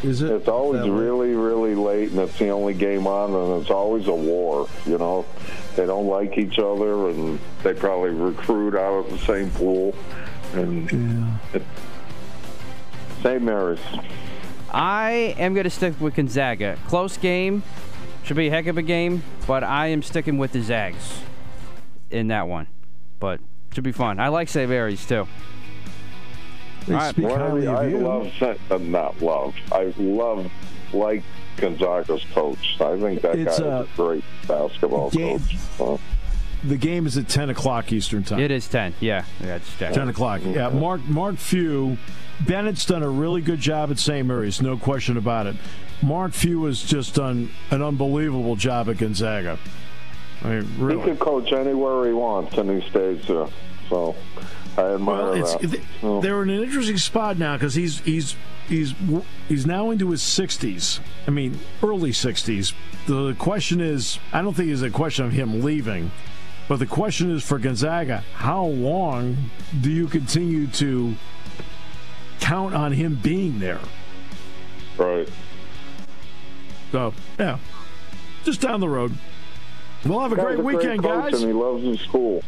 Is 0.03 0.23
it? 0.23 0.31
It's 0.31 0.49
always 0.49 0.89
really, 0.89 1.35
really 1.35 1.75
late, 1.75 2.11
and 2.11 2.21
it's 2.21 2.39
the 2.39 2.51
only 2.51 2.75
game 2.75 3.07
on, 3.07 3.35
and 3.35 3.61
it's 3.61 3.71
always 3.71 4.07
a 4.07 4.15
war. 4.15 4.69
You 4.87 4.99
know, 4.99 5.25
they 5.75 5.87
don't 5.87 6.07
like 6.07 6.39
each 6.39 6.59
other, 6.59 7.09
and 7.09 7.41
they 7.63 7.75
probably 7.75 8.11
recruit 8.11 8.77
out 8.77 9.07
of 9.07 9.11
the 9.11 9.19
same 9.19 9.51
pool. 9.51 9.95
And 10.55 11.41
it, 11.53 11.63
St. 13.23 13.43
Mary's. 13.43 13.81
I 14.71 15.35
am 15.39 15.55
going 15.55 15.65
to 15.65 15.71
stick 15.71 16.01
with 16.01 16.15
Gonzaga. 16.15 16.79
Close 16.87 17.17
game. 17.17 17.63
Should 18.23 18.37
be 18.37 18.49
a 18.49 18.51
heck 18.51 18.67
of 18.67 18.77
a 18.77 18.83
game, 18.83 19.23
but 19.47 19.65
I 19.65 19.89
am 19.89 20.03
sticking 20.03 20.39
with 20.39 20.53
the 20.53 20.61
Zags 20.61 21.21
in 22.11 22.29
that 22.29 22.47
one. 22.47 22.67
But 23.19 23.41
should 23.73 23.85
be 23.85 23.93
fun. 23.93 24.21
I 24.21 24.29
like 24.29 24.49
St. 24.49 24.69
Mary's, 24.69 25.05
too. 25.07 25.27
They 26.89 26.95
All 26.95 27.01
right. 27.01 27.11
speak 27.15 27.25
One 27.27 27.41
of 27.43 27.49
highly 27.49 27.67
of 27.67 27.75
I 27.77 27.87
you. 27.89 27.99
love, 27.99 28.33
St- 28.39 28.59
uh, 28.71 28.79
not 28.79 29.21
love. 29.21 29.55
I 29.71 29.93
love 29.99 30.51
like 30.93 31.23
Gonzaga's 31.59 32.25
coach. 32.33 32.77
I 32.81 32.99
think 32.99 33.21
that 33.23 33.39
It's, 33.39 33.59
guy 33.61 33.67
uh, 33.67 33.83
is 33.83 33.89
a 33.93 33.97
great 33.97 34.25
basketball 34.47 35.11
Gabe- 35.11 35.39
coach. 35.41 35.57
Uh, 35.81 35.97
the 36.65 36.77
game 36.77 37.07
is 37.07 37.17
at 37.19 37.29
10 37.29 37.51
o'clock 37.51 37.93
Eastern 37.93 38.25
time. 38.25 38.41
It 38.41 38.51
is 38.51 38.67
10. 38.69 38.95
Yeah. 39.01 39.25
Yeah, 39.41 39.57
it's 39.57 39.77
10. 39.79 39.93
10 39.93 40.09
o'clock. 40.09 40.41
Yeah, 40.45 40.71
Mark 40.71 41.03
Mark 41.07 41.37
Few. 41.37 41.99
Bennett's 42.47 42.87
done 42.87 43.03
a 43.03 43.09
really 43.09 43.41
good 43.43 43.59
job 43.61 43.91
at 43.91 43.99
St. 43.99 44.25
Mary's, 44.27 44.63
no 44.63 44.77
question 44.77 45.17
about 45.17 45.47
it. 45.47 45.57
Mark 46.03 46.33
Few 46.33 46.65
has 46.65 46.81
just 46.83 47.15
done 47.17 47.51
an 47.73 47.83
unbelievable 47.83 48.55
job 48.57 48.89
at 48.89 48.97
Gonzaga. 48.99 49.59
I 50.45 50.49
mean, 50.49 50.65
He 50.65 50.83
really. 50.83 51.03
could 51.03 51.19
coach 51.19 51.53
anywhere 51.53 52.07
he 52.07 52.13
wants, 52.13 52.57
and 52.57 52.71
he 52.81 52.89
stays 52.89 53.27
there. 53.27 53.49
So 53.89 54.15
I 54.77 54.95
admire 54.95 55.17
Well, 55.23 55.33
it's, 55.35 55.55
that. 55.57 55.71
th- 55.71 55.83
So- 56.01 56.21
they're 56.21 56.43
in 56.43 56.51
an 56.51 56.63
interesting 56.63 56.99
spot 56.99 57.39
now 57.39 57.55
because 57.57 57.75
he's 57.75 58.01
he's 58.01 58.37
he's 58.69 58.95
he's 59.49 59.67
now 59.67 59.91
into 59.91 60.11
his 60.11 60.21
60s. 60.21 61.01
I 61.27 61.31
mean, 61.31 61.59
early 61.83 62.11
60s. 62.13 62.73
The 63.07 63.35
question 63.39 63.81
is, 63.81 64.19
I 64.33 64.43
don't 64.43 64.55
think 64.55 64.69
it's 64.71 64.83
a 64.83 64.91
question 64.91 65.25
of 65.27 65.33
him 65.33 65.63
leaving, 65.63 66.11
but 66.69 66.79
the 66.79 66.87
question 66.87 67.31
is 67.35 67.43
for 67.43 67.59
Gonzaga: 67.59 68.23
How 68.35 68.65
long 68.67 69.37
do 69.81 69.91
you 69.91 70.07
continue 70.07 70.67
to 70.69 71.15
count 72.41 72.75
on 72.75 72.93
him 72.93 73.19
being 73.23 73.59
there? 73.59 73.81
right. 74.97 75.29
So 76.93 77.13
yeah, 77.39 77.59
just 78.45 78.61
down 78.61 78.81
the 78.81 78.89
road. 78.89 79.13
We'll 80.05 80.21
have 80.21 80.33
a 80.33 80.37
Guy's 80.37 80.45
great 80.47 80.59
a 80.59 80.63
weekend, 80.63 81.03
great 81.03 81.13
guys. 81.33 81.43
And 81.43 81.51
he 81.51 81.53
loves 81.53 81.83
his 81.83 82.01
school. 82.01 82.43